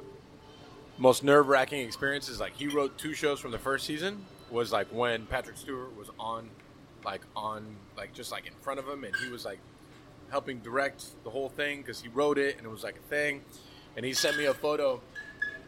[0.96, 4.88] most nerve wracking experiences, like he wrote two shows from the first season, was like
[4.88, 6.48] when Patrick Stewart was on,
[7.04, 9.58] like on like just like in front of him, and he was like
[10.30, 13.42] helping direct the whole thing because he wrote it and it was like a thing,
[13.94, 14.94] and he sent me a photo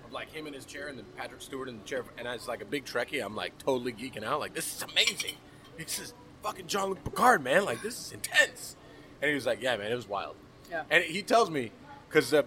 [0.07, 2.49] of like him in his chair and then Patrick Stewart in the chair, and as
[2.49, 4.41] like a big Trekkie, I'm like totally geeking out.
[4.41, 5.35] Like this is amazing.
[5.77, 7.67] This is fucking John Luc Picard, man.
[7.67, 8.77] Like this is intense.
[9.21, 10.37] And he was like, "Yeah, man, it was wild."
[10.71, 10.85] Yeah.
[10.91, 11.71] And he tells me
[12.15, 12.43] because uh,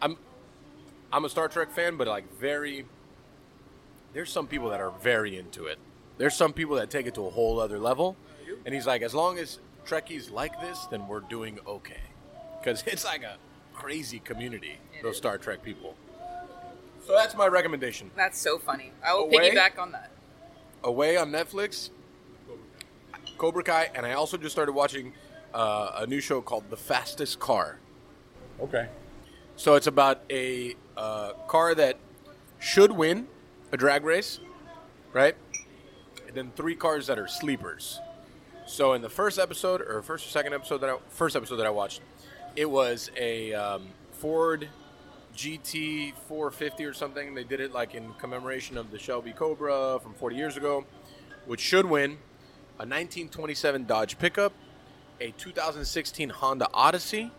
[0.00, 0.16] I'm
[1.12, 2.86] I'm a Star Trek fan, but like very.
[4.14, 5.78] There's some people that are very into it.
[6.16, 8.16] There's some people that take it to a whole other level,
[8.64, 12.00] and he's like, as long as Trekkies like this, then we're doing okay,
[12.58, 13.36] because it's like a
[13.74, 14.78] crazy community.
[14.96, 15.18] It those is.
[15.18, 15.96] Star Trek people.
[17.06, 18.10] So that's my recommendation.
[18.16, 18.92] That's so funny.
[19.04, 19.50] I will Away?
[19.50, 20.10] piggyback on that.
[20.84, 21.90] Away on Netflix,
[23.36, 25.12] Cobra Kai, and I also just started watching
[25.52, 27.78] uh, a new show called The Fastest Car.
[28.60, 28.88] Okay.
[29.58, 31.96] So it's about a uh, car that
[32.60, 33.26] should win
[33.72, 34.38] a drag race,
[35.12, 35.34] right?
[36.28, 37.98] And then three cars that are sleepers.
[38.66, 41.66] So in the first episode, or first or second episode that I, first episode that
[41.66, 42.02] I watched,
[42.54, 44.68] it was a um, Ford
[45.36, 47.34] GT 450 or something.
[47.34, 50.84] They did it like in commemoration of the Shelby Cobra from 40 years ago,
[51.46, 52.12] which should win
[52.78, 54.52] a 1927 Dodge pickup,
[55.20, 57.32] a 2016 Honda Odyssey,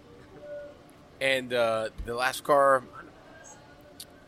[1.22, 2.84] and uh, the last car.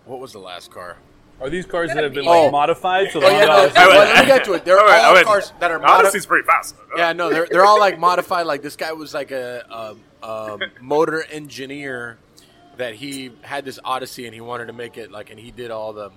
[0.06, 0.98] What was the last car?
[1.40, 2.44] Are these cars that have been Oh.
[2.44, 3.12] like modified?
[3.12, 4.66] So Oh yeah, no, Honda- well, let me get to it.
[4.66, 6.76] They're wait, all cars that are The Odyssey's pretty fast.
[6.96, 8.46] Yeah, no, they're they're all like modified.
[8.46, 12.18] Like this guy was like a, a, a motor engineer
[12.78, 15.72] that he had this Odyssey and he wanted to make it like, and he did
[15.72, 16.12] all the,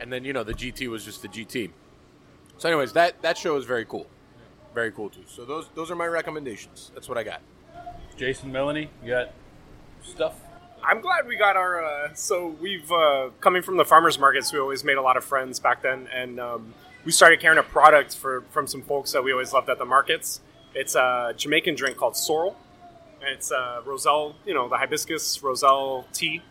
[0.00, 1.70] and then you know the GT was just the GT.
[2.58, 4.06] So, anyways, that that show is very cool,
[4.74, 5.24] very cool too.
[5.26, 6.90] So those those are my recommendations.
[6.94, 7.40] That's what I got.
[8.18, 9.30] Jason, Melanie, you got
[10.06, 10.40] stuff?
[10.82, 11.84] I'm glad we got our.
[11.84, 14.52] Uh, so we've uh, coming from the farmers markets.
[14.52, 17.62] We always made a lot of friends back then, and um, we started carrying a
[17.62, 20.40] product for from some folks that we always loved at the markets.
[20.74, 22.56] It's a Jamaican drink called sorrel.
[23.22, 26.42] It's uh, roselle, you know, the hibiscus roselle tea,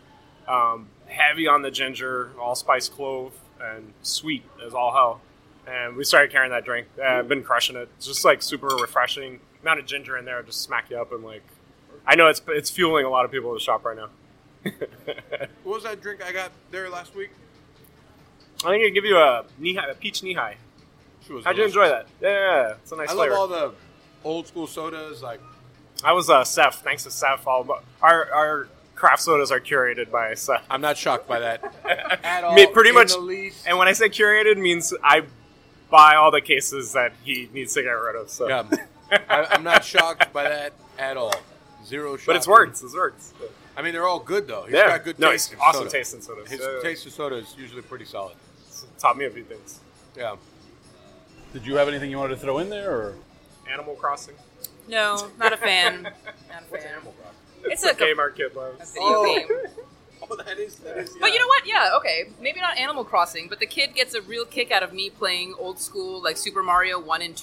[0.48, 5.20] um, heavy on the ginger, allspice clove, and sweet as all hell.
[5.66, 6.88] And we started carrying that drink.
[6.98, 7.88] Uh, I've been crushing it.
[7.96, 9.40] It's just like super refreshing.
[9.62, 11.42] Amount of ginger in there, just smack you up and like.
[12.06, 14.08] I know it's it's fueling a lot of people at the shop right now.
[15.64, 17.30] What was that drink I got there last week?
[18.64, 20.54] I think I give you a Nehi, a peach Nehi.
[21.44, 22.06] How'd you enjoy that?
[22.20, 23.72] Yeah, it's a nice I love all the
[24.24, 25.22] old school sodas.
[25.22, 25.40] Like
[26.04, 26.82] I was uh, Seth.
[26.82, 27.46] Thanks to Seth.
[27.46, 30.64] All our our craft sodas are curated by Seth.
[30.70, 31.74] I'm not shocked by that
[32.24, 32.54] at all.
[32.54, 33.12] Me- pretty in much-.
[33.66, 35.22] And when I say curated, means I
[35.90, 38.30] buy all the cases that he needs to get rid of.
[38.30, 38.64] So, Yeah,
[39.10, 41.34] I, I'm not shocked by that at all.
[41.86, 42.26] Zero shock.
[42.26, 42.82] but it's worked.
[42.82, 43.22] It's worked.
[43.76, 44.64] I mean, they're all good though.
[44.64, 45.50] He's yeah, got good no, taste.
[45.50, 45.90] he's in awesome soda.
[45.90, 46.50] taste in sodas.
[46.50, 46.82] His Yeah, yeah.
[46.82, 48.36] taste of soda is usually pretty solid.
[48.66, 49.80] It's taught me a few things.
[50.16, 50.36] Yeah.
[51.52, 52.90] Did you have anything you wanted to throw in there?
[52.90, 53.14] Or
[53.70, 54.34] Animal Crossing.
[54.88, 56.02] No, not a fan.
[56.48, 56.86] Not a fan.
[56.92, 57.72] Animal Crossing?
[57.72, 58.90] It's a, a game our kid loves.
[58.90, 59.24] a video oh.
[59.24, 59.48] game.
[60.28, 61.14] Oh, that is that is.
[61.20, 61.66] But you know what?
[61.66, 62.30] Yeah, okay.
[62.40, 65.54] Maybe not Animal Crossing, but the kid gets a real kick out of me playing
[65.58, 67.36] old school like Super Mario 1 and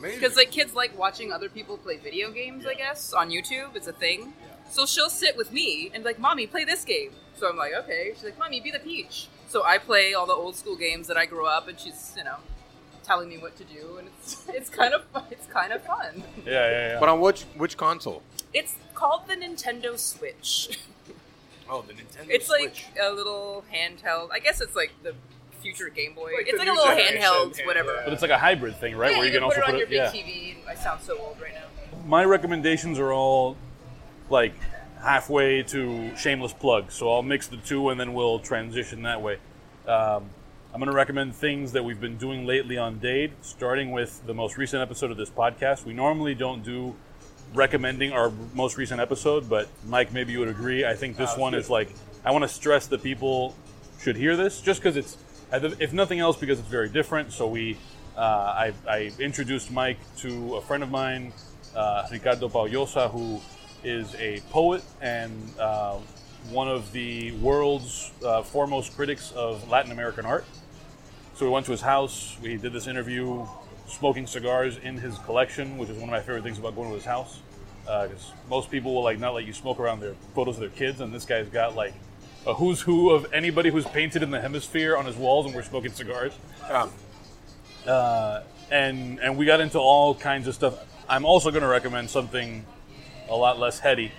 [0.00, 0.14] 2.
[0.14, 3.74] Because like kids like watching other people play video games, I guess, on YouTube.
[3.74, 4.32] It's a thing.
[4.70, 7.72] So she'll sit with me and be like, "Mommy, play this game." So I'm like,
[7.74, 11.06] "Okay." She's like, "Mommy, be the peach." So I play all the old school games
[11.06, 12.36] that I grew up, and she's you know
[13.02, 16.22] telling me what to do, and it's it's kind of it's kind of fun.
[16.44, 17.00] yeah, yeah, yeah.
[17.00, 18.22] But on which which console?
[18.52, 20.78] It's called the Nintendo Switch.
[21.70, 24.30] Oh, the Nintendo it's like a little handheld.
[24.32, 25.14] I guess it's like the
[25.60, 26.32] future Game Boy.
[26.36, 27.94] Like it's like a little handheld, hand- whatever.
[27.94, 28.02] yeah.
[28.04, 29.12] but it's like a hybrid thing, right?
[29.12, 30.12] Yeah, Where you, you can, can, put also it on put your it.
[30.14, 30.64] big Yeah.
[30.64, 30.68] TV.
[30.68, 31.64] I sound so old right now.
[32.06, 33.56] My recommendations are all
[34.30, 34.54] like
[35.02, 39.38] halfway to shameless plugs, so I'll mix the two and then we'll transition that way.
[39.86, 40.30] Um,
[40.70, 44.24] I'm I'm going to recommend things that we've been doing lately on Dade, starting with
[44.26, 45.84] the most recent episode of this podcast.
[45.86, 46.94] We normally don't do
[47.54, 50.84] recommending our most recent episode, but Mike, maybe you would agree.
[50.84, 51.60] I think this Ah, one good.
[51.60, 51.88] is like
[52.24, 53.54] I want to stress that people
[54.00, 55.16] should hear this, just because it's,
[55.52, 57.32] if nothing else, because it's very different.
[57.32, 57.76] So we,
[58.16, 61.32] uh, I, I introduced Mike to a friend of mine,
[61.74, 63.40] uh, Ricardo Pau-Llosa, who
[63.84, 65.98] is a poet and uh,
[66.50, 70.44] one of the world's uh, foremost critics of Latin American art.
[71.34, 72.36] So we went to his house.
[72.42, 73.46] We did this interview,
[73.86, 76.94] smoking cigars in his collection, which is one of my favorite things about going to
[76.94, 77.40] his house.
[77.84, 81.00] Because most people will like not let you smoke around their photos of their kids,
[81.00, 81.94] and this guy's got like
[82.48, 85.62] a who's who of anybody who's painted in the hemisphere on his walls, and we're
[85.62, 86.32] smoking cigars.
[86.70, 86.90] Um,
[87.86, 90.74] Uh, and and we got into all kinds of stuff.
[91.08, 92.66] I'm also going to recommend something
[93.30, 94.12] a lot less heady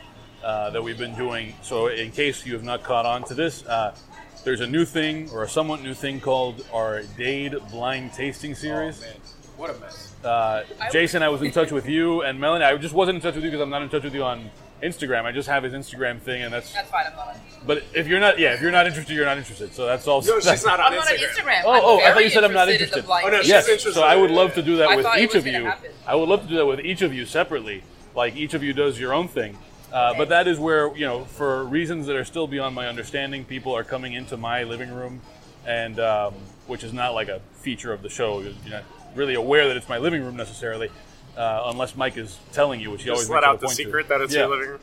[0.44, 1.54] uh, that we've been doing.
[1.62, 3.96] So in case you have not caught on to this, uh,
[4.44, 9.04] there's a new thing or a somewhat new thing called our Dade Blind Tasting Series.
[9.04, 9.16] oh, man,
[9.58, 10.14] what a mess.
[10.24, 13.36] Uh, Jason, I was in touch with you, and Melanie, I just wasn't in touch
[13.36, 14.50] with you because I'm not in touch with you on
[14.82, 15.26] Instagram.
[15.26, 16.74] I just have his Instagram thing, and that's.
[16.74, 17.06] That's fine.
[17.08, 17.36] I'm not on.
[17.66, 19.74] But if you're not, yeah, if you're not interested, you're not interested.
[19.74, 20.22] So that's all.
[20.22, 21.28] No, she's not on I'm not on Instagram.
[21.30, 21.62] Instagram.
[21.66, 23.00] Oh, I'm oh, I thought very you said I'm not in interested.
[23.04, 23.94] the blind Oh, no, she's yes, interested.
[23.94, 25.58] so I would love to do that I with thought it each was of gonna
[25.60, 25.66] you.
[25.66, 25.92] happen.
[26.08, 27.84] I would love to do that with each of you separately.
[28.16, 29.58] Like each of you does your own thing.
[29.92, 33.44] Uh, But that is where you know, for reasons that are still beyond my understanding,
[33.46, 35.22] people are coming into my living room,
[35.66, 36.34] and um,
[36.68, 38.40] which is not like a feature of the show.
[38.40, 38.84] You're you're not
[39.16, 40.90] really aware that it's my living room necessarily,
[41.38, 43.60] uh, unless Mike is telling you, which he always Just makes let it a out
[43.60, 43.84] the point to.
[43.84, 44.42] secret that it's Yeah.
[44.42, 44.80] your living room.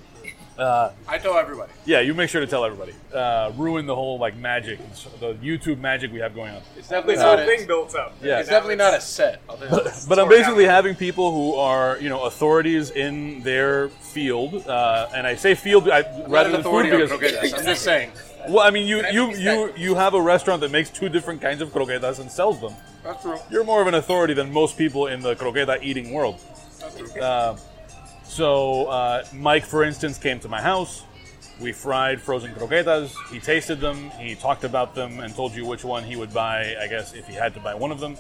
[0.59, 1.71] I tell everybody.
[1.85, 2.95] Yeah, you make sure to tell everybody.
[3.15, 4.79] Uh, ruin the whole like magic,
[5.21, 6.63] the YouTube magic we have going on.
[6.79, 8.15] It's definitely This not whole a, thing built up.
[8.23, 8.39] Yeah.
[8.41, 9.43] It's definitely not a set.
[9.51, 9.85] I'll tell you that.
[9.85, 10.29] but I'm Sort out.
[10.31, 15.55] basically having people who are, you know, authorities in their field, uh, and I say
[15.55, 17.53] field I, Not rather an than food authority on because.
[17.53, 18.13] I'm just saying.
[18.49, 21.61] well, I mean, you you you you have a restaurant that makes two different kinds
[21.61, 22.73] of croquetas and sells them.
[23.07, 23.39] That's true.
[23.51, 26.41] You're more of an authority than most people in the croqueta eating world.
[26.81, 27.21] That's true.
[27.21, 27.57] Uh,
[28.25, 31.05] so uh, Mike, for instance, came to my house.
[31.61, 33.15] We fried frozen croquetas.
[33.31, 34.11] He tasted them.
[34.19, 36.75] He talked about them and told you which one he would buy.
[36.81, 38.17] I guess if he had to buy one of them.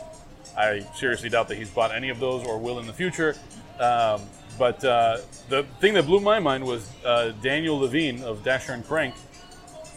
[0.57, 3.35] I seriously doubt that he's bought any of those or will in the future.
[3.79, 4.23] Um,
[4.59, 5.19] but uh,
[5.51, 9.15] the thing that blew my mind was uh, Daniel Levine of Dasher and Crank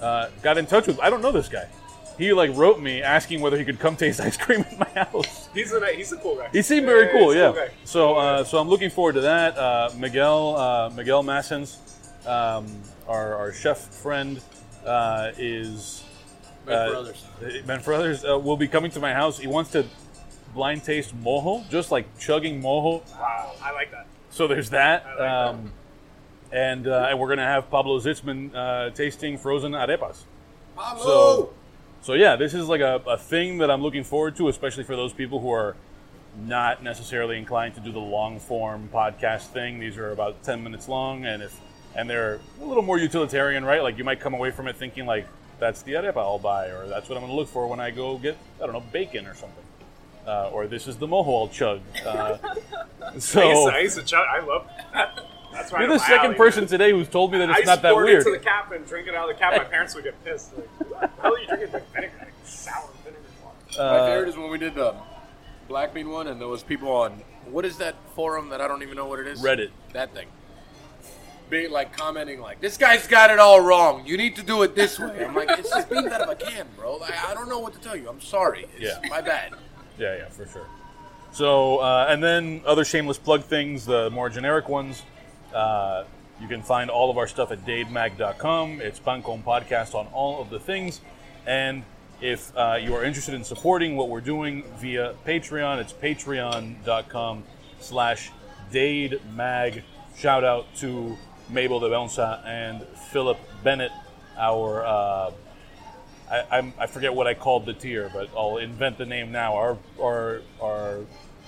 [0.01, 0.99] uh, got in touch with.
[0.99, 1.69] I don't know this guy.
[2.19, 5.47] He like wrote me asking whether he could come taste ice cream at my house.
[5.53, 6.49] He's a he's a cool guy.
[6.51, 7.53] He seemed very cool, yeah.
[7.53, 7.69] guy.
[7.85, 9.57] So, uh, so I'm looking forward to that.
[9.57, 11.79] Uh, Miguel, uh, Miguel Massens,
[12.27, 12.67] um,
[13.07, 14.41] our, our chef friend,
[14.85, 16.03] uh, is
[16.65, 17.25] Ben uh, Brothers.
[17.65, 19.39] Ben Brothers uh, will be coming to my house.
[19.39, 19.85] He wants to
[20.53, 23.01] blind taste mojo, just like chugging mojo.
[23.17, 24.05] Wow, I like that.
[24.29, 25.05] So there's that.
[25.05, 25.47] Like that.
[25.47, 25.71] um,
[26.51, 30.23] and uh, and we're gonna have Pablo Zitzmann uh, tasting frozen arepas.
[30.97, 31.53] So,
[32.01, 34.95] so yeah, this is like a, a thing that I'm looking forward to, especially for
[34.95, 35.75] those people who are
[36.37, 39.79] not necessarily inclined to do the long form podcast thing.
[39.79, 41.59] These are about ten minutes long, and if
[41.95, 43.83] and they're a little more utilitarian, right?
[43.83, 45.27] Like you might come away from it thinking like
[45.59, 47.91] that's the arepa I'll buy, or that's what I'm going to look for when I
[47.91, 49.63] go get I don't know bacon or something,
[50.25, 51.81] uh, or this is the mojo I'll chug.
[52.05, 52.37] Uh,
[53.01, 54.25] I used, so to, I used to chug.
[54.29, 55.25] I love that.
[55.59, 56.35] That's right you're the second alley.
[56.35, 58.21] person today who's told me that it's used not that pour weird.
[58.25, 59.53] it into the cap and drink it out of the cap.
[59.57, 60.51] My parents would get pissed.
[60.57, 61.73] Like, what the hell are you drinking?
[61.73, 63.55] Like vinegar, like sour vinegar water.
[63.77, 64.95] My Uh, favorite is when we did the
[65.67, 68.83] black bean one, and there was people on what is that forum that I don't
[68.83, 69.41] even know what it is.
[69.41, 69.71] Reddit.
[69.93, 70.27] That thing.
[71.49, 74.05] Big like commenting like this guy's got it all wrong.
[74.05, 75.25] You need to do it this way.
[75.25, 76.95] I'm like it's just beans out of a can, bro.
[76.97, 78.07] Like, I don't know what to tell you.
[78.07, 78.65] I'm sorry.
[78.77, 79.09] It's Yeah.
[79.09, 79.53] my bad.
[79.97, 80.67] Yeah, yeah, for sure.
[81.31, 85.03] So, uh, and then other shameless plug things, the more generic ones.
[85.53, 86.03] Uh,
[86.41, 88.81] you can find all of our stuff at dademag.com.
[88.81, 91.01] It's Pancon Podcast on all of the things.
[91.45, 91.83] And
[92.21, 97.43] if uh, you are interested in supporting what we're doing via Patreon, it's patreon.com
[97.79, 98.31] slash
[98.71, 99.83] dademag.
[100.17, 101.17] Shout out to
[101.49, 103.91] Mabel de Bonsa and Philip Bennett,
[104.37, 105.31] our uh,
[106.29, 109.55] I, I forget what I called the tier, but I'll invent the name now.
[109.55, 110.99] Our our our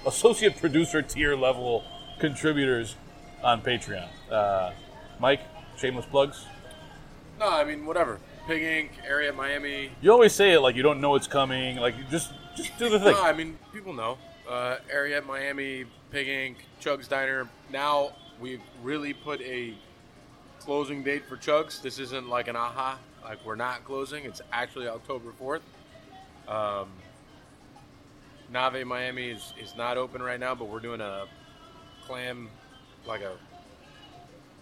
[0.07, 1.83] associate producer tier level
[2.19, 2.95] contributors
[3.43, 4.07] on Patreon.
[4.29, 4.71] Uh,
[5.19, 5.41] Mike,
[5.77, 6.45] shameless plugs.
[7.39, 8.19] No, I mean whatever.
[8.47, 8.89] Pig Inc.
[9.09, 9.91] Ariete Miami.
[10.01, 11.77] You always say it like you don't know it's coming.
[11.77, 13.13] Like you just just do the thing.
[13.13, 14.17] No, I mean people know.
[14.49, 17.47] Uh, Ariete Miami, Pig Inc., Chugs Diner.
[17.71, 19.73] Now we've really put a
[20.59, 21.81] closing date for Chugs.
[21.81, 22.99] This isn't like an aha.
[23.23, 24.25] Like we're not closing.
[24.25, 25.61] It's actually October fourth.
[26.47, 26.87] Um,
[28.51, 31.25] Nave Miami is, is not open right now, but we're doing a
[32.05, 32.49] clam,
[33.05, 33.33] like a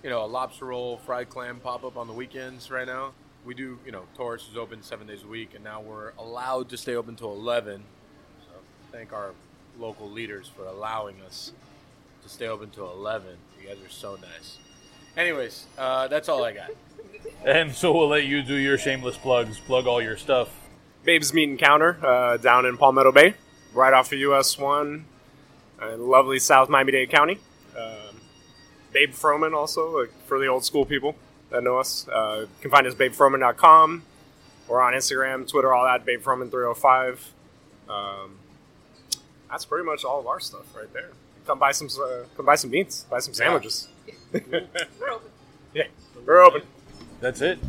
[0.04, 3.12] you know a lobster roll fried clam pop up on the weekends right now.
[3.46, 6.70] we do, you know, Taurus is open seven days a week, and now we're allowed
[6.70, 7.84] to stay open till 11.
[8.42, 8.52] So
[8.92, 9.32] thank our
[9.80, 11.54] local leaders for allowing us
[12.24, 13.38] to stay open till 11.
[13.62, 14.58] You guys are so nice.
[15.18, 16.72] Anyways, uh, that's all I got.
[17.46, 20.50] And so we'll let you do your shameless plugs, plug all your stuff.
[21.04, 23.34] Babe's Meat and Counter uh, down in Palmetto Bay,
[23.74, 25.06] right off of US 1
[25.94, 27.40] in lovely South Miami Dade County.
[27.78, 28.09] Um,
[28.92, 31.16] Babe Froman also, like, for the old school people
[31.50, 32.08] that know us.
[32.08, 34.04] Uh, you can find us at babefroman.com
[34.68, 37.34] or on Instagram, Twitter, all that, Babe Froman 305.
[37.90, 38.38] Um,
[39.50, 41.10] that's pretty much all of our stuff right there.
[41.48, 43.88] Come buy some, uh, come buy some meats, buy some sandwiches.
[44.34, 45.30] We're open.
[45.74, 45.84] Yeah,
[46.26, 46.62] we're open.
[47.20, 47.60] That's it.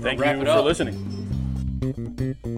[0.00, 0.64] Thank wrap you it for up.
[0.64, 2.57] listening.